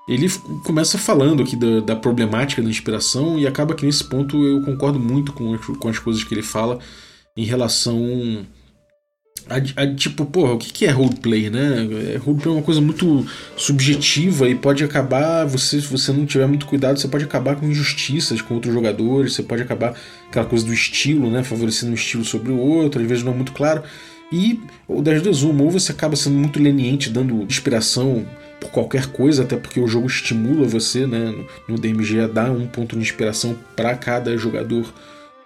Ele 0.08 0.28
começa 0.64 0.98
falando 0.98 1.44
aqui 1.44 1.56
da, 1.56 1.82
da 1.82 1.96
problemática 1.96 2.64
da 2.64 2.70
inspiração 2.70 3.38
e 3.38 3.46
acaba 3.46 3.76
que 3.76 3.86
nesse 3.86 4.04
ponto 4.04 4.44
eu 4.44 4.62
concordo 4.64 5.00
muito 5.00 5.32
com, 5.32 5.56
com 5.58 5.88
as 5.88 6.00
coisas 6.00 6.24
que 6.24 6.34
ele 6.34 6.42
fala, 6.42 6.80
em 7.38 7.46
relação 7.46 8.44
a, 9.48 9.84
a, 9.84 9.96
tipo, 9.96 10.26
porra, 10.26 10.54
o 10.54 10.58
que, 10.58 10.72
que 10.72 10.86
é 10.86 10.90
roleplay, 10.90 11.50
né? 11.50 11.88
É, 12.14 12.18
roleplay 12.18 12.54
é 12.54 12.58
uma 12.58 12.64
coisa 12.64 12.82
muito 12.82 13.26
subjetiva 13.56 14.50
e 14.50 14.56
pode 14.56 14.84
acabar, 14.84 15.46
você, 15.46 15.80
se 15.80 15.88
você 15.88 16.12
não 16.12 16.26
tiver 16.26 16.48
muito 16.48 16.66
cuidado, 16.66 17.00
você 17.00 17.08
pode 17.08 17.24
acabar 17.24 17.56
com 17.56 17.66
injustiças 17.68 18.42
com 18.42 18.56
outros 18.56 18.74
jogadores, 18.74 19.34
você 19.34 19.44
pode 19.44 19.62
acabar 19.62 19.94
aquela 20.28 20.46
coisa 20.46 20.66
do 20.66 20.74
estilo, 20.74 21.30
né? 21.30 21.44
Favorecendo 21.44 21.92
um 21.92 21.96
estilo 21.96 22.26
sobre 22.26 22.52
o 22.52 22.58
outro, 22.58 23.02
às 23.02 23.08
vezes 23.08 23.24
não 23.24 23.34
é 23.34 23.36
muito 23.36 23.52
claro. 23.52 23.84
E 24.32 24.60
ou 24.88 25.02
das 25.02 25.22
duas, 25.22 25.42
uma, 25.42 25.64
ou 25.64 25.72
você 25.72 25.92
acaba 25.92 26.16
sendo 26.16 26.38
muito 26.38 26.62
leniente, 26.62 27.10
dando 27.10 27.44
inspiração 27.44 28.26
por 28.60 28.70
qualquer 28.72 29.08
coisa, 29.08 29.44
até 29.44 29.56
porque 29.56 29.80
o 29.80 29.88
jogo 29.88 30.08
estimula 30.08 30.68
você, 30.68 31.08
né? 31.08 31.34
No 31.68 31.78
DMG 31.78 32.22
a 32.22 32.28
dar 32.28 32.52
um 32.52 32.68
ponto 32.68 32.96
de 32.96 33.02
inspiração 33.02 33.58
para 33.76 33.96
cada 33.96 34.38
jogador 34.38 34.94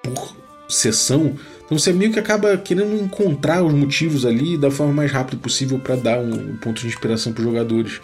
por 0.02 0.36
sessão 0.68 1.36
então 1.74 1.80
você 1.80 1.92
meio 1.92 2.12
que 2.12 2.20
acaba 2.20 2.56
querendo 2.56 2.96
encontrar 3.04 3.64
os 3.64 3.74
motivos 3.74 4.28
ali 4.28 4.56
da 4.56 4.70
forma 4.70 4.94
mais 4.94 5.12
rápida 5.12 5.42
possível 5.42 5.80
para 5.80 5.96
dar 5.96 6.20
um, 6.20 6.56
ponto 6.58 6.80
de 6.80 6.88
inspiração 6.88 7.34
para 7.34 7.42
os 7.42 7.48
jogadores. 7.48 8.00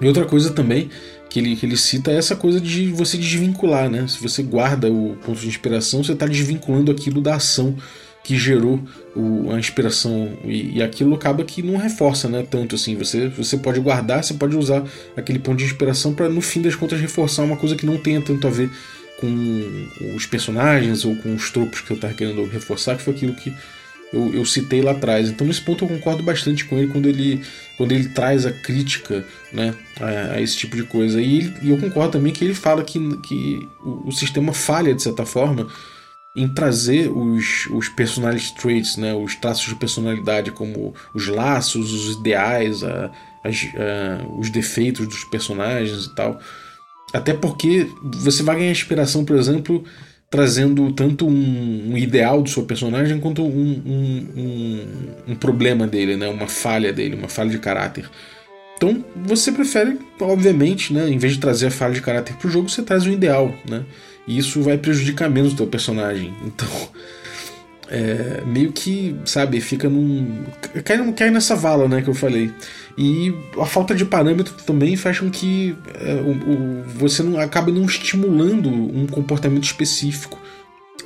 E 0.00 0.06
outra 0.08 0.24
coisa 0.24 0.50
também 0.50 0.90
que 1.30 1.38
ele, 1.38 1.54
que 1.54 1.64
ele 1.64 1.76
cita 1.76 2.10
é 2.10 2.16
essa 2.16 2.34
coisa 2.34 2.60
de 2.60 2.90
você 2.90 3.16
desvincular, 3.16 3.88
né? 3.88 4.08
Se 4.08 4.20
você 4.20 4.42
guarda 4.42 4.90
o 4.90 5.16
ponto 5.24 5.38
de 5.38 5.46
inspiração, 5.46 6.02
você 6.02 6.14
está 6.14 6.26
desvinculando 6.26 6.90
aquilo 6.90 7.20
da 7.20 7.36
ação 7.36 7.76
que 8.24 8.36
gerou 8.36 8.80
o, 9.14 9.52
a 9.52 9.58
inspiração 9.58 10.32
e, 10.44 10.78
e, 10.78 10.82
aquilo 10.82 11.14
acaba 11.14 11.44
que 11.44 11.62
não 11.62 11.76
reforça 11.76 12.28
né, 12.28 12.44
tanto 12.48 12.74
assim. 12.74 12.96
Você, 12.96 13.28
você 13.28 13.56
pode 13.56 13.78
guardar, 13.78 14.24
você 14.24 14.34
pode 14.34 14.56
usar 14.56 14.84
aquele 15.16 15.38
ponto 15.38 15.58
de 15.58 15.64
inspiração 15.64 16.12
para 16.12 16.28
no 16.28 16.40
fim 16.40 16.60
das 16.60 16.74
contas 16.74 17.00
reforçar 17.00 17.44
uma 17.44 17.56
coisa 17.56 17.76
que 17.76 17.86
não 17.86 17.98
tenha 17.98 18.20
tanto 18.20 18.46
a 18.48 18.50
ver 18.50 18.68
com 19.22 20.16
os 20.16 20.26
personagens 20.26 21.04
ou 21.04 21.14
com 21.14 21.32
os 21.32 21.48
tropos 21.50 21.80
que 21.80 21.92
eu 21.92 21.94
estava 21.94 22.12
querendo 22.12 22.44
reforçar, 22.44 22.96
que 22.96 23.02
foi 23.02 23.14
aquilo 23.14 23.34
que 23.34 23.54
eu, 24.12 24.34
eu, 24.34 24.44
citei 24.44 24.82
lá 24.82 24.90
atrás. 24.90 25.28
Então 25.28 25.46
nesse 25.46 25.60
ponto 25.62 25.84
eu 25.84 25.88
concordo 25.88 26.24
bastante 26.24 26.64
com 26.64 26.76
ele 26.76 26.88
quando 26.88 27.08
ele, 27.08 27.40
quando 27.78 27.92
ele 27.92 28.08
traz 28.08 28.44
a 28.44 28.52
crítica 28.52 29.24
né, 29.52 29.72
a, 30.00 30.34
a 30.34 30.40
esse 30.42 30.56
tipo 30.56 30.74
de 30.74 30.82
coisa. 30.82 31.22
E, 31.22 31.38
ele, 31.38 31.54
e, 31.62 31.70
eu 31.70 31.78
concordo 31.78 32.12
também 32.12 32.32
que 32.32 32.44
ele 32.44 32.54
fala 32.54 32.82
que, 32.82 32.98
que 33.18 33.68
o, 33.80 34.08
o, 34.08 34.12
sistema 34.12 34.52
falha, 34.52 34.92
de 34.92 35.02
certa 35.02 35.24
forma, 35.24 35.68
em 36.34 36.48
trazer 36.48 37.08
os, 37.08 37.66
os 37.70 37.88
personality 37.88 38.54
traits, 38.56 38.96
né, 38.96 39.14
os 39.14 39.36
traços 39.36 39.68
de 39.68 39.76
personalidade, 39.76 40.50
como 40.50 40.94
os 41.14 41.28
laços, 41.28 41.92
os 41.92 42.16
ideais, 42.16 42.82
a, 42.82 43.10
as, 43.44 43.68
a, 43.76 44.26
os 44.36 44.50
defeitos 44.50 45.06
dos 45.06 45.22
personagens 45.24 46.06
e 46.06 46.14
tal. 46.14 46.40
Até 47.12 47.34
porque 47.34 47.86
você 48.02 48.42
vai 48.42 48.56
ganhar 48.56 48.70
inspiração, 48.70 49.24
por 49.24 49.36
exemplo, 49.36 49.84
trazendo 50.32 50.90
tanto 50.92 51.26
um, 51.26 51.92
um 51.92 51.98
ideal 51.98 52.40
do 52.42 52.48
seu 52.48 52.62
personagem 52.62 53.20
quanto 53.20 53.44
um, 53.44 53.82
um, 53.84 54.86
um, 55.28 55.34
problema 55.34 55.86
dele, 55.86 56.16
né? 56.16 56.26
uma 56.26 56.48
falha 56.48 56.90
dele, 56.90 57.14
uma 57.14 57.28
falha 57.28 57.50
de 57.50 57.58
caráter. 57.58 58.08
Então 58.74 59.04
você 59.14 59.52
prefere, 59.52 59.98
obviamente, 60.18 60.92
né? 60.92 61.06
em 61.08 61.18
vez 61.18 61.34
de 61.34 61.38
trazer 61.38 61.66
a 61.66 61.70
falha 61.70 61.92
de 61.92 62.00
caráter 62.00 62.34
para 62.36 62.48
o 62.48 62.50
jogo, 62.50 62.70
você 62.70 62.82
traz 62.82 63.04
o 63.04 63.10
ideal. 63.10 63.54
Né? 63.68 63.84
E 64.26 64.38
isso 64.38 64.62
vai 64.62 64.78
prejudicar 64.78 65.28
menos 65.28 65.52
o 65.52 65.56
teu 65.56 65.66
personagem. 65.66 66.32
Então, 66.46 66.68
é, 67.92 68.42
meio 68.46 68.72
que, 68.72 69.14
sabe, 69.26 69.60
fica 69.60 69.86
num. 69.86 70.44
Cai, 70.82 71.12
cai 71.12 71.30
nessa 71.30 71.54
vala, 71.54 71.86
né, 71.86 72.00
que 72.00 72.08
eu 72.08 72.14
falei. 72.14 72.50
E 72.96 73.34
a 73.60 73.66
falta 73.66 73.94
de 73.94 74.06
parâmetro 74.06 74.54
também 74.64 74.96
faz 74.96 75.20
com 75.20 75.30
que 75.30 75.76
é, 76.00 76.14
o, 76.14 76.30
o, 76.30 76.84
você 76.96 77.22
não 77.22 77.38
acabe 77.38 77.70
não 77.70 77.84
estimulando 77.84 78.70
um 78.70 79.06
comportamento 79.06 79.64
específico. 79.64 80.40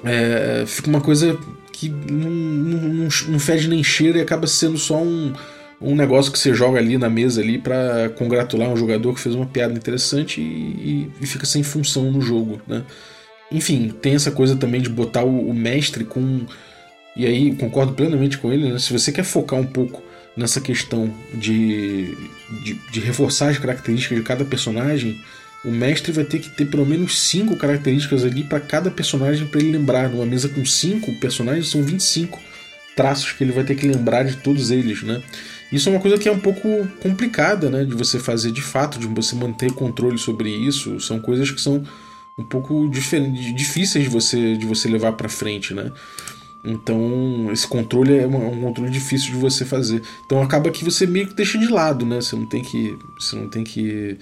É, 0.04 0.62
fica 0.64 0.88
uma 0.88 1.00
coisa 1.00 1.36
que 1.72 1.88
não, 1.88 2.30
não, 2.30 3.08
não, 3.28 3.38
fede 3.40 3.68
nem 3.68 3.82
cheira 3.82 4.18
e 4.18 4.20
acaba 4.20 4.46
sendo 4.46 4.78
só 4.78 5.02
um, 5.02 5.32
um 5.80 5.96
negócio 5.96 6.30
que 6.30 6.38
você 6.38 6.54
joga 6.54 6.78
ali 6.78 6.96
na 6.96 7.10
mesa 7.10 7.40
ali 7.40 7.58
para 7.58 8.10
congratular 8.10 8.68
um 8.68 8.76
jogador 8.76 9.12
que 9.12 9.20
fez 9.20 9.34
uma 9.34 9.46
piada 9.46 9.74
interessante 9.74 10.40
e, 10.40 11.10
e, 11.20 11.26
fica 11.26 11.44
sem 11.44 11.64
função 11.64 12.12
no 12.12 12.20
jogo, 12.20 12.60
né? 12.68 12.84
Enfim, 13.50 13.92
tem 14.00 14.14
essa 14.14 14.30
coisa 14.30 14.54
também 14.54 14.80
de 14.80 14.88
botar 14.88 15.24
o, 15.24 15.48
o 15.50 15.54
mestre 15.54 16.04
com 16.04 16.46
e 17.16 17.26
aí 17.26 17.54
concordo 17.56 17.94
plenamente 17.94 18.38
com 18.38 18.52
ele, 18.52 18.70
né? 18.70 18.78
se 18.78 18.92
você 18.92 19.10
quer 19.10 19.24
focar 19.24 19.58
um 19.58 19.66
pouco 19.66 20.02
nessa 20.36 20.60
questão 20.60 21.10
de, 21.32 22.14
de, 22.62 22.74
de, 22.92 23.00
reforçar 23.00 23.48
as 23.48 23.58
características 23.58 24.18
de 24.18 24.24
cada 24.24 24.44
personagem, 24.44 25.18
o 25.64 25.70
mestre 25.70 26.12
vai 26.12 26.24
ter 26.24 26.38
que 26.38 26.50
ter 26.50 26.66
pelo 26.66 26.84
menos 26.84 27.18
cinco 27.18 27.56
características 27.56 28.22
ali 28.22 28.44
para 28.44 28.60
cada 28.60 28.90
personagem 28.90 29.46
para 29.46 29.60
ele 29.60 29.72
lembrar. 29.72 30.10
Numa 30.10 30.26
mesa 30.26 30.48
com 30.48 30.64
cinco 30.64 31.12
personagens 31.14 31.68
são 31.68 31.82
25 31.82 32.38
traços 32.94 33.32
que 33.32 33.42
ele 33.42 33.52
vai 33.52 33.64
ter 33.64 33.74
que 33.74 33.86
lembrar 33.86 34.24
de 34.24 34.36
todos 34.36 34.70
eles, 34.70 35.02
né? 35.02 35.22
Isso 35.72 35.88
é 35.88 35.92
uma 35.92 36.00
coisa 36.00 36.16
que 36.16 36.28
é 36.28 36.32
um 36.32 36.38
pouco 36.38 36.86
complicada, 37.00 37.68
né, 37.68 37.84
de 37.84 37.94
você 37.94 38.20
fazer 38.20 38.52
de 38.52 38.62
fato, 38.62 39.00
de 39.00 39.06
você 39.08 39.34
manter 39.34 39.72
controle 39.72 40.16
sobre 40.16 40.48
isso. 40.48 41.00
São 41.00 41.18
coisas 41.18 41.50
que 41.50 41.60
são 41.60 41.82
um 42.38 42.44
pouco 42.44 42.88
difíceis 42.88 44.04
de 44.04 44.10
você 44.10 44.56
de 44.56 44.66
você 44.66 44.88
levar 44.88 45.12
para 45.12 45.28
frente, 45.28 45.74
né? 45.74 45.90
Então, 46.66 47.48
esse 47.52 47.66
controle 47.66 48.18
é 48.18 48.26
um 48.26 48.60
controle 48.60 48.90
difícil 48.90 49.32
de 49.32 49.38
você 49.38 49.64
fazer. 49.64 50.02
Então, 50.24 50.42
acaba 50.42 50.70
que 50.70 50.84
você 50.84 51.06
meio 51.06 51.28
que 51.28 51.34
deixa 51.34 51.56
de 51.56 51.68
lado, 51.68 52.04
né? 52.04 52.20
Você 52.20 52.34
não 52.34 52.46
tem 52.46 52.62
que, 52.62 52.98
você 53.18 53.36
não 53.36 53.48
tem 53.48 53.62
que, 53.62 54.18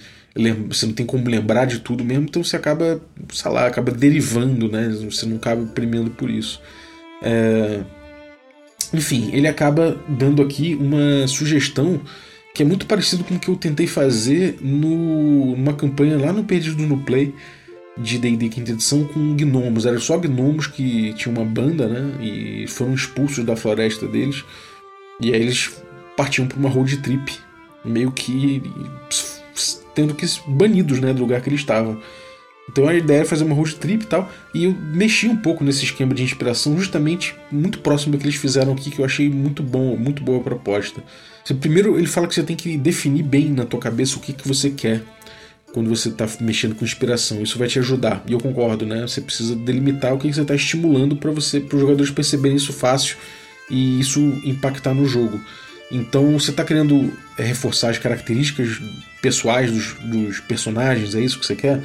você 0.69 0.85
não 0.85 0.93
tem 0.93 1.05
como 1.05 1.27
lembrar 1.27 1.65
de 1.65 1.79
tudo 1.79 2.03
mesmo. 2.03 2.25
Então, 2.25 2.43
você 2.43 2.55
acaba, 2.55 3.01
sei 3.33 3.51
lá, 3.51 3.65
acaba 3.65 3.91
derivando, 3.91 4.69
né? 4.69 4.89
Você 5.09 5.25
não 5.25 5.37
acaba 5.37 5.65
premiando 5.65 6.11
por 6.11 6.29
isso. 6.29 6.61
É... 7.21 7.81
Enfim, 8.93 9.31
ele 9.33 9.47
acaba 9.47 9.97
dando 10.07 10.43
aqui 10.43 10.75
uma 10.75 11.27
sugestão 11.27 11.99
que 12.53 12.61
é 12.61 12.65
muito 12.65 12.85
parecido 12.85 13.23
com 13.23 13.35
o 13.35 13.39
que 13.39 13.49
eu 13.49 13.55
tentei 13.57 13.87
fazer 13.87 14.57
no, 14.61 15.55
numa 15.57 15.73
campanha 15.73 16.17
lá 16.17 16.31
no 16.31 16.43
Perdido 16.43 16.83
no 16.83 16.99
Play 16.99 17.33
de 17.97 18.17
D&D 18.17 18.49
quinta 18.49 18.71
edição 18.71 19.05
com 19.05 19.35
gnomos. 19.35 19.85
Eram 19.85 19.99
só 19.99 20.17
gnomos 20.17 20.67
que 20.67 21.13
tinham 21.13 21.35
uma 21.37 21.45
banda, 21.45 21.87
né? 21.87 22.23
E 22.23 22.67
foram 22.67 22.93
expulsos 22.93 23.43
da 23.43 23.55
floresta 23.55 24.07
deles. 24.07 24.43
E 25.19 25.33
aí 25.33 25.41
eles 25.41 25.71
partiam 26.17 26.47
para 26.47 26.57
uma 26.57 26.69
road 26.69 26.97
trip, 26.97 27.31
meio 27.83 28.11
que 28.11 28.61
tendo 29.93 30.13
que 30.13 30.25
banidos, 30.45 30.99
né, 30.99 31.13
do 31.13 31.21
lugar 31.21 31.41
que 31.41 31.49
eles 31.49 31.61
estavam. 31.61 31.99
Então 32.69 32.87
a 32.87 32.95
ideia 32.95 33.19
era 33.19 33.25
fazer 33.25 33.43
uma 33.43 33.55
road 33.55 33.75
trip 33.75 34.03
e 34.03 34.07
tal, 34.07 34.29
e 34.53 34.65
eu 34.65 34.71
mexi 34.71 35.27
um 35.27 35.35
pouco 35.37 35.63
nesse 35.63 35.85
esquema 35.85 36.13
de 36.13 36.23
inspiração, 36.23 36.77
justamente 36.77 37.35
muito 37.51 37.79
próximo 37.79 38.11
do 38.13 38.17
que 38.17 38.25
eles 38.25 38.35
fizeram 38.35 38.73
aqui, 38.73 38.89
que 38.89 38.99
eu 38.99 39.05
achei 39.05 39.29
muito 39.29 39.61
bom, 39.61 39.95
muito 39.95 40.23
boa 40.23 40.41
proposta. 40.41 41.03
Primeiro 41.61 41.97
ele 41.97 42.07
fala 42.07 42.27
que 42.27 42.33
você 42.33 42.43
tem 42.43 42.55
que 42.55 42.75
definir 42.75 43.23
bem 43.23 43.49
na 43.51 43.65
tua 43.65 43.79
cabeça 43.79 44.17
o 44.17 44.19
que, 44.19 44.33
que 44.33 44.47
você 44.47 44.71
quer 44.71 45.03
quando 45.75 45.89
você 45.89 46.07
está 46.07 46.25
mexendo 46.39 46.73
com 46.73 46.85
inspiração. 46.85 47.43
Isso 47.43 47.59
vai 47.59 47.67
te 47.67 47.77
ajudar. 47.79 48.23
E 48.25 48.31
eu 48.31 48.39
concordo, 48.39 48.85
né? 48.85 49.01
Você 49.01 49.19
precisa 49.19 49.53
delimitar 49.57 50.13
o 50.13 50.17
que 50.17 50.33
você 50.33 50.41
está 50.41 50.55
estimulando 50.55 51.17
para 51.17 51.29
você, 51.31 51.59
para 51.59 51.75
os 51.75 51.81
jogadores 51.81 52.09
perceberem 52.09 52.55
isso 52.55 52.71
fácil 52.71 53.17
e 53.69 53.99
isso 53.99 54.21
impactar 54.45 54.93
no 54.93 55.05
jogo. 55.05 55.37
Então 55.91 56.31
você 56.39 56.51
está 56.51 56.63
querendo 56.63 57.11
é, 57.37 57.43
reforçar 57.43 57.89
as 57.89 57.97
características 57.97 58.81
pessoais 59.21 59.69
dos, 59.69 59.95
dos, 59.95 60.39
personagens, 60.39 61.13
é 61.13 61.19
isso 61.19 61.41
que 61.41 61.45
você 61.45 61.57
quer? 61.57 61.81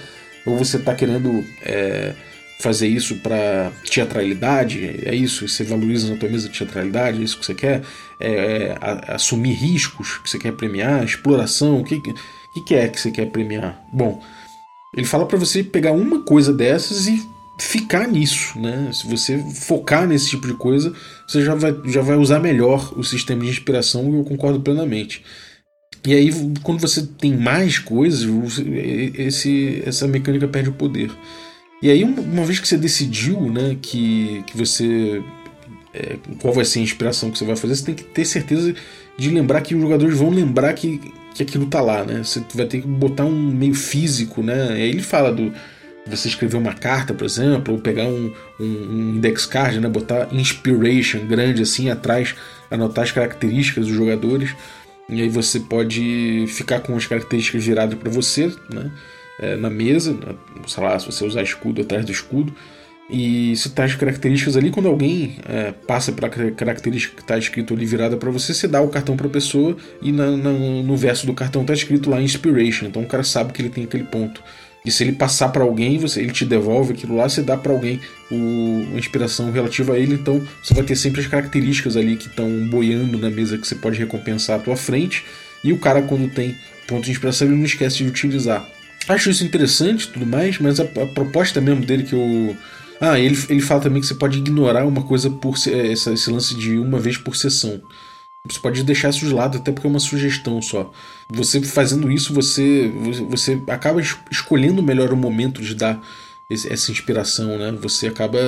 Ou 0.47 0.57
você 0.57 0.77
está 0.77 0.95
querendo 0.95 1.45
é, 1.61 2.15
fazer 2.61 2.87
isso 2.87 3.17
para 3.17 3.73
teatralidade? 3.91 5.01
É 5.05 5.17
isso? 5.17 5.49
Você 5.49 5.65
valoriza 5.65 6.09
na 6.13 6.17
tua 6.17 6.29
mesa 6.29 6.49
teatralidade? 6.49 7.21
É 7.21 7.25
isso 7.25 7.41
que 7.41 7.45
você 7.45 7.55
quer? 7.55 7.83
É, 8.21 8.31
é 8.31 8.79
assumir 9.09 9.55
riscos 9.55 10.19
que 10.19 10.31
você 10.31 10.39
quer 10.39 10.53
premiar? 10.53 11.03
Exploração? 11.03 11.81
O 11.81 11.85
que 11.85 12.01
o 12.57 12.65
que 12.65 12.75
é 12.75 12.89
que 12.89 13.01
você 13.01 13.11
quer 13.11 13.27
premiar? 13.27 13.83
Bom, 13.93 14.21
ele 14.97 15.07
fala 15.07 15.27
para 15.27 15.39
você 15.39 15.63
pegar 15.63 15.93
uma 15.93 16.23
coisa 16.23 16.53
dessas 16.53 17.07
e 17.07 17.23
ficar 17.59 18.09
nisso, 18.09 18.59
né? 18.59 18.91
Se 18.93 19.07
você 19.07 19.39
focar 19.39 20.07
nesse 20.07 20.31
tipo 20.31 20.47
de 20.47 20.55
coisa, 20.55 20.93
você 21.27 21.45
já 21.45 21.55
vai, 21.55 21.75
já 21.87 22.01
vai 22.01 22.17
usar 22.17 22.41
melhor 22.41 22.93
o 22.99 23.05
sistema 23.05 23.45
de 23.45 23.51
inspiração 23.51 24.11
e 24.11 24.19
eu 24.19 24.25
concordo 24.25 24.61
plenamente. 24.61 25.23
E 26.07 26.15
aí, 26.15 26.31
quando 26.63 26.81
você 26.81 27.07
tem 27.07 27.37
mais 27.37 27.79
coisas, 27.79 28.27
esse, 29.15 29.83
essa 29.85 30.09
mecânica 30.09 30.49
perde 30.49 30.71
o 30.71 30.75
poder. 30.75 31.11
E 31.83 31.91
aí, 31.91 32.03
uma 32.03 32.45
vez 32.45 32.59
que 32.59 32.67
você 32.67 32.77
decidiu 32.77 33.41
né, 33.41 33.77
que, 33.81 34.43
que 34.47 34.57
você. 34.57 35.23
É, 35.93 36.17
qual 36.41 36.55
vai 36.55 36.65
ser 36.65 36.79
a 36.79 36.83
inspiração 36.83 37.31
que 37.31 37.39
você 37.39 37.45
vai 37.45 37.57
fazer, 37.57 37.75
você 37.75 37.85
tem 37.85 37.95
que 37.95 38.05
ter 38.05 38.25
certeza 38.25 38.75
de 39.19 39.29
lembrar 39.29 39.61
que 39.61 39.75
os 39.75 39.81
jogadores 39.81 40.17
vão 40.17 40.31
lembrar 40.31 40.73
que 40.73 41.01
que 41.35 41.43
aquilo 41.43 41.67
tá 41.67 41.81
lá, 41.81 42.05
né? 42.05 42.23
Você 42.23 42.43
vai 42.55 42.67
ter 42.67 42.81
que 42.81 42.87
botar 42.87 43.25
um 43.25 43.53
meio 43.53 43.75
físico, 43.75 44.43
né? 44.43 44.79
E 44.79 44.83
aí 44.83 44.89
ele 44.91 45.03
fala 45.03 45.33
do 45.33 45.53
você 46.07 46.29
escrever 46.29 46.57
uma 46.57 46.75
carta, 46.75 47.15
por 47.15 47.25
exemplo, 47.25 47.75
ou 47.75 47.81
pegar 47.81 48.05
um, 48.05 48.33
um, 48.59 48.65
um 48.65 49.15
index 49.17 49.47
card, 49.47 49.81
né? 49.81 49.89
Botar 49.89 50.29
inspiration 50.33 51.27
grande 51.27 51.63
assim 51.63 51.91
atrás, 51.91 52.35
anotar 52.71 53.05
as 53.05 53.13
características 53.13 53.87
dos 53.87 53.95
jogadores. 53.95 54.55
E 55.09 55.21
aí 55.23 55.29
você 55.29 55.61
pode 55.61 56.47
ficar 56.49 56.81
com 56.81 56.97
as 56.97 57.07
características 57.07 57.65
viradas 57.65 57.99
para 57.99 58.11
você, 58.11 58.53
né? 58.73 58.91
É, 59.39 59.57
na 59.57 59.71
mesa, 59.71 60.17
sei 60.67 60.83
lá, 60.83 60.99
se 60.99 61.07
você 61.07 61.25
usar 61.25 61.43
escudo 61.43 61.81
atrás 61.81 62.05
do 62.05 62.13
escudo 62.13 62.55
e 63.11 63.57
citar 63.57 63.87
as 63.87 63.95
características 63.95 64.57
ali. 64.57 64.71
Quando 64.71 64.89
alguém 64.89 65.37
é, 65.49 65.73
passa 65.73 66.13
pela 66.13 66.29
característica 66.29 67.17
que 67.17 67.23
está 67.23 67.37
escrito 67.37 67.75
ali 67.75 67.85
virada 67.85 68.17
para 68.17 68.31
você, 68.31 68.55
você 68.55 68.69
dá 68.69 68.81
o 68.81 68.89
cartão 68.89 69.17
para 69.17 69.27
a 69.27 69.31
pessoa 69.31 69.77
e 70.01 70.13
na, 70.13 70.37
na, 70.37 70.51
no 70.51 70.97
verso 70.97 71.27
do 71.27 71.35
cartão 71.35 71.63
está 71.63 71.75
escrito 71.75 72.09
lá 72.09 72.21
Inspiration. 72.21 72.87
Então 72.87 73.03
o 73.03 73.07
cara 73.07 73.23
sabe 73.23 73.53
que 73.53 73.61
ele 73.61 73.71
tem 73.71 73.85
aquele 73.85 74.05
ponto. 74.05 74.43
E 74.85 74.91
se 74.91 75.05
ele 75.05 75.13
passar 75.13 75.51
para 75.51 75.63
alguém, 75.63 75.99
você, 75.99 76.21
ele 76.21 76.33
te 76.33 76.45
devolve 76.45 76.95
aquilo 76.95 77.17
lá, 77.17 77.29
você 77.29 77.43
dá 77.43 77.57
para 77.57 77.73
alguém 77.73 78.01
o, 78.31 78.95
a 78.95 78.99
inspiração 78.99 79.51
relativa 79.51 79.95
a 79.95 79.99
ele. 79.99 80.15
Então 80.15 80.41
você 80.63 80.73
vai 80.73 80.85
ter 80.85 80.97
sempre 80.97 81.21
as 81.21 81.27
características 81.27 81.97
ali 81.97 82.17
que 82.17 82.29
estão 82.29 82.49
boiando 82.69 83.19
na 83.19 83.29
mesa 83.29 83.59
que 83.59 83.67
você 83.67 83.75
pode 83.75 83.99
recompensar 83.99 84.59
à 84.59 84.63
tua 84.63 84.77
frente. 84.77 85.25
E 85.63 85.73
o 85.73 85.79
cara, 85.79 86.01
quando 86.03 86.33
tem 86.33 86.57
ponto 86.87 87.05
de 87.05 87.11
inspiração, 87.11 87.47
ele 87.47 87.57
não 87.57 87.65
esquece 87.65 87.99
de 87.99 88.05
utilizar. 88.05 88.67
Acho 89.09 89.31
isso 89.31 89.45
interessante 89.45 90.09
tudo 90.09 90.25
mais, 90.25 90.59
mas 90.59 90.79
a, 90.81 90.85
a 90.85 91.07
proposta 91.07 91.61
mesmo 91.61 91.85
dele 91.85 92.05
que 92.05 92.15
eu 92.15 92.57
ah, 93.01 93.19
ele, 93.19 93.37
ele 93.49 93.61
fala 93.61 93.81
também 93.81 94.01
que 94.01 94.07
você 94.07 94.15
pode 94.15 94.39
ignorar 94.39 94.87
uma 94.87 95.03
coisa 95.03 95.31
por 95.31 95.55
essa, 95.55 96.13
esse 96.13 96.31
lance 96.31 96.55
de 96.55 96.79
uma 96.79 96.99
vez 96.99 97.17
por 97.17 97.35
sessão. 97.35 97.81
Você 98.47 98.59
pode 98.59 98.83
deixar 98.85 99.11
isso 99.11 99.27
de 99.27 99.35
lado, 99.35 99.59
até 99.59 99.71
porque 99.71 99.87
é 99.87 99.91
uma 99.91 100.01
sugestão 100.01 100.61
só. 100.63 100.91
Você 101.29 101.63
fazendo 101.63 102.11
isso, 102.11 102.33
você, 102.33 102.91
você 103.29 103.61
acaba 103.69 104.01
escolhendo 104.31 104.83
melhor 104.83 105.13
o 105.13 105.17
momento 105.17 105.61
de 105.63 105.75
dar 105.75 106.01
essa 106.49 106.91
inspiração, 106.91 107.59
né? 107.59 107.73
Você 107.81 108.09
acaba 108.09 108.39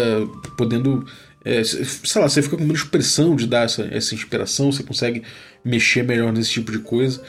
podendo 0.56 1.04
é, 1.44 1.64
sei 1.64 2.20
lá, 2.20 2.28
você 2.28 2.40
fica 2.40 2.56
com 2.56 2.62
menos 2.62 2.84
pressão 2.84 3.34
de 3.34 3.46
dar 3.46 3.64
essa, 3.64 3.82
essa 3.90 4.14
inspiração, 4.14 4.70
você 4.70 4.82
consegue 4.82 5.22
mexer 5.64 6.04
melhor 6.04 6.32
nesse 6.32 6.50
tipo 6.50 6.70
de 6.70 6.78
coisa. 6.78 7.22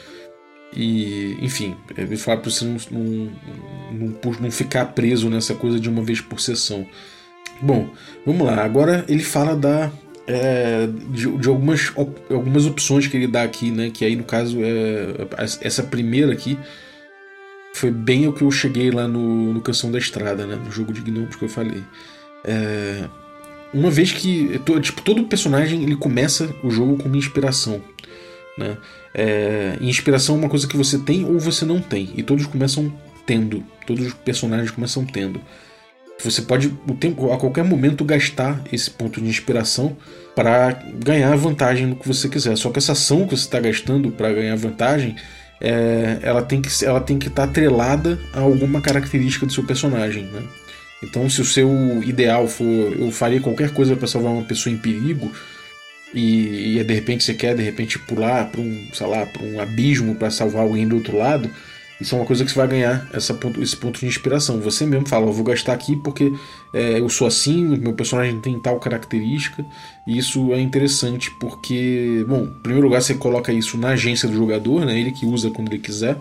E, 0.76 1.36
enfim, 1.40 1.76
é, 1.96 2.04
me 2.04 2.16
falar 2.16 2.38
para 2.38 2.50
você 2.50 2.64
não, 2.64 2.76
não, 2.90 3.32
não, 3.92 4.32
não, 4.40 4.50
ficar 4.50 4.86
preso 4.86 5.28
nessa 5.28 5.54
coisa 5.54 5.78
de 5.78 5.88
uma 5.88 6.02
vez 6.02 6.20
por 6.20 6.40
sessão. 6.40 6.86
Bom, 7.60 7.88
vamos 8.26 8.46
lá. 8.46 8.64
Agora 8.64 9.04
ele 9.08 9.22
fala 9.22 9.54
da, 9.56 9.90
é, 10.26 10.86
de, 11.10 11.30
de, 11.38 11.48
algumas, 11.48 11.92
algumas 12.30 12.66
opções 12.66 13.06
que 13.06 13.16
ele 13.16 13.26
dá 13.26 13.42
aqui, 13.42 13.70
né? 13.70 13.90
Que 13.92 14.04
aí 14.04 14.16
no 14.16 14.24
caso 14.24 14.58
é 14.62 15.26
essa 15.60 15.82
primeira 15.82 16.32
aqui 16.32 16.58
foi 17.74 17.90
bem 17.90 18.28
o 18.28 18.32
que 18.32 18.42
eu 18.42 18.50
cheguei 18.52 18.90
lá 18.90 19.08
no, 19.08 19.52
no 19.52 19.60
Canção 19.60 19.90
da 19.90 19.98
Estrada, 19.98 20.46
né? 20.46 20.56
No 20.64 20.70
jogo 20.70 20.92
de 20.92 21.00
Gnomos 21.00 21.34
que 21.34 21.44
eu 21.44 21.48
falei. 21.48 21.82
É, 22.44 23.08
uma 23.72 23.90
vez 23.90 24.12
que 24.12 24.60
tipo 24.80 25.02
todo 25.02 25.24
personagem 25.24 25.82
ele 25.82 25.96
começa 25.96 26.54
o 26.62 26.70
jogo 26.70 26.96
com 26.96 27.08
uma 27.08 27.16
inspiração, 27.16 27.82
né? 28.56 28.78
É, 29.12 29.76
inspiração 29.80 30.36
é 30.36 30.38
uma 30.38 30.48
coisa 30.48 30.68
que 30.68 30.76
você 30.76 30.98
tem 30.98 31.24
ou 31.24 31.38
você 31.38 31.64
não 31.64 31.80
tem 31.80 32.12
e 32.16 32.22
todos 32.22 32.46
começam 32.46 32.92
tendo, 33.26 33.64
todos 33.86 34.06
os 34.06 34.14
personagens 34.14 34.70
começam 34.70 35.04
tendo. 35.04 35.40
Você 36.22 36.42
pode 36.42 36.68
o 36.88 36.94
tempo, 36.94 37.32
a 37.32 37.36
qualquer 37.36 37.64
momento 37.64 38.04
gastar 38.04 38.62
esse 38.72 38.90
ponto 38.90 39.20
de 39.20 39.28
inspiração 39.28 39.96
para 40.34 40.72
ganhar 41.04 41.36
vantagem 41.36 41.86
no 41.86 41.96
que 41.96 42.06
você 42.06 42.28
quiser. 42.28 42.56
Só 42.56 42.70
que 42.70 42.78
essa 42.78 42.92
ação 42.92 43.26
que 43.26 43.36
você 43.36 43.44
está 43.44 43.60
gastando 43.60 44.10
para 44.10 44.32
ganhar 44.32 44.56
vantagem, 44.56 45.16
é, 45.60 46.18
ela 46.22 46.42
tem 46.42 46.62
que 46.62 46.84
ela 46.84 47.00
tem 47.00 47.18
que 47.18 47.28
estar 47.28 47.44
tá 47.44 47.50
atrelada 47.50 48.18
a 48.32 48.40
alguma 48.40 48.80
característica 48.80 49.44
do 49.44 49.52
seu 49.52 49.64
personagem. 49.64 50.24
Né? 50.24 50.42
Então, 51.02 51.28
se 51.28 51.40
o 51.40 51.44
seu 51.44 51.70
ideal 52.02 52.48
for 52.48 52.64
eu 52.64 53.10
faria 53.10 53.40
qualquer 53.40 53.70
coisa 53.70 53.94
para 53.94 54.08
salvar 54.08 54.32
uma 54.32 54.44
pessoa 54.44 54.72
em 54.72 54.78
perigo 54.78 55.30
e, 56.14 56.78
e 56.78 56.84
de 56.84 56.94
repente 56.94 57.24
você 57.24 57.34
quer 57.34 57.54
de 57.54 57.62
repente 57.62 57.98
pular 57.98 58.46
para 58.50 58.60
um, 58.60 58.88
sei 58.92 59.06
lá, 59.06 59.26
para 59.26 59.42
um 59.42 59.60
abismo 59.60 60.14
para 60.14 60.30
salvar 60.30 60.62
alguém 60.62 60.86
do 60.86 60.96
outro 60.96 61.18
lado, 61.18 61.50
isso 62.00 62.14
é 62.14 62.18
uma 62.18 62.26
coisa 62.26 62.44
que 62.44 62.50
você 62.50 62.56
vai 62.56 62.66
ganhar 62.66 63.08
essa 63.12 63.38
esse 63.60 63.76
ponto 63.76 64.00
de 64.00 64.06
inspiração. 64.06 64.60
Você 64.60 64.84
mesmo 64.84 65.08
fala, 65.08 65.26
eu 65.26 65.32
vou 65.32 65.44
gastar 65.44 65.72
aqui 65.72 65.96
porque 65.96 66.32
é, 66.72 66.98
eu 66.98 67.08
sou 67.08 67.26
assim, 67.26 67.64
meu 67.78 67.92
personagem 67.92 68.40
tem 68.40 68.58
tal 68.58 68.78
característica. 68.80 69.64
E 70.06 70.18
isso 70.18 70.52
é 70.52 70.60
interessante 70.60 71.30
porque, 71.30 72.24
bom, 72.28 72.44
em 72.44 72.62
primeiro 72.62 72.86
lugar 72.86 73.00
você 73.00 73.14
coloca 73.14 73.52
isso 73.52 73.78
na 73.78 73.90
agência 73.90 74.28
do 74.28 74.34
jogador, 74.34 74.84
né, 74.84 74.98
ele 74.98 75.12
que 75.12 75.24
usa 75.24 75.50
quando 75.50 75.68
ele 75.68 75.78
quiser. 75.78 76.18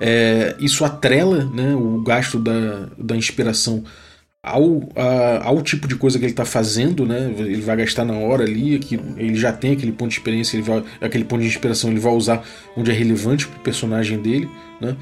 É, 0.00 0.56
isso 0.60 0.84
atrela 0.84 1.44
né, 1.44 1.74
o 1.74 2.00
gasto 2.02 2.38
da, 2.38 2.88
da 2.98 3.16
inspiração 3.16 3.84
ao, 4.42 4.88
a, 4.94 5.46
ao 5.48 5.62
tipo 5.62 5.88
de 5.88 5.96
coisa 5.96 6.18
que 6.18 6.24
ele 6.24 6.32
está 6.32 6.44
fazendo, 6.44 7.04
né? 7.04 7.32
Ele 7.38 7.60
vai 7.60 7.76
gastar 7.76 8.04
na 8.04 8.14
hora 8.14 8.44
ali, 8.44 8.78
que 8.78 8.94
ele 9.16 9.34
já 9.34 9.52
tem 9.52 9.72
aquele 9.72 9.92
ponto 9.92 10.10
de 10.10 10.16
experiência, 10.16 10.56
ele 10.56 10.62
vai, 10.62 10.82
aquele 11.00 11.24
ponto 11.24 11.40
de 11.42 11.48
inspiração 11.48 11.90
ele 11.90 12.00
vai 12.00 12.12
usar 12.12 12.42
onde 12.76 12.90
é 12.90 12.94
relevante 12.94 13.46
para 13.46 13.58
o 13.58 13.62
personagem 13.62 14.20
dele, 14.20 14.48
né? 14.80 14.96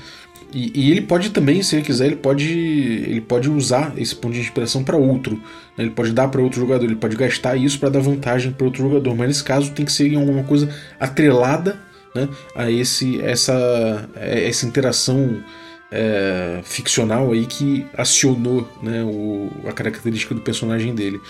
E, 0.53 0.73
e, 0.75 0.91
ele 0.91 1.03
pode 1.03 1.31
também, 1.31 1.63
se 1.63 1.75
ele 1.77 1.85
quiser, 1.85 2.07
ele 2.07 2.17
pode, 2.17 2.49
ele 2.49 3.21
pode 3.21 3.51
usar 3.51 3.93
esse 3.99 4.15
ponto 4.15 4.33
de 4.33 4.41
inspiração 4.41 4.83
para 4.83 4.97
outro. 4.97 5.35
Né? 5.77 5.85
Ele 5.85 5.91
pode 5.91 6.13
dar 6.13 6.29
para 6.29 6.41
outro 6.41 6.61
jogador, 6.61 6.85
ele 6.85 6.95
pode 6.95 7.17
gastar 7.17 7.57
isso 7.57 7.79
para 7.79 7.89
dar 7.89 8.01
vantagem 8.01 8.53
para 8.53 8.65
outro 8.65 8.81
jogador. 8.83 9.15
Mas 9.17 9.29
nesse 9.29 9.45
caso 9.45 9.73
tem 9.73 9.85
que 9.85 9.93
ser 9.93 10.15
alguma 10.15 10.45
coisa 10.45 10.69
atrelada 11.01 11.77
né? 12.15 12.29
a 12.55 12.71
esse, 12.71 13.21
essa, 13.21 14.09
essa 14.15 14.65
interação 14.67 15.43
é, 15.91 16.61
ficcional 16.65 17.33
aí 17.33 17.47
que 17.47 17.87
acionou 17.97 18.69
né, 18.83 19.03
o, 19.05 19.51
a 19.67 19.73
característica 19.73 20.35
do 20.35 20.41
personagem 20.41 20.95
dele. 20.95 21.21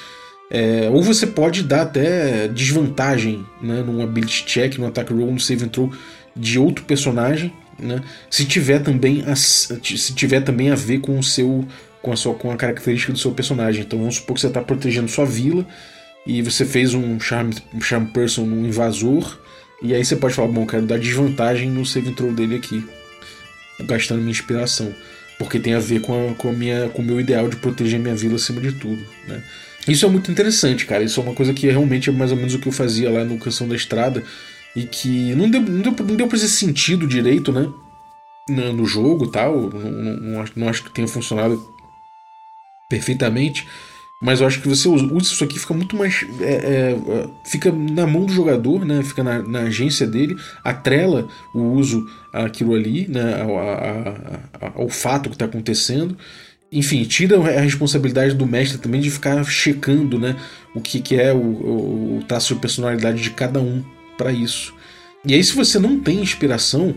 É, 0.50 0.88
ou 0.92 1.02
você 1.02 1.26
pode 1.26 1.62
dar 1.62 1.82
até 1.82 2.46
desvantagem 2.48 3.44
né, 3.60 3.82
num 3.82 4.02
ability 4.02 4.44
check, 4.46 4.78
no 4.78 4.86
attack 4.86 5.12
roll, 5.12 5.32
no 5.32 5.40
save 5.40 5.64
and 5.64 5.68
throw 5.68 5.92
de 6.34 6.58
outro 6.58 6.84
personagem, 6.84 7.52
né, 7.78 8.00
se 8.30 8.44
tiver 8.44 8.80
também 8.80 9.24
a, 9.26 9.34
se 9.34 10.14
tiver 10.14 10.40
também 10.40 10.70
a 10.70 10.74
ver 10.74 11.00
com 11.00 11.18
o 11.18 11.22
seu 11.22 11.64
com 12.00 12.12
a 12.12 12.16
sua 12.16 12.34
com 12.34 12.50
a 12.52 12.56
característica 12.56 13.12
do 13.12 13.18
seu 13.18 13.32
personagem. 13.32 13.82
Então 13.82 13.98
vamos 13.98 14.16
supor 14.16 14.34
que 14.34 14.40
você 14.40 14.46
está 14.46 14.62
protegendo 14.62 15.08
sua 15.08 15.26
vila 15.26 15.66
e 16.24 16.40
você 16.40 16.64
fez 16.64 16.94
um 16.94 17.18
charm, 17.18 17.50
um 17.74 17.80
charm 17.80 18.06
person 18.06 18.44
no 18.44 18.66
invasor 18.66 19.38
e 19.82 19.94
aí 19.94 20.04
você 20.04 20.16
pode 20.16 20.32
falar, 20.32 20.48
bom, 20.48 20.64
quero 20.64 20.86
dar 20.86 20.98
desvantagem 20.98 21.68
no 21.68 21.84
save 21.84 22.10
and 22.10 22.14
throw 22.14 22.32
dele 22.32 22.54
aqui 22.54 22.82
gastando 23.84 24.18
minha 24.18 24.30
inspiração. 24.30 24.94
Porque 25.38 25.58
tem 25.58 25.74
a 25.74 25.78
ver 25.78 26.00
com, 26.00 26.30
a, 26.30 26.34
com, 26.34 26.48
a 26.48 26.52
minha, 26.52 26.88
com 26.88 27.02
o 27.02 27.04
meu 27.04 27.20
ideal 27.20 27.48
de 27.48 27.56
proteger 27.56 28.00
minha 28.00 28.14
vila 28.14 28.36
acima 28.36 28.60
de 28.60 28.72
tudo. 28.72 29.06
Né? 29.28 29.42
Isso 29.86 30.06
é 30.06 30.08
muito 30.08 30.30
interessante, 30.30 30.86
cara. 30.86 31.04
Isso 31.04 31.20
é 31.20 31.22
uma 31.22 31.34
coisa 31.34 31.52
que 31.52 31.66
realmente 31.66 32.08
é 32.08 32.12
mais 32.12 32.30
ou 32.30 32.36
menos 32.36 32.54
o 32.54 32.58
que 32.58 32.66
eu 32.66 32.72
fazia 32.72 33.10
lá 33.10 33.24
no 33.24 33.38
Canção 33.38 33.68
da 33.68 33.76
Estrada. 33.76 34.22
E 34.74 34.84
que 34.84 35.34
não 35.34 35.48
deu, 35.48 35.60
não 35.60 35.80
deu, 35.80 36.06
não 36.06 36.16
deu 36.16 36.26
pra 36.26 36.36
esse 36.36 36.48
sentido 36.48 37.06
direito, 37.06 37.52
né? 37.52 37.70
No, 38.48 38.72
no 38.72 38.86
jogo 38.86 39.26
tal. 39.26 39.70
Não, 39.70 39.90
não, 39.90 40.16
não, 40.16 40.40
acho, 40.40 40.52
não 40.56 40.68
acho 40.68 40.84
que 40.84 40.90
tenha 40.90 41.08
funcionado 41.08 41.62
perfeitamente. 42.88 43.66
Mas 44.20 44.40
eu 44.40 44.46
acho 44.46 44.62
que 44.62 44.68
você 44.68 44.88
usa 44.88 45.06
isso 45.18 45.44
aqui 45.44 45.58
fica 45.58 45.74
muito 45.74 45.94
mais. 45.94 46.24
É, 46.40 46.54
é, 46.54 47.28
fica 47.44 47.70
na 47.70 48.06
mão 48.06 48.24
do 48.24 48.32
jogador, 48.32 48.84
né? 48.84 49.02
Fica 49.02 49.22
na, 49.22 49.42
na, 49.42 49.60
agência 49.60 50.06
dele, 50.06 50.34
atrela 50.64 51.28
o 51.54 51.60
uso 51.60 52.08
aquilo 52.32 52.74
ali, 52.74 53.06
né? 53.08 53.42
Ao, 53.42 53.58
a, 53.58 54.42
a, 54.60 54.72
ao 54.74 54.88
fato 54.88 55.28
que 55.28 55.34
está 55.34 55.44
acontecendo. 55.44 56.16
Enfim, 56.72 57.04
tira 57.04 57.36
a 57.38 57.60
responsabilidade 57.60 58.34
do 58.34 58.46
mestre 58.46 58.78
também 58.78 59.00
de 59.00 59.10
ficar 59.10 59.44
checando 59.44 60.18
né? 60.18 60.34
o 60.74 60.80
que, 60.80 61.00
que 61.00 61.14
é 61.14 61.32
o, 61.32 61.36
o, 61.36 62.18
o 62.18 62.24
traço 62.24 62.54
de 62.54 62.60
personalidade 62.60 63.22
de 63.22 63.30
cada 63.30 63.60
um 63.60 63.84
para 64.18 64.32
isso. 64.32 64.74
E 65.24 65.34
aí, 65.34 65.42
se 65.42 65.54
você 65.54 65.78
não 65.78 66.00
tem 66.00 66.20
inspiração, 66.20 66.94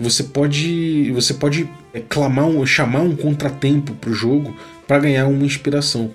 você 0.00 0.24
pode 0.24 1.12
você 1.12 1.34
pode 1.34 1.68
é, 1.92 2.00
clamar 2.00 2.48
chamar 2.66 3.02
um 3.02 3.14
contratempo 3.14 3.94
para 3.94 4.10
o 4.10 4.14
jogo 4.14 4.56
para 4.88 4.98
ganhar 4.98 5.26
uma 5.26 5.44
inspiração. 5.44 6.10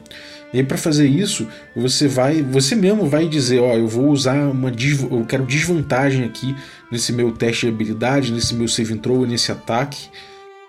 E 0.52 0.64
para 0.64 0.78
fazer 0.78 1.08
isso, 1.08 1.48
você 1.76 2.08
vai, 2.08 2.42
você 2.42 2.76
mesmo 2.76 3.08
vai 3.08 3.28
dizer, 3.28 3.60
ó, 3.60 3.74
eu 3.76 3.88
vou 3.88 4.10
usar 4.10 4.48
uma 4.48 4.72
eu 5.12 5.26
quero 5.28 5.46
desvantagem 5.46 6.24
aqui 6.24 6.56
nesse 6.90 7.12
meu 7.12 7.32
teste 7.32 7.66
de 7.66 7.74
habilidade, 7.74 8.32
nesse 8.32 8.56
meu 8.56 8.68
save 8.68 8.98
throw, 8.98 9.26
nesse 9.26 9.52
ataque, 9.52 10.10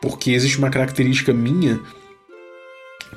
porque 0.02 0.32
existe 0.32 0.58
uma 0.58 0.70
característica 0.70 1.32
minha 1.32 1.80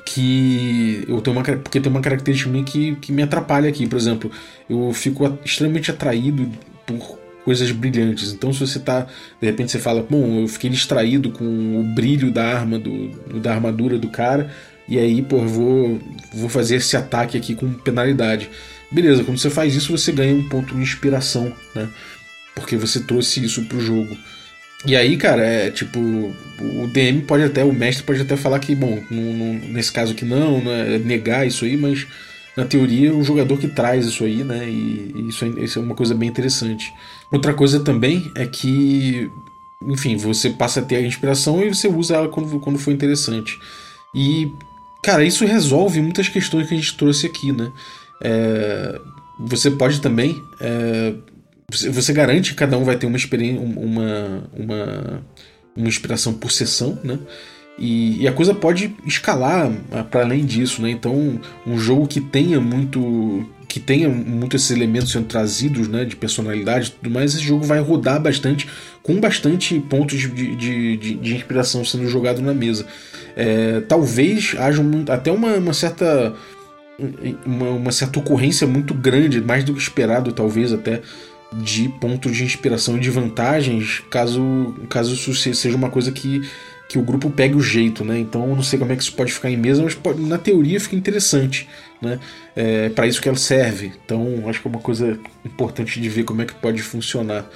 que 0.06 1.04
eu 1.08 1.20
tenho 1.20 1.36
uma 1.36 1.42
porque 1.42 1.80
tem 1.80 1.90
uma 1.90 2.00
característica 2.00 2.48
minha 2.48 2.64
que, 2.64 2.94
que 2.96 3.12
me 3.12 3.22
atrapalha 3.22 3.68
aqui, 3.68 3.86
por 3.86 3.98
exemplo, 3.98 4.30
eu 4.68 4.92
fico 4.92 5.38
extremamente 5.44 5.90
atraído 5.90 6.48
por 6.86 7.18
coisas 7.50 7.72
brilhantes. 7.72 8.32
Então, 8.32 8.52
se 8.52 8.60
você 8.60 8.78
tá. 8.78 9.08
De 9.40 9.46
repente 9.48 9.72
você 9.72 9.80
fala, 9.80 10.06
bom, 10.08 10.42
eu 10.42 10.46
fiquei 10.46 10.70
distraído 10.70 11.32
com 11.32 11.80
o 11.80 11.82
brilho 11.82 12.30
da 12.30 12.44
arma, 12.44 12.78
do, 12.78 13.08
da 13.40 13.52
armadura 13.52 13.98
do 13.98 14.08
cara, 14.08 14.48
e 14.88 14.96
aí, 14.96 15.20
pô, 15.20 15.40
vou, 15.40 16.00
vou 16.32 16.48
fazer 16.48 16.76
esse 16.76 16.96
ataque 16.96 17.36
aqui 17.36 17.56
com 17.56 17.72
penalidade. 17.72 18.48
Beleza, 18.88 19.24
quando 19.24 19.38
você 19.38 19.50
faz 19.50 19.74
isso, 19.74 19.90
você 19.90 20.12
ganha 20.12 20.32
um 20.32 20.48
ponto 20.48 20.76
de 20.76 20.80
inspiração, 20.80 21.52
né? 21.74 21.88
Porque 22.54 22.76
você 22.76 23.00
trouxe 23.00 23.44
isso 23.44 23.64
pro 23.64 23.80
jogo. 23.80 24.16
E 24.86 24.94
aí, 24.94 25.16
cara, 25.16 25.42
é 25.42 25.72
tipo, 25.72 25.98
o 25.98 26.86
DM 26.92 27.22
pode 27.22 27.42
até, 27.42 27.64
o 27.64 27.72
mestre 27.72 28.04
pode 28.04 28.20
até 28.20 28.36
falar 28.36 28.60
que, 28.60 28.76
bom, 28.76 29.02
nesse 29.10 29.90
caso 29.90 30.12
aqui 30.12 30.24
não, 30.24 30.62
né, 30.62 30.98
negar 30.98 31.44
isso 31.44 31.64
aí, 31.64 31.76
mas 31.76 32.06
na 32.56 32.64
teoria 32.64 33.14
o 33.14 33.22
jogador 33.22 33.58
que 33.58 33.68
traz 33.68 34.06
isso 34.06 34.24
aí, 34.24 34.42
né, 34.42 34.68
e, 34.68 35.28
isso, 35.28 35.44
é, 35.44 35.48
isso 35.64 35.78
é 35.78 35.82
uma 35.82 35.94
coisa 35.94 36.14
bem 36.14 36.28
interessante. 36.28 36.92
Outra 37.30 37.54
coisa 37.54 37.80
também 37.80 38.30
é 38.34 38.46
que, 38.46 39.30
enfim, 39.82 40.16
você 40.16 40.50
passa 40.50 40.80
a 40.80 40.82
ter 40.82 40.96
a 40.96 41.02
inspiração 41.02 41.62
e 41.62 41.72
você 41.72 41.88
usa 41.88 42.16
ela 42.16 42.28
quando, 42.28 42.58
quando 42.60 42.78
for 42.78 42.92
interessante. 42.92 43.58
E 44.14 44.50
Cara, 45.02 45.24
isso 45.24 45.44
resolve 45.46 46.00
muitas 46.00 46.28
questões 46.28 46.68
que 46.68 46.74
a 46.74 46.76
gente 46.76 46.96
trouxe 46.96 47.26
aqui, 47.26 47.52
né? 47.52 47.72
É, 48.22 49.00
você 49.38 49.70
pode 49.70 50.00
também. 50.00 50.42
É, 50.60 51.14
você 51.90 52.12
garante 52.12 52.50
que 52.50 52.56
cada 52.56 52.76
um 52.76 52.84
vai 52.84 52.96
ter 52.96 53.06
uma 53.06 53.16
experiência, 53.16 53.60
uma, 53.60 54.44
uma, 54.52 55.22
uma 55.74 55.88
inspiração 55.88 56.34
por 56.34 56.50
sessão, 56.50 56.98
né? 57.02 57.18
E, 57.80 58.22
e 58.22 58.28
a 58.28 58.32
coisa 58.32 58.54
pode 58.54 58.94
escalar 59.06 59.72
para 60.10 60.20
além 60.20 60.44
disso, 60.44 60.82
né? 60.82 60.90
Então, 60.90 61.40
um 61.66 61.78
jogo 61.78 62.06
que 62.06 62.20
tenha 62.20 62.60
muito 62.60 63.46
que 63.66 63.78
tenha 63.78 64.08
muito 64.08 64.56
esses 64.56 64.72
elementos 64.72 65.12
sendo 65.12 65.26
trazidos, 65.26 65.86
né, 65.86 66.04
de 66.04 66.16
personalidade 66.16 66.88
e 66.88 66.90
tudo 66.90 67.08
mais, 67.08 67.34
esse 67.36 67.44
jogo 67.44 67.64
vai 67.64 67.78
rodar 67.78 68.20
bastante, 68.20 68.68
com 69.00 69.20
bastante 69.20 69.78
pontos 69.78 70.18
de, 70.18 70.56
de, 70.56 70.96
de, 70.96 71.14
de 71.14 71.36
inspiração 71.36 71.84
sendo 71.84 72.08
jogado 72.08 72.42
na 72.42 72.52
mesa. 72.52 72.84
É, 73.36 73.80
talvez 73.82 74.56
haja 74.58 74.82
até 75.08 75.30
uma, 75.30 75.54
uma 75.54 75.72
certa 75.72 76.34
uma, 77.46 77.70
uma, 77.70 77.92
certa 77.92 78.18
ocorrência 78.18 78.66
muito 78.66 78.92
grande, 78.92 79.40
mais 79.40 79.62
do 79.62 79.72
que 79.72 79.80
esperado, 79.80 80.32
talvez 80.32 80.72
até, 80.72 81.00
de 81.52 81.88
pontos 82.00 82.36
de 82.36 82.44
inspiração 82.44 82.96
e 82.96 83.00
de 83.00 83.10
vantagens, 83.10 84.02
caso, 84.10 84.74
caso 84.88 85.14
isso 85.14 85.34
seja 85.54 85.76
uma 85.76 85.90
coisa 85.90 86.12
que 86.12 86.42
que 86.90 86.98
o 86.98 87.02
grupo 87.02 87.30
pegue 87.30 87.54
o 87.54 87.62
jeito, 87.62 88.04
né? 88.04 88.18
Então 88.18 88.48
eu 88.48 88.56
não 88.56 88.64
sei 88.64 88.76
como 88.76 88.90
é 88.90 88.96
que 88.96 89.02
isso 89.04 89.12
pode 89.12 89.32
ficar 89.32 89.48
em 89.48 89.56
mesa, 89.56 89.80
mas 89.80 89.94
pode, 89.94 90.20
na 90.20 90.36
teoria 90.36 90.80
fica 90.80 90.96
interessante, 90.96 91.68
né? 92.02 92.18
É 92.56 92.88
para 92.88 93.06
isso 93.06 93.22
que 93.22 93.28
ela 93.28 93.38
serve. 93.38 93.92
Então 94.04 94.42
acho 94.48 94.60
que 94.60 94.66
é 94.66 94.70
uma 94.72 94.80
coisa 94.80 95.16
importante 95.44 96.00
de 96.00 96.08
ver 96.08 96.24
como 96.24 96.42
é 96.42 96.44
que 96.44 96.54
pode 96.54 96.82
funcionar. 96.82 97.48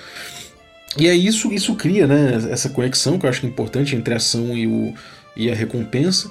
E 0.97 1.09
é 1.09 1.16
isso, 1.16 1.53
isso 1.53 1.74
cria, 1.74 2.07
né? 2.07 2.47
Essa 2.49 2.68
conexão 2.68 3.18
que 3.18 3.26
eu 3.26 3.30
acho 3.30 3.41
que 3.41 3.47
é 3.47 3.51
importante 3.51 3.97
entre 3.97 4.14
a 4.14 4.18
ação 4.18 4.57
e, 4.57 4.68
o, 4.68 4.95
e 5.37 5.51
a 5.51 5.55
recompensa 5.55 6.30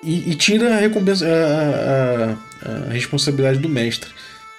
e, 0.00 0.30
e 0.30 0.34
tira 0.36 0.76
a 0.76 0.78
recompensa, 0.78 1.26
a, 1.26 2.68
a, 2.68 2.88
a, 2.88 2.92
responsabilidade 2.92 3.58
do 3.58 3.68
mestre. 3.68 4.10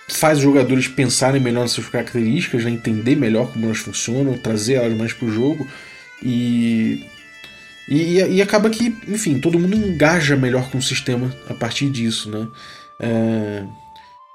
Faz 0.10 0.40
os 0.40 0.44
jogadores 0.44 0.90
pensarem 0.90 1.40
melhor 1.40 1.62
nas 1.62 1.72
suas 1.72 1.88
características, 1.88 2.66
né? 2.66 2.72
entender 2.72 3.16
melhor 3.16 3.54
como 3.54 3.68
elas 3.68 3.78
funcionam, 3.78 4.38
trazer 4.38 4.74
elas 4.74 4.98
mais 4.98 5.14
para 5.14 5.28
o 5.28 5.32
jogo 5.32 5.66
e 6.22 7.06
e, 7.88 8.20
e, 8.20 8.42
acaba 8.42 8.70
que, 8.70 8.96
enfim, 9.08 9.40
todo 9.40 9.60
mundo 9.60 9.76
engaja 9.76 10.36
melhor 10.36 10.70
com 10.72 10.80
o 10.80 10.82
sistema 10.82 11.32
a 11.48 11.54
partir 11.54 11.90
disso, 11.90 12.30
né? 12.30 12.48
É... 13.00 13.64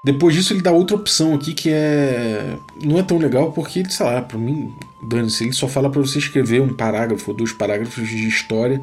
Depois 0.03 0.33
disso 0.33 0.53
ele 0.53 0.61
dá 0.61 0.71
outra 0.71 0.95
opção 0.95 1.35
aqui 1.35 1.53
que 1.53 1.69
é 1.69 2.57
não 2.83 2.97
é 2.97 3.03
tão 3.03 3.19
legal 3.19 3.51
porque 3.51 3.87
sei 3.87 4.05
lá, 4.05 4.21
para 4.21 4.37
mim, 4.37 4.73
dane-se, 5.07 5.43
ele 5.43 5.53
só 5.53 5.67
fala 5.67 5.91
para 5.91 6.01
você 6.01 6.17
escrever 6.17 6.59
um 6.59 6.73
parágrafo 6.73 7.31
ou 7.31 7.37
dois 7.37 7.53
parágrafos 7.53 8.07
de 8.07 8.27
história 8.27 8.81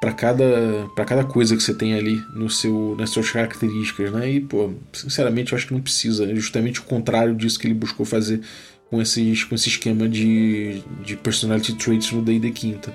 para 0.00 0.12
cada 0.12 0.88
para 0.94 1.04
cada 1.04 1.24
coisa 1.24 1.56
que 1.56 1.62
você 1.62 1.74
tem 1.74 1.94
ali 1.94 2.22
no 2.34 2.48
seu 2.48 2.94
nas 2.96 3.10
suas 3.10 3.30
características, 3.30 4.12
né? 4.12 4.30
E 4.30 4.40
pô, 4.40 4.70
sinceramente 4.92 5.52
eu 5.52 5.58
acho 5.58 5.66
que 5.66 5.74
não 5.74 5.80
precisa, 5.80 6.30
é 6.30 6.34
justamente 6.36 6.78
o 6.78 6.84
contrário 6.84 7.34
disso 7.34 7.58
que 7.58 7.66
ele 7.66 7.74
buscou 7.74 8.06
fazer 8.06 8.40
com 8.88 9.02
esses 9.02 9.42
com 9.44 9.54
esse 9.56 9.68
esquema 9.68 10.08
de 10.08 10.82
de 11.04 11.16
personality 11.16 11.74
traits 11.74 12.12
no 12.12 12.22
D&D 12.22 12.50
quinta. 12.52 12.94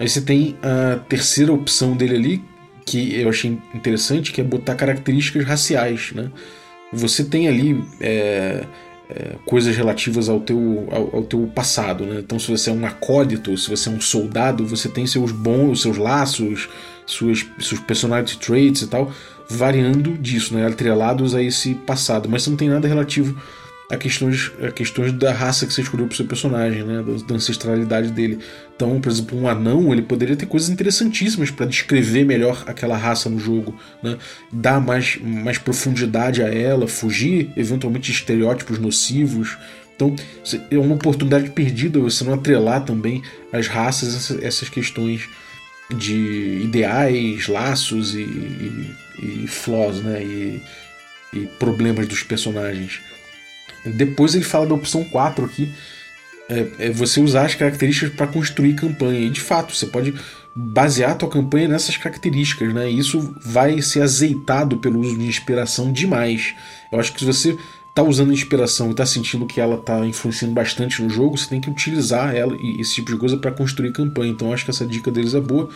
Aí 0.00 0.08
você 0.08 0.22
tem 0.22 0.56
a 0.62 0.96
terceira 0.96 1.52
opção 1.52 1.94
dele 1.94 2.16
ali, 2.16 2.44
que 2.86 3.20
eu 3.20 3.28
achei 3.28 3.58
interessante, 3.74 4.32
que 4.32 4.40
é 4.40 4.44
botar 4.44 4.74
características 4.74 5.44
raciais, 5.44 6.12
né? 6.14 6.30
Você 6.90 7.22
tem 7.22 7.46
ali 7.46 7.84
é, 8.00 8.64
é, 9.10 9.36
coisas 9.44 9.76
relativas 9.76 10.30
ao 10.30 10.40
teu, 10.40 10.88
ao, 10.90 11.16
ao, 11.16 11.22
teu 11.24 11.46
passado, 11.54 12.06
né? 12.06 12.20
Então, 12.20 12.38
se 12.38 12.50
você 12.50 12.70
é 12.70 12.72
um 12.72 12.86
acólito, 12.86 13.54
se 13.58 13.68
você 13.68 13.90
é 13.90 13.92
um 13.92 14.00
soldado, 14.00 14.66
você 14.66 14.88
tem 14.88 15.06
seus 15.06 15.32
bons, 15.32 15.82
seus 15.82 15.98
laços, 15.98 16.70
suas, 17.04 17.46
seus 17.58 17.78
personality 17.80 18.38
traits 18.38 18.80
e 18.80 18.86
tal, 18.86 19.12
variando 19.50 20.16
disso, 20.16 20.54
né? 20.54 20.66
Atrelados 20.66 21.34
a 21.34 21.42
esse 21.42 21.74
passado. 21.74 22.26
Mas 22.26 22.42
você 22.42 22.50
não 22.50 22.56
tem 22.56 22.70
nada 22.70 22.88
relativo 22.88 23.38
a 23.90 23.96
questões, 23.96 24.52
a 24.62 24.70
questões 24.70 25.12
da 25.12 25.32
raça 25.32 25.66
que 25.66 25.74
você 25.74 25.82
escolheu 25.82 26.06
para 26.06 26.14
o 26.14 26.16
seu 26.16 26.24
personagem, 26.24 26.84
né? 26.84 27.04
da 27.26 27.34
ancestralidade 27.34 28.12
dele. 28.12 28.38
Então, 28.74 29.00
por 29.00 29.10
exemplo, 29.10 29.38
um 29.38 29.48
anão 29.48 29.92
ele 29.92 30.02
poderia 30.02 30.36
ter 30.36 30.46
coisas 30.46 30.70
interessantíssimas 30.70 31.50
para 31.50 31.66
descrever 31.66 32.24
melhor 32.24 32.62
aquela 32.66 32.96
raça 32.96 33.28
no 33.28 33.38
jogo, 33.38 33.76
né? 34.02 34.16
dar 34.52 34.80
mais, 34.80 35.18
mais 35.20 35.58
profundidade 35.58 36.40
a 36.40 36.46
ela, 36.46 36.86
fugir 36.86 37.50
eventualmente 37.56 38.06
de 38.06 38.12
estereótipos 38.12 38.78
nocivos. 38.78 39.58
Então, 39.96 40.14
é 40.70 40.78
uma 40.78 40.94
oportunidade 40.94 41.50
perdida 41.50 41.98
você 41.98 42.22
não 42.24 42.34
atrelar 42.34 42.84
também 42.84 43.22
as 43.52 43.66
raças, 43.66 44.30
essas 44.40 44.68
questões 44.68 45.28
de 45.94 46.60
ideais, 46.62 47.48
laços 47.48 48.14
e, 48.14 48.22
e, 48.22 48.94
e 49.18 49.46
flaws, 49.48 50.00
né? 50.02 50.22
E, 50.22 50.62
e 51.32 51.46
problemas 51.58 52.06
dos 52.06 52.22
personagens. 52.22 53.00
Depois 53.84 54.34
ele 54.34 54.44
fala 54.44 54.66
da 54.66 54.74
opção 54.74 55.04
4 55.04 55.44
aqui, 55.44 55.72
é, 56.48 56.86
é 56.86 56.90
você 56.90 57.20
usar 57.20 57.46
as 57.46 57.54
características 57.54 58.14
para 58.14 58.26
construir 58.26 58.74
campanha. 58.74 59.20
E 59.20 59.30
de 59.30 59.40
fato, 59.40 59.74
você 59.74 59.86
pode 59.86 60.14
basear 60.54 61.12
a 61.12 61.14
tua 61.14 61.28
campanha 61.28 61.68
nessas 61.68 61.96
características, 61.96 62.74
né? 62.74 62.90
E 62.90 62.98
isso 62.98 63.34
vai 63.44 63.80
ser 63.80 64.02
azeitado 64.02 64.78
pelo 64.78 65.00
uso 65.00 65.16
de 65.16 65.26
inspiração 65.26 65.92
demais. 65.92 66.54
Eu 66.92 66.98
acho 66.98 67.12
que 67.12 67.20
se 67.20 67.24
você 67.24 67.56
está 67.90 68.02
usando 68.02 68.32
inspiração 68.32 68.88
e 68.88 68.90
está 68.90 69.06
sentindo 69.06 69.46
que 69.46 69.60
ela 69.60 69.76
está 69.76 70.04
influenciando 70.06 70.54
bastante 70.54 71.02
no 71.02 71.08
jogo, 71.08 71.36
você 71.36 71.48
tem 71.48 71.60
que 71.60 71.70
utilizar 71.70 72.34
ela 72.34 72.56
e 72.60 72.80
esse 72.80 72.94
tipo 72.96 73.12
de 73.12 73.18
coisa 73.18 73.36
para 73.36 73.52
construir 73.52 73.92
campanha. 73.92 74.32
Então 74.32 74.52
acho 74.52 74.64
que 74.64 74.70
essa 74.70 74.86
dica 74.86 75.10
deles 75.10 75.34
é 75.34 75.40
boa. 75.40 75.68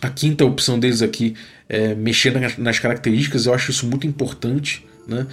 A 0.00 0.08
quinta 0.08 0.44
opção 0.44 0.78
deles 0.78 1.02
aqui 1.02 1.34
é 1.68 1.94
mexer 1.94 2.32
nas 2.58 2.78
características, 2.78 3.46
eu 3.46 3.52
acho 3.52 3.70
isso 3.70 3.86
muito 3.86 4.06
importante. 4.06 4.86
Né? 5.06 5.26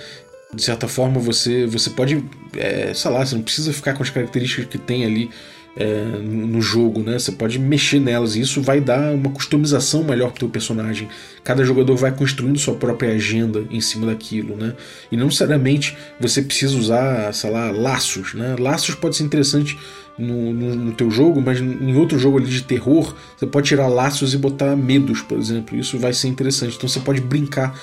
De 0.54 0.64
certa 0.64 0.88
forma 0.88 1.20
você 1.20 1.66
você 1.66 1.90
pode 1.90 2.24
é, 2.56 2.94
sei 2.94 3.12
lá 3.12 3.26
você 3.26 3.36
não 3.36 3.44
precisa 3.44 3.74
ficar 3.74 3.94
com 3.94 4.04
as 4.04 4.10
características 4.10 4.66
que 4.66 4.78
tem 4.78 5.06
ali 5.06 5.30
é, 5.76 6.04
no 6.24 6.62
jogo 6.62 7.04
né 7.04 7.20
você 7.20 7.32
pode 7.32 7.60
mexer 7.60 8.00
nelas 8.00 8.36
e 8.36 8.42
isso 8.42 8.62
vai 8.62 8.80
dar 8.80 9.14
uma 9.14 9.30
customização 9.30 10.04
melhor 10.04 10.32
para 10.32 10.46
o 10.46 10.50
personagem 10.50 11.08
cada 11.44 11.64
jogador 11.64 11.96
vai 11.96 12.12
construindo 12.12 12.58
sua 12.58 12.76
própria 12.76 13.12
agenda 13.12 13.66
em 13.70 13.82
cima 13.82 14.08
daquilo 14.08 14.56
né 14.56 14.74
e 15.12 15.18
não 15.18 15.26
necessariamente 15.26 15.96
você 16.20 16.42
precisa 16.42 16.76
usar 16.78 17.34
sei 17.34 17.52
lá 17.52 17.70
laços 17.70 18.34
né 18.34 18.56
laços 18.58 18.96
pode 18.96 19.18
ser 19.18 19.24
interessante 19.24 19.78
no, 20.18 20.52
no, 20.52 20.76
no, 20.76 20.92
teu 20.94 21.12
jogo, 21.12 21.42
mas 21.42 21.60
em 21.60 21.96
outro 21.96 22.18
jogo 22.18 22.40
ali 22.40 22.48
de 22.48 22.64
terror, 22.64 23.16
você 23.38 23.46
pode 23.46 23.68
tirar 23.68 23.88
laços 23.88 24.34
e 24.34 24.38
botar 24.38 24.76
medos, 24.76 25.22
por 25.22 25.38
exemplo. 25.38 25.78
Isso 25.78 25.98
vai 26.00 26.12
ser 26.12 26.28
interessante. 26.28 26.76
Então 26.76 26.90
você 26.90 27.00
pode 27.00 27.22
brincar 27.22 27.80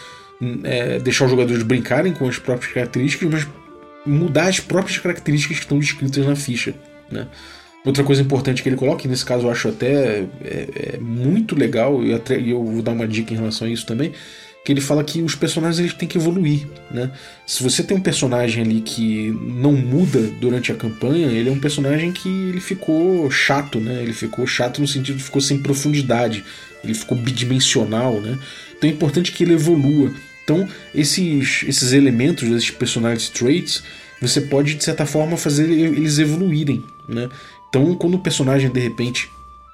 é, 0.64 0.98
deixar 0.98 1.24
os 1.24 1.30
jogadores 1.30 1.62
brincarem 1.62 2.12
com 2.12 2.28
as 2.28 2.38
próprias 2.38 2.72
características, 2.72 3.28
mas 3.30 3.48
mudar 4.06 4.48
as 4.48 4.60
próprias 4.60 4.98
características 4.98 5.58
que 5.58 5.64
estão 5.64 5.78
descritas 5.78 6.26
na 6.26 6.36
ficha. 6.36 6.74
Né? 7.10 7.26
Outra 7.84 8.02
coisa 8.02 8.22
importante 8.22 8.62
que 8.62 8.68
ele 8.68 8.76
coloca, 8.76 9.06
e 9.06 9.10
nesse 9.10 9.24
caso 9.24 9.46
eu 9.46 9.50
acho 9.50 9.68
até 9.68 10.24
é, 10.42 10.94
é 10.94 10.98
muito 10.98 11.54
legal, 11.54 12.02
e, 12.02 12.10
eu 12.50 12.64
vou 12.64 12.82
dar 12.82 12.92
uma 12.92 13.06
dica 13.06 13.34
em 13.34 13.36
relação 13.36 13.66
a 13.66 13.70
isso 13.70 13.84
também, 13.84 14.12
que 14.64 14.72
ele 14.72 14.80
fala 14.80 15.04
que 15.04 15.20
os 15.20 15.34
personagens 15.34 15.78
eles 15.78 15.92
têm 15.92 16.08
que 16.08 16.16
evoluir, 16.16 16.66
né? 16.90 17.10
Se 17.46 17.62
você 17.62 17.82
tem 17.82 17.94
um 17.94 18.00
personagem 18.00 18.64
ali 18.64 18.80
que 18.80 19.30
não 19.30 19.72
muda 19.72 20.18
durante 20.40 20.72
a 20.72 20.74
campanha, 20.74 21.26
ele 21.26 21.50
é 21.50 21.52
um 21.52 21.60
personagem 21.60 22.10
que 22.10 22.28
ele 22.28 22.60
ficou 22.60 23.30
chato, 23.30 23.78
né? 23.78 24.02
Ele 24.02 24.14
ficou 24.14 24.46
chato 24.46 24.80
no 24.80 24.88
sentido 24.88 25.18
de 25.18 25.22
ficou 25.22 25.42
sem 25.42 25.58
profundidade, 25.58 26.42
ele 26.82 26.94
ficou 26.94 27.18
bidimensional, 27.18 28.18
né? 28.22 28.38
Então 28.74 28.88
é 28.88 28.92
importante 28.92 29.32
que 29.32 29.44
ele 29.44 29.52
evolua. 29.52 30.10
Então, 30.44 30.68
esses, 30.94 31.64
esses 31.66 31.92
elementos, 31.92 32.48
esses 32.48 32.70
personality 32.70 33.32
traits, 33.32 33.82
você 34.20 34.42
pode, 34.42 34.74
de 34.74 34.84
certa 34.84 35.04
forma, 35.06 35.36
fazer 35.36 35.68
eles 35.70 36.18
evoluírem. 36.18 36.84
Né? 37.08 37.28
Então, 37.68 37.94
quando 37.94 38.14
o 38.14 38.18
personagem, 38.18 38.70
de 38.70 38.78
repente, 38.78 39.28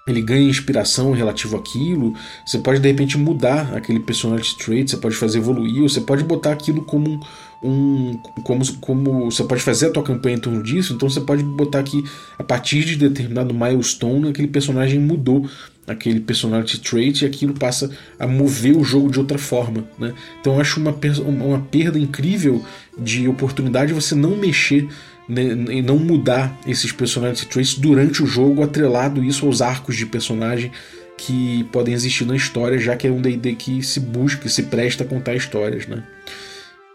ele 0.07 0.23
ganha 0.23 0.49
inspiração 0.49 1.13
relativo 1.13 1.57
àquilo, 1.57 2.15
você 2.47 2.59
pode, 2.59 2.81
de 2.81 2.89
repente, 2.89 3.19
mudar 3.19 3.75
aquele 3.75 4.01
personality 4.01 4.57
trait, 4.57 4.91
você 4.91 4.97
pode 4.97 5.15
fazer 5.15 5.39
evoluir, 5.39 5.83
você 5.83 6.01
pode 6.01 6.25
botar 6.25 6.53
aquilo 6.53 6.83
como 6.83 7.21
um... 7.63 8.17
Como, 8.43 8.65
como 8.77 9.31
você 9.31 9.45
pode 9.45 9.63
fazer 9.63 9.89
a 9.89 9.91
tua 9.91 10.03
campanha 10.03 10.37
em 10.37 10.41
torno 10.41 10.63
disso, 10.63 10.95
então 10.95 11.09
você 11.09 11.21
pode 11.21 11.43
botar 11.43 11.81
aqui, 11.81 12.03
a 12.39 12.43
partir 12.43 12.85
de 12.85 12.97
determinado 12.97 13.53
milestone, 13.53 14.31
aquele 14.31 14.49
personagem 14.49 14.99
mudou 14.99 15.49
aquele 15.91 16.21
personality 16.21 16.79
trait 16.81 17.23
e 17.23 17.27
aquilo 17.27 17.55
passa 17.55 17.91
a 18.19 18.27
mover 18.27 18.77
o 18.77 18.85
jogo 18.85 19.11
de 19.11 19.19
outra 19.19 19.39
forma. 19.39 19.85
Né? 19.99 20.15
Então 20.41 20.55
eu 20.55 20.61
acho 20.61 20.81
uma, 20.81 20.95
uma 21.27 21.61
perda 21.61 21.99
incrível 21.99 22.65
de 22.97 23.27
oportunidade 23.29 23.93
você 23.93 24.15
não 24.15 24.37
mexer 24.37 24.89
né, 25.29 25.43
e 25.71 25.83
não 25.83 25.99
mudar 25.99 26.59
esses 26.67 26.93
personality 26.93 27.47
traits 27.47 27.75
durante 27.75 28.23
o 28.23 28.27
jogo, 28.27 28.63
atrelado 28.63 29.23
isso 29.23 29.47
aos 29.47 29.61
arcos 29.63 29.97
de 29.97 30.07
personagem 30.07 30.71
que 31.17 31.65
podem 31.65 31.93
existir 31.93 32.25
na 32.25 32.35
história, 32.35 32.79
já 32.79 32.97
que 32.97 33.07
é 33.07 33.11
um 33.11 33.21
D&D 33.21 33.55
que 33.55 33.83
se 33.83 34.01
busca, 34.01 34.49
se 34.49 34.65
presta 34.65 35.05
a 35.05 35.07
contar 35.07 35.35
histórias. 35.35 35.87
Né? 35.87 36.03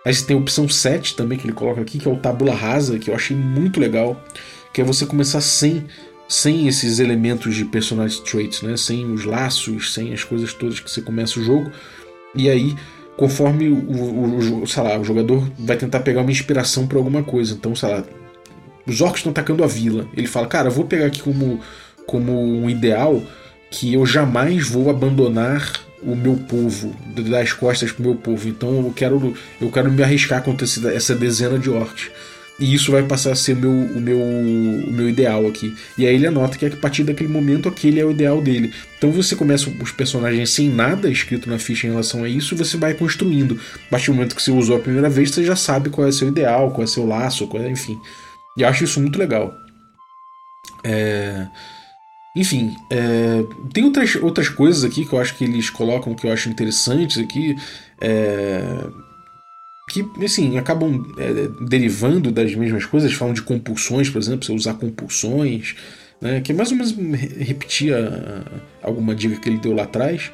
Aí 0.04 0.14
você 0.14 0.26
tem 0.26 0.36
a 0.36 0.40
opção 0.40 0.68
7 0.68 1.16
também 1.16 1.38
que 1.38 1.46
ele 1.46 1.54
coloca 1.54 1.82
aqui, 1.82 2.00
que 2.00 2.08
é 2.08 2.12
o 2.12 2.18
tabula 2.18 2.54
rasa, 2.54 2.98
que 2.98 3.10
eu 3.10 3.16
achei 3.16 3.38
muito 3.38 3.80
legal, 3.80 4.24
que 4.74 4.82
é 4.82 4.84
você 4.84 5.06
começar 5.06 5.42
sem 5.42 5.86
sem 6.28 6.68
esses 6.68 7.00
elementos 7.00 7.56
de 7.56 7.66
personality 7.66 8.22
traits, 8.24 8.62
né? 8.62 8.76
sem 8.78 9.06
os 9.12 9.26
laços, 9.26 9.94
sem 9.94 10.14
as 10.14 10.24
coisas 10.24 10.54
todas 10.54 10.80
que 10.80 10.90
você 10.90 11.02
começa 11.02 11.40
o 11.40 11.44
jogo. 11.44 11.72
E 12.34 12.50
aí, 12.50 12.76
conforme 13.16 13.70
o, 13.70 13.76
o, 13.76 14.64
o, 14.64 14.84
lá, 14.84 15.00
o 15.00 15.04
jogador 15.04 15.48
vai 15.58 15.78
tentar 15.78 16.00
pegar 16.02 16.22
uma 16.22 16.32
inspiração 16.32 16.88
para 16.88 16.98
alguma 16.98 17.24
coisa. 17.24 17.54
Então, 17.54 17.76
sei 17.76 17.90
lá, 17.90 18.04
os 18.86 19.02
orcs 19.02 19.20
estão 19.20 19.32
atacando 19.32 19.64
a 19.64 19.68
vila. 19.68 20.08
Ele 20.16 20.28
fala, 20.28 20.48
cara, 20.48 20.70
vou 20.70 20.86
pegar 20.86 21.06
aqui 21.06 21.22
como, 21.22 21.60
como 22.06 22.32
um 22.32 22.70
ideal 22.70 23.22
que 23.70 23.94
eu 23.94 24.06
jamais 24.06 24.68
vou 24.68 24.90
abandonar 24.90 25.74
o 26.02 26.16
meu 26.16 26.36
povo, 26.36 26.96
dar 27.30 27.42
as 27.42 27.52
costas 27.52 27.92
pro 27.92 28.04
meu 28.04 28.16
povo. 28.16 28.48
Então 28.48 28.86
eu 28.86 28.94
quero, 28.96 29.34
eu 29.60 29.72
quero 29.72 29.92
me 29.92 30.04
arriscar 30.04 30.42
contra 30.44 30.66
essa 30.94 31.16
dezena 31.16 31.58
de 31.58 31.70
orcs. 31.70 32.12
E 32.58 32.74
isso 32.74 32.92
vai 32.92 33.04
passar 33.04 33.34
a 33.34 33.36
ser 33.36 33.54
o 33.54 33.60
meu, 33.60 33.72
o 33.72 34.00
meu, 34.00 34.20
o 34.20 34.92
meu 34.92 35.10
ideal 35.10 35.46
aqui. 35.46 35.76
E 35.98 36.08
aí 36.08 36.16
ele 36.16 36.28
anota 36.28 36.58
que 36.58 36.66
a 36.66 36.72
partir 36.72 37.04
daquele 37.04 37.30
momento 37.30 37.68
aquele 37.68 38.00
é 38.00 38.06
o 38.06 38.12
ideal 38.12 38.42
dele. 38.42 38.74
Então 38.98 39.12
você 39.12 39.36
começa 39.36 39.70
os 39.70 39.92
personagens 39.92 40.50
sem 40.52 40.70
nada 40.70 41.10
escrito 41.10 41.50
na 41.50 41.60
ficha 41.60 41.86
em 41.86 41.90
relação 41.90 42.24
a 42.24 42.30
isso 42.30 42.56
e 42.56 42.58
você 42.58 42.78
vai 42.78 42.94
construindo. 42.94 43.60
A 43.88 43.90
partir 43.92 44.08
do 44.08 44.16
momento 44.16 44.36
que 44.36 44.42
você 44.42 44.52
usou 44.52 44.78
a 44.78 44.80
primeira 44.80 45.10
vez, 45.10 45.32
você 45.32 45.44
já 45.44 45.56
sabe 45.56 45.90
qual 45.90 46.08
é 46.08 46.12
seu 46.12 46.30
ideal, 46.30 46.72
qual 46.72 46.84
é 46.84 46.88
seu 46.88 47.06
laço, 47.06 47.46
qual 47.48 47.62
é, 47.62 47.70
enfim. 47.70 48.00
E 48.58 48.64
acho 48.64 48.86
isso 48.86 49.02
muito 49.02 49.20
legal. 49.20 49.54
É... 50.84 51.48
Enfim, 52.38 52.76
é, 52.90 53.46
tem 53.74 53.86
outras, 53.86 54.16
outras 54.16 54.50
coisas 54.50 54.84
aqui 54.84 55.06
que 55.06 55.14
eu 55.14 55.20
acho 55.20 55.36
que 55.36 55.46
eles 55.46 55.70
colocam 55.70 56.14
que 56.14 56.28
eu 56.28 56.34
acho 56.34 56.50
interessantes 56.50 57.18
aqui. 57.18 57.56
É, 58.02 58.86
que, 59.88 60.06
assim, 60.24 60.58
acabam 60.58 61.06
é, 61.18 61.50
derivando 61.64 62.32
das 62.32 62.54
mesmas 62.56 62.86
coisas. 62.86 63.14
Falam 63.14 63.34
de 63.34 63.42
compulsões, 63.42 64.10
por 64.10 64.20
exemplo, 64.20 64.46
você 64.46 64.52
usar 64.52 64.74
compulsões, 64.76 65.76
né, 66.20 66.42
que 66.42 66.52
é 66.52 66.56
mais 66.56 66.72
ou 66.72 66.78
menos 66.78 66.96
repetir 67.38 67.94
a, 67.94 68.44
alguma 68.82 69.14
dica 69.14 69.40
que 69.40 69.50
ele 69.50 69.60
deu 69.60 69.74
lá 69.74 69.84
atrás. 69.84 70.32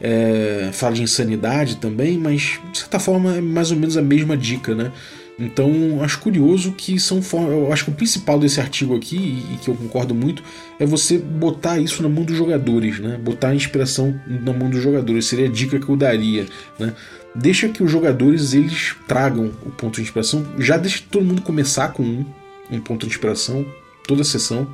É, 0.00 0.70
fala 0.72 0.94
de 0.94 1.02
insanidade 1.02 1.76
também, 1.76 2.18
mas 2.18 2.60
de 2.72 2.78
certa 2.78 3.00
forma 3.00 3.36
é 3.36 3.40
mais 3.40 3.72
ou 3.72 3.76
menos 3.76 3.96
a 3.96 4.02
mesma 4.02 4.36
dica, 4.36 4.74
né? 4.74 4.92
Então, 5.38 6.02
acho 6.02 6.18
curioso 6.18 6.72
que 6.72 6.98
são 6.98 7.20
eu 7.48 7.72
acho 7.72 7.84
que 7.84 7.90
o 7.90 7.94
principal 7.94 8.40
desse 8.40 8.60
artigo 8.60 8.96
aqui 8.96 9.44
e 9.52 9.56
que 9.58 9.68
eu 9.68 9.74
concordo 9.74 10.12
muito 10.12 10.42
é 10.80 10.84
você 10.84 11.16
botar 11.16 11.78
isso 11.78 12.02
na 12.02 12.08
mão 12.08 12.24
dos 12.24 12.36
jogadores, 12.36 12.98
né? 12.98 13.16
Botar 13.22 13.50
a 13.50 13.54
inspiração 13.54 14.20
na 14.26 14.52
mão 14.52 14.68
dos 14.68 14.82
jogadores 14.82 15.26
seria 15.26 15.46
a 15.46 15.50
dica 15.50 15.78
que 15.78 15.88
eu 15.88 15.96
daria, 15.96 16.46
né? 16.76 16.92
Deixa 17.34 17.68
que 17.68 17.82
os 17.82 17.90
jogadores 17.90 18.54
eles 18.54 18.96
tragam 19.06 19.52
o 19.64 19.70
ponto 19.70 19.96
de 19.96 20.02
inspiração, 20.02 20.46
já 20.58 20.76
deixa 20.76 21.02
todo 21.10 21.24
mundo 21.24 21.42
começar 21.42 21.92
com 21.92 22.02
um, 22.02 22.26
um 22.70 22.80
ponto 22.80 23.06
de 23.06 23.12
inspiração 23.12 23.64
toda 24.06 24.22
a 24.22 24.24
sessão. 24.24 24.66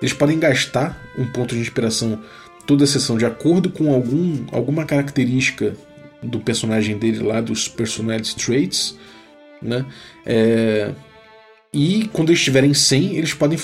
Eles 0.00 0.12
podem 0.12 0.38
gastar 0.38 1.00
um 1.16 1.26
ponto 1.26 1.54
de 1.54 1.60
inspiração 1.60 2.18
toda 2.66 2.84
a 2.84 2.86
sessão 2.86 3.16
de 3.16 3.26
acordo 3.26 3.70
com 3.70 3.92
algum, 3.92 4.44
alguma 4.50 4.84
característica 4.84 5.76
do 6.22 6.40
personagem 6.40 6.96
dele 6.96 7.22
lá, 7.22 7.40
dos 7.40 7.68
personality 7.68 8.36
traits 8.36 8.96
né? 9.62 9.86
É, 10.26 10.92
e 11.72 12.10
quando 12.12 12.30
eles 12.30 12.40
estiverem 12.40 12.74
sem, 12.74 13.16
eles 13.16 13.32
podem, 13.32 13.58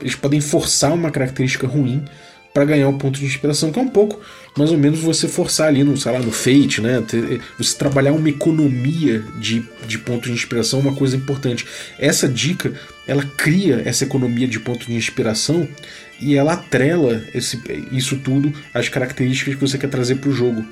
eles 0.00 0.14
podem 0.14 0.40
forçar 0.40 0.94
uma 0.94 1.10
característica 1.10 1.66
ruim 1.66 2.04
para 2.52 2.64
ganhar 2.64 2.88
um 2.88 2.98
ponto 2.98 3.18
de 3.18 3.26
inspiração, 3.26 3.70
que 3.70 3.78
é 3.78 3.82
um 3.82 3.88
pouco 3.88 4.20
mais 4.56 4.72
ou 4.72 4.78
menos 4.78 5.00
você 5.00 5.28
forçar 5.28 5.68
ali 5.68 5.84
no, 5.84 5.96
sei 5.96 6.12
lá, 6.12 6.18
no 6.18 6.32
Fate, 6.32 6.80
né? 6.80 7.02
Você 7.56 7.78
trabalhar 7.78 8.12
uma 8.12 8.28
economia 8.28 9.24
de, 9.38 9.64
de 9.86 9.98
pontos 9.98 10.28
de 10.28 10.34
inspiração, 10.34 10.80
uma 10.80 10.94
coisa 10.94 11.16
importante. 11.16 11.66
Essa 11.98 12.28
dica, 12.28 12.72
ela 13.06 13.24
cria 13.36 13.82
essa 13.84 14.04
economia 14.04 14.48
de 14.48 14.58
ponto 14.58 14.86
de 14.86 14.94
inspiração 14.94 15.68
e 16.20 16.36
ela 16.36 16.54
atrela 16.54 17.22
esse, 17.32 17.60
isso 17.92 18.16
tudo 18.16 18.52
às 18.74 18.88
características 18.88 19.54
que 19.54 19.60
você 19.60 19.78
quer 19.78 19.88
trazer 19.88 20.16
para 20.16 20.30
o 20.30 20.32
jogo 20.32 20.64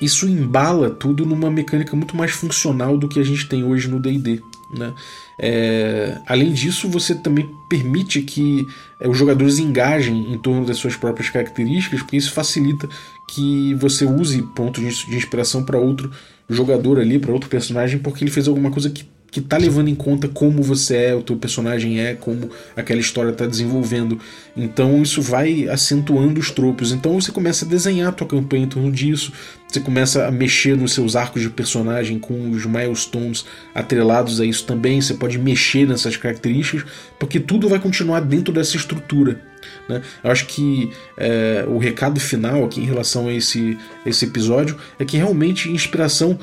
isso 0.00 0.28
embala 0.28 0.90
tudo 0.90 1.26
numa 1.26 1.50
mecânica 1.50 1.96
muito 1.96 2.16
mais 2.16 2.30
funcional 2.30 2.96
do 2.96 3.08
que 3.08 3.18
a 3.18 3.24
gente 3.24 3.48
tem 3.48 3.64
hoje 3.64 3.88
no 3.88 3.98
D&D. 3.98 4.40
Né? 4.70 4.92
É, 5.38 6.18
além 6.26 6.52
disso, 6.52 6.88
você 6.88 7.14
também 7.14 7.48
permite 7.68 8.20
que 8.22 8.66
é, 9.00 9.08
os 9.08 9.16
jogadores 9.16 9.58
engajem 9.58 10.32
em 10.32 10.38
torno 10.38 10.64
das 10.66 10.76
suas 10.76 10.96
próprias 10.96 11.30
características, 11.30 12.00
porque 12.00 12.16
isso 12.16 12.32
facilita 12.32 12.88
que 13.26 13.74
você 13.74 14.04
use 14.04 14.42
pontos 14.42 15.06
de 15.06 15.16
inspiração 15.16 15.64
para 15.64 15.78
outro 15.78 16.10
jogador 16.48 16.98
ali, 16.98 17.18
para 17.18 17.32
outro 17.32 17.48
personagem, 17.48 17.98
porque 17.98 18.24
ele 18.24 18.30
fez 18.30 18.48
alguma 18.48 18.70
coisa 18.70 18.90
que 18.90 19.04
que 19.30 19.40
tá 19.40 19.56
levando 19.56 19.88
em 19.88 19.94
conta 19.94 20.26
como 20.26 20.62
você 20.62 20.96
é, 20.96 21.14
o 21.14 21.22
teu 21.22 21.36
personagem 21.36 22.00
é, 22.00 22.14
como 22.14 22.50
aquela 22.74 23.00
história 23.00 23.30
está 23.30 23.46
desenvolvendo. 23.46 24.18
Então 24.56 25.02
isso 25.02 25.20
vai 25.20 25.68
acentuando 25.68 26.40
os 26.40 26.50
tropos. 26.50 26.92
Então 26.92 27.20
você 27.20 27.30
começa 27.30 27.64
a 27.64 27.68
desenhar 27.68 28.08
a 28.08 28.12
tua 28.12 28.26
campanha 28.26 28.64
em 28.64 28.68
torno 28.68 28.90
disso, 28.90 29.32
você 29.68 29.80
começa 29.80 30.26
a 30.26 30.30
mexer 30.30 30.76
nos 30.76 30.94
seus 30.94 31.14
arcos 31.14 31.42
de 31.42 31.50
personagem 31.50 32.18
com 32.18 32.50
os 32.50 32.64
milestones 32.64 33.44
atrelados 33.74 34.40
a 34.40 34.46
isso 34.46 34.64
também. 34.64 35.00
Você 35.00 35.12
pode 35.12 35.38
mexer 35.38 35.86
nessas 35.86 36.16
características, 36.16 36.90
porque 37.18 37.38
tudo 37.38 37.68
vai 37.68 37.78
continuar 37.78 38.20
dentro 38.20 38.52
dessa 38.52 38.76
estrutura. 38.76 39.42
Né? 39.86 40.00
Eu 40.24 40.30
acho 40.30 40.46
que 40.46 40.90
é, 41.18 41.66
o 41.68 41.76
recado 41.76 42.18
final 42.18 42.64
aqui 42.64 42.80
em 42.80 42.86
relação 42.86 43.28
a 43.28 43.34
esse, 43.34 43.76
esse 44.06 44.24
episódio 44.24 44.78
é 44.98 45.04
que 45.04 45.18
realmente 45.18 45.70
inspiração 45.70 46.38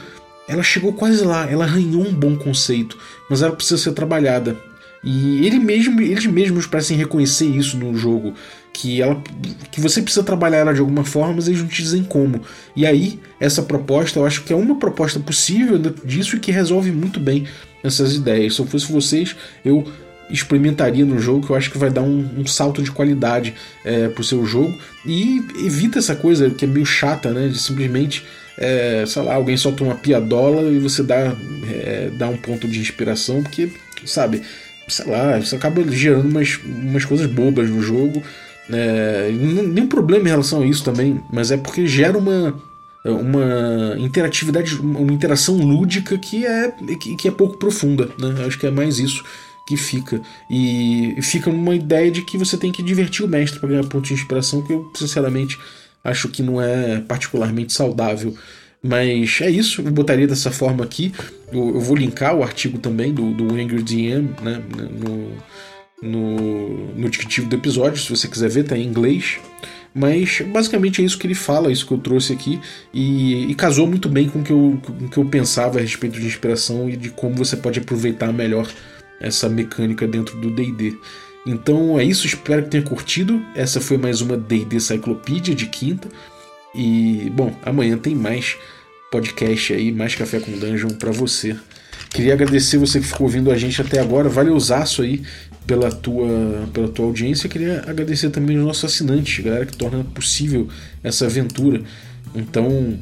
ela 0.48 0.64
chegou 0.64 0.94
quase 0.94 1.24
lá, 1.24 1.50
ela 1.50 1.66
arranhou 1.66 2.06
um 2.06 2.14
bom 2.14 2.36
conceito, 2.36 2.98
mas 3.30 3.42
ela 3.42 3.56
precisa 3.56 3.78
ser 3.82 3.94
trabalhada. 3.94 4.56
E 5.04 5.46
ele 5.46 5.60
mesmo, 5.60 6.02
eles 6.02 6.26
mesmos 6.26 6.66
parecem 6.66 6.98
reconhecer 6.98 7.46
isso 7.46 7.78
no 7.78 7.96
jogo, 7.96 8.34
que 8.74 9.02
ela 9.02 9.22
que 9.72 9.80
você 9.80 10.02
precisa 10.02 10.24
trabalhar 10.24 10.58
ela 10.58 10.74
de 10.74 10.80
alguma 10.80 11.04
forma, 11.04 11.36
mas 11.36 11.48
eles 11.48 11.62
não 11.62 11.68
te 11.68 11.84
dizem 11.84 12.04
como. 12.04 12.42
E 12.76 12.86
aí, 12.88 13.20
essa 13.40 13.62
proposta, 13.62 14.20
eu 14.20 14.26
acho 14.26 14.44
que 14.44 14.52
é 14.52 14.56
uma 14.56 14.78
proposta 14.78 15.20
possível 15.20 15.78
disso 16.04 16.36
e 16.36 16.40
que 16.40 16.52
resolve 16.52 16.92
muito 16.92 17.20
bem 17.20 17.46
essas 17.84 18.16
ideias. 18.16 18.56
Se 18.56 18.62
eu 18.62 18.66
fosse 18.66 18.92
vocês, 18.92 19.36
eu 19.64 19.86
experimentaria 20.28 21.06
no 21.06 21.20
jogo, 21.20 21.46
que 21.46 21.52
eu 21.52 21.56
acho 21.56 21.72
que 21.72 21.78
vai 21.78 21.92
dar 21.92 22.02
um, 22.02 22.28
um 22.40 22.48
salto 22.48 22.82
de 22.82 22.92
qualidade 22.92 23.54
é, 23.84 24.08
pro 24.08 24.24
seu 24.24 24.44
jogo. 24.44 24.76
E 25.06 25.44
evita 25.60 26.00
essa 26.00 26.16
coisa 26.16 26.50
que 26.50 26.66
é 26.66 26.68
meio 26.68 26.86
chata, 26.86 27.32
né? 27.32 27.48
De 27.48 27.60
simplesmente 27.60 28.26
é, 28.58 29.04
sei 29.06 29.22
lá, 29.22 29.36
alguém 29.36 29.58
solta 29.58 29.84
uma 29.84 29.96
piadola 29.96 30.64
e 30.72 30.80
você 30.80 31.04
dá, 31.04 31.36
é, 31.70 32.10
dá 32.18 32.28
um 32.30 32.38
ponto 32.38 32.68
de 32.68 32.80
inspiração, 32.80 33.44
porque, 33.44 33.70
sabe, 34.06 34.42
sei 34.88 35.06
lá, 35.08 35.40
você 35.40 35.56
acaba 35.56 35.84
gerando 35.92 36.30
umas, 36.30 36.60
umas 36.64 37.06
coisas 37.06 37.28
bobas 37.28 37.70
no 37.70 37.82
jogo. 37.82 38.22
É, 38.70 39.30
nenhum 39.32 39.88
problema 39.88 40.26
em 40.26 40.32
relação 40.32 40.62
a 40.62 40.66
isso 40.66 40.84
também, 40.84 41.22
mas 41.32 41.52
é 41.52 41.58
porque 41.58 41.86
gera 41.86 42.18
uma, 42.18 42.56
uma 43.04 43.96
interatividade, 43.98 44.76
uma 44.76 45.14
interação 45.14 45.58
lúdica 45.58 46.18
que 46.18 46.46
é, 46.46 46.72
que 47.18 47.28
é 47.28 47.32
pouco 47.32 47.58
profunda. 47.58 48.10
Né? 48.18 48.46
Acho 48.46 48.58
que 48.58 48.66
é 48.66 48.72
mais 48.72 49.00
isso 49.00 49.24
que 49.66 49.76
fica. 49.76 50.22
E 50.50 51.18
fica 51.22 51.52
numa 51.52 51.76
ideia 51.76 52.12
de 52.12 52.22
que 52.22 52.38
você 52.38 52.58
tem 52.58 52.72
que 52.72 52.84
divertir 52.84 53.26
o 53.26 53.28
mestre 53.28 53.60
para 53.60 53.70
ganhar 53.70 53.84
ponto 53.84 54.08
de 54.08 54.14
inspiração, 54.14 54.62
que 54.62 54.72
eu, 54.72 54.92
sinceramente, 54.94 55.60
acho 56.06 56.30
que 56.30 56.42
não 56.42 56.62
é 56.62 57.02
particularmente 57.02 57.74
saudável. 57.74 58.34
Mas 58.82 59.40
é 59.42 59.50
isso, 59.50 59.82
eu 59.82 59.92
botaria 59.92 60.28
dessa 60.28 60.52
forma 60.52 60.84
aqui. 60.84 61.12
Eu, 61.52 61.70
eu 61.70 61.82
vou 61.82 61.98
linkar 61.98 62.36
o 62.36 62.44
artigo 62.44 62.78
também 62.78 63.12
do, 63.12 63.32
do 63.34 63.54
Angry 63.54 63.82
DM 63.82 64.30
né, 64.44 64.62
no, 64.92 65.32
no, 66.02 66.96
no 66.96 67.10
descritivo 67.10 67.50
do 67.50 67.56
episódio, 67.56 68.00
se 68.00 68.10
você 68.10 68.28
quiser 68.28 68.50
ver, 68.50 68.64
tá 68.64 68.78
em 68.78 68.86
inglês. 68.86 69.40
Mas 69.94 70.42
basicamente 70.42 71.02
é 71.02 71.06
isso 71.06 71.18
que 71.18 71.26
ele 71.26 71.34
fala, 71.34 71.72
isso 71.72 71.88
que 71.88 71.94
eu 71.94 71.98
trouxe 71.98 72.34
aqui, 72.34 72.60
e, 72.94 73.50
e 73.50 73.56
casou 73.56 73.88
muito 73.88 74.10
bem 74.10 74.28
com 74.28 74.40
o 74.40 74.44
que, 74.44 74.52
eu, 74.52 74.80
com 74.84 75.06
o 75.06 75.10
que 75.10 75.18
eu 75.18 75.26
pensava 75.26 75.80
a 75.80 75.82
respeito 75.82 76.20
de 76.20 76.28
inspiração 76.28 76.90
e 76.90 76.98
de 76.98 77.10
como 77.10 77.34
você 77.36 77.56
pode 77.56 77.80
aproveitar 77.80 78.32
melhor 78.34 78.70
essa 79.22 79.48
mecânica 79.48 80.06
dentro 80.06 80.38
do 80.40 80.52
DD. 80.52 80.98
Então 81.46 82.00
é 82.00 82.04
isso, 82.04 82.26
espero 82.26 82.64
que 82.64 82.70
tenha 82.70 82.84
curtido. 82.84 83.44
Essa 83.56 83.80
foi 83.80 83.98
mais 83.98 84.22
uma 84.22 84.36
D&D 84.36 84.80
Cyclopedia 84.80 85.54
de 85.54 85.68
quinta. 85.68 86.10
E, 86.74 87.32
bom, 87.34 87.56
amanhã 87.64 87.98
tem 87.98 88.16
mais 88.16 88.58
podcast 89.12 89.74
aí, 89.74 89.92
mais 89.92 90.16
Café 90.16 90.40
com 90.40 90.52
Dungeon 90.52 90.90
para 90.90 91.12
você. 91.12 91.56
Queria 92.10 92.34
agradecer 92.34 92.78
você 92.78 93.00
que 93.00 93.06
ficou 93.06 93.28
ouvindo 93.28 93.52
a 93.52 93.58
gente 93.58 93.80
até 93.82 94.00
agora. 94.00 94.28
Valeuzaço 94.28 95.02
aí 95.02 95.22
pela 95.68 95.92
tua, 95.92 96.68
pela 96.74 96.88
tua 96.88 97.06
audiência. 97.06 97.48
Queria 97.48 97.84
agradecer 97.88 98.30
também 98.30 98.58
os 98.58 98.66
nossos 98.66 98.86
assinantes, 98.86 99.44
galera 99.44 99.66
que 99.66 99.76
torna 99.76 100.04
possível 100.04 100.68
essa 101.04 101.26
aventura. 101.26 101.82
Então, 102.34 102.98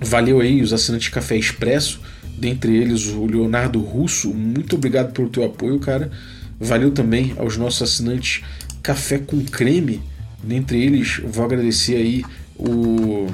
valeu 0.00 0.40
aí 0.40 0.62
os 0.62 0.72
assinantes 0.72 1.08
Café 1.08 1.36
Expresso, 1.36 2.00
dentre 2.38 2.76
eles 2.76 3.06
o 3.06 3.26
Leonardo 3.26 3.80
Russo. 3.80 4.32
Muito 4.34 4.76
obrigado 4.76 5.12
pelo 5.12 5.28
teu 5.28 5.44
apoio, 5.44 5.78
cara. 5.78 6.10
Valeu 6.58 6.90
também 6.90 7.34
aos 7.38 7.56
nossos 7.56 7.82
assinantes 7.82 8.42
Café 8.82 9.18
com 9.18 9.44
Creme. 9.44 10.00
Dentre 10.42 10.82
eles, 10.82 11.20
vou 11.24 11.44
agradecer 11.44 11.96
aí 11.96 12.24
o, 12.56 13.26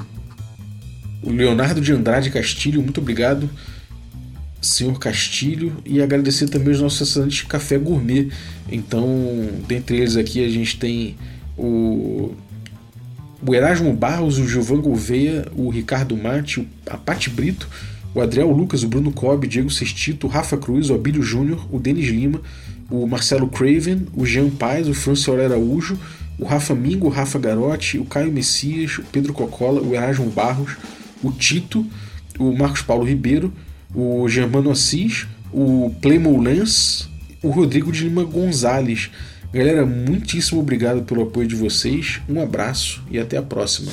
o 1.21 1.29
Leonardo 1.29 1.79
de 1.79 1.91
Andrade 1.93 2.29
Castilho. 2.29 2.81
Muito 2.81 2.99
obrigado, 2.99 3.49
senhor 4.61 4.97
Castilho. 4.99 5.75
E 5.85 6.01
agradecer 6.01 6.47
também 6.47 6.73
os 6.73 6.81
nossos 6.81 7.09
assinantes 7.09 7.43
Café 7.43 7.77
Gourmet. 7.77 8.29
Então, 8.71 9.49
dentre 9.67 9.97
eles 9.97 10.15
aqui, 10.15 10.43
a 10.43 10.49
gente 10.49 10.77
tem 10.77 11.15
o 11.57 12.33
o 13.45 13.53
Erasmo 13.53 13.91
Barros, 13.93 14.37
o 14.37 14.47
Gilvan 14.47 14.79
Gouveia, 14.79 15.45
o 15.53 15.69
Ricardo 15.69 16.15
Mate, 16.15 16.65
a 16.89 16.97
Pati 16.97 17.29
Brito, 17.29 17.67
o 18.15 18.21
Adriel 18.21 18.49
Lucas, 18.51 18.83
o 18.83 18.87
Bruno 18.87 19.11
Cobb, 19.11 19.47
Diego 19.47 19.69
Sestito, 19.69 20.27
o 20.27 20.29
Rafa 20.29 20.57
Cruz, 20.57 20.89
o 20.89 20.95
Abílio 20.95 21.21
Júnior, 21.21 21.67
o 21.69 21.77
Denis 21.77 22.07
Lima, 22.07 22.41
o 22.93 23.07
Marcelo 23.07 23.47
Craven, 23.47 24.05
o 24.15 24.23
Jean 24.23 24.51
Paz, 24.51 24.87
o 24.87 24.93
Franciol 24.93 25.41
Araújo, 25.41 25.97
o 26.37 26.45
Rafa 26.45 26.75
Mingo, 26.75 27.07
o 27.07 27.09
Rafa 27.09 27.39
Garotti, 27.39 27.97
o 27.97 28.05
Caio 28.05 28.31
Messias, 28.31 28.99
o 28.99 29.03
Pedro 29.11 29.33
Cocola, 29.33 29.81
o 29.81 29.95
Erasmo 29.95 30.29
Barros, 30.29 30.77
o 31.23 31.31
Tito, 31.31 31.83
o 32.37 32.55
Marcos 32.55 32.83
Paulo 32.83 33.03
Ribeiro, 33.03 33.51
o 33.95 34.29
Germano 34.29 34.69
Assis, 34.69 35.25
o 35.51 35.91
Playmo 36.03 36.39
Lance, 36.39 37.07
o 37.41 37.49
Rodrigo 37.49 37.91
de 37.91 38.03
Lima 38.03 38.23
Gonzalez. 38.25 39.09
Galera, 39.51 39.87
muitíssimo 39.87 40.61
obrigado 40.61 41.01
pelo 41.01 41.23
apoio 41.23 41.47
de 41.47 41.55
vocês, 41.55 42.21
um 42.29 42.39
abraço 42.39 43.01
e 43.09 43.17
até 43.17 43.37
a 43.37 43.41
próxima. 43.41 43.89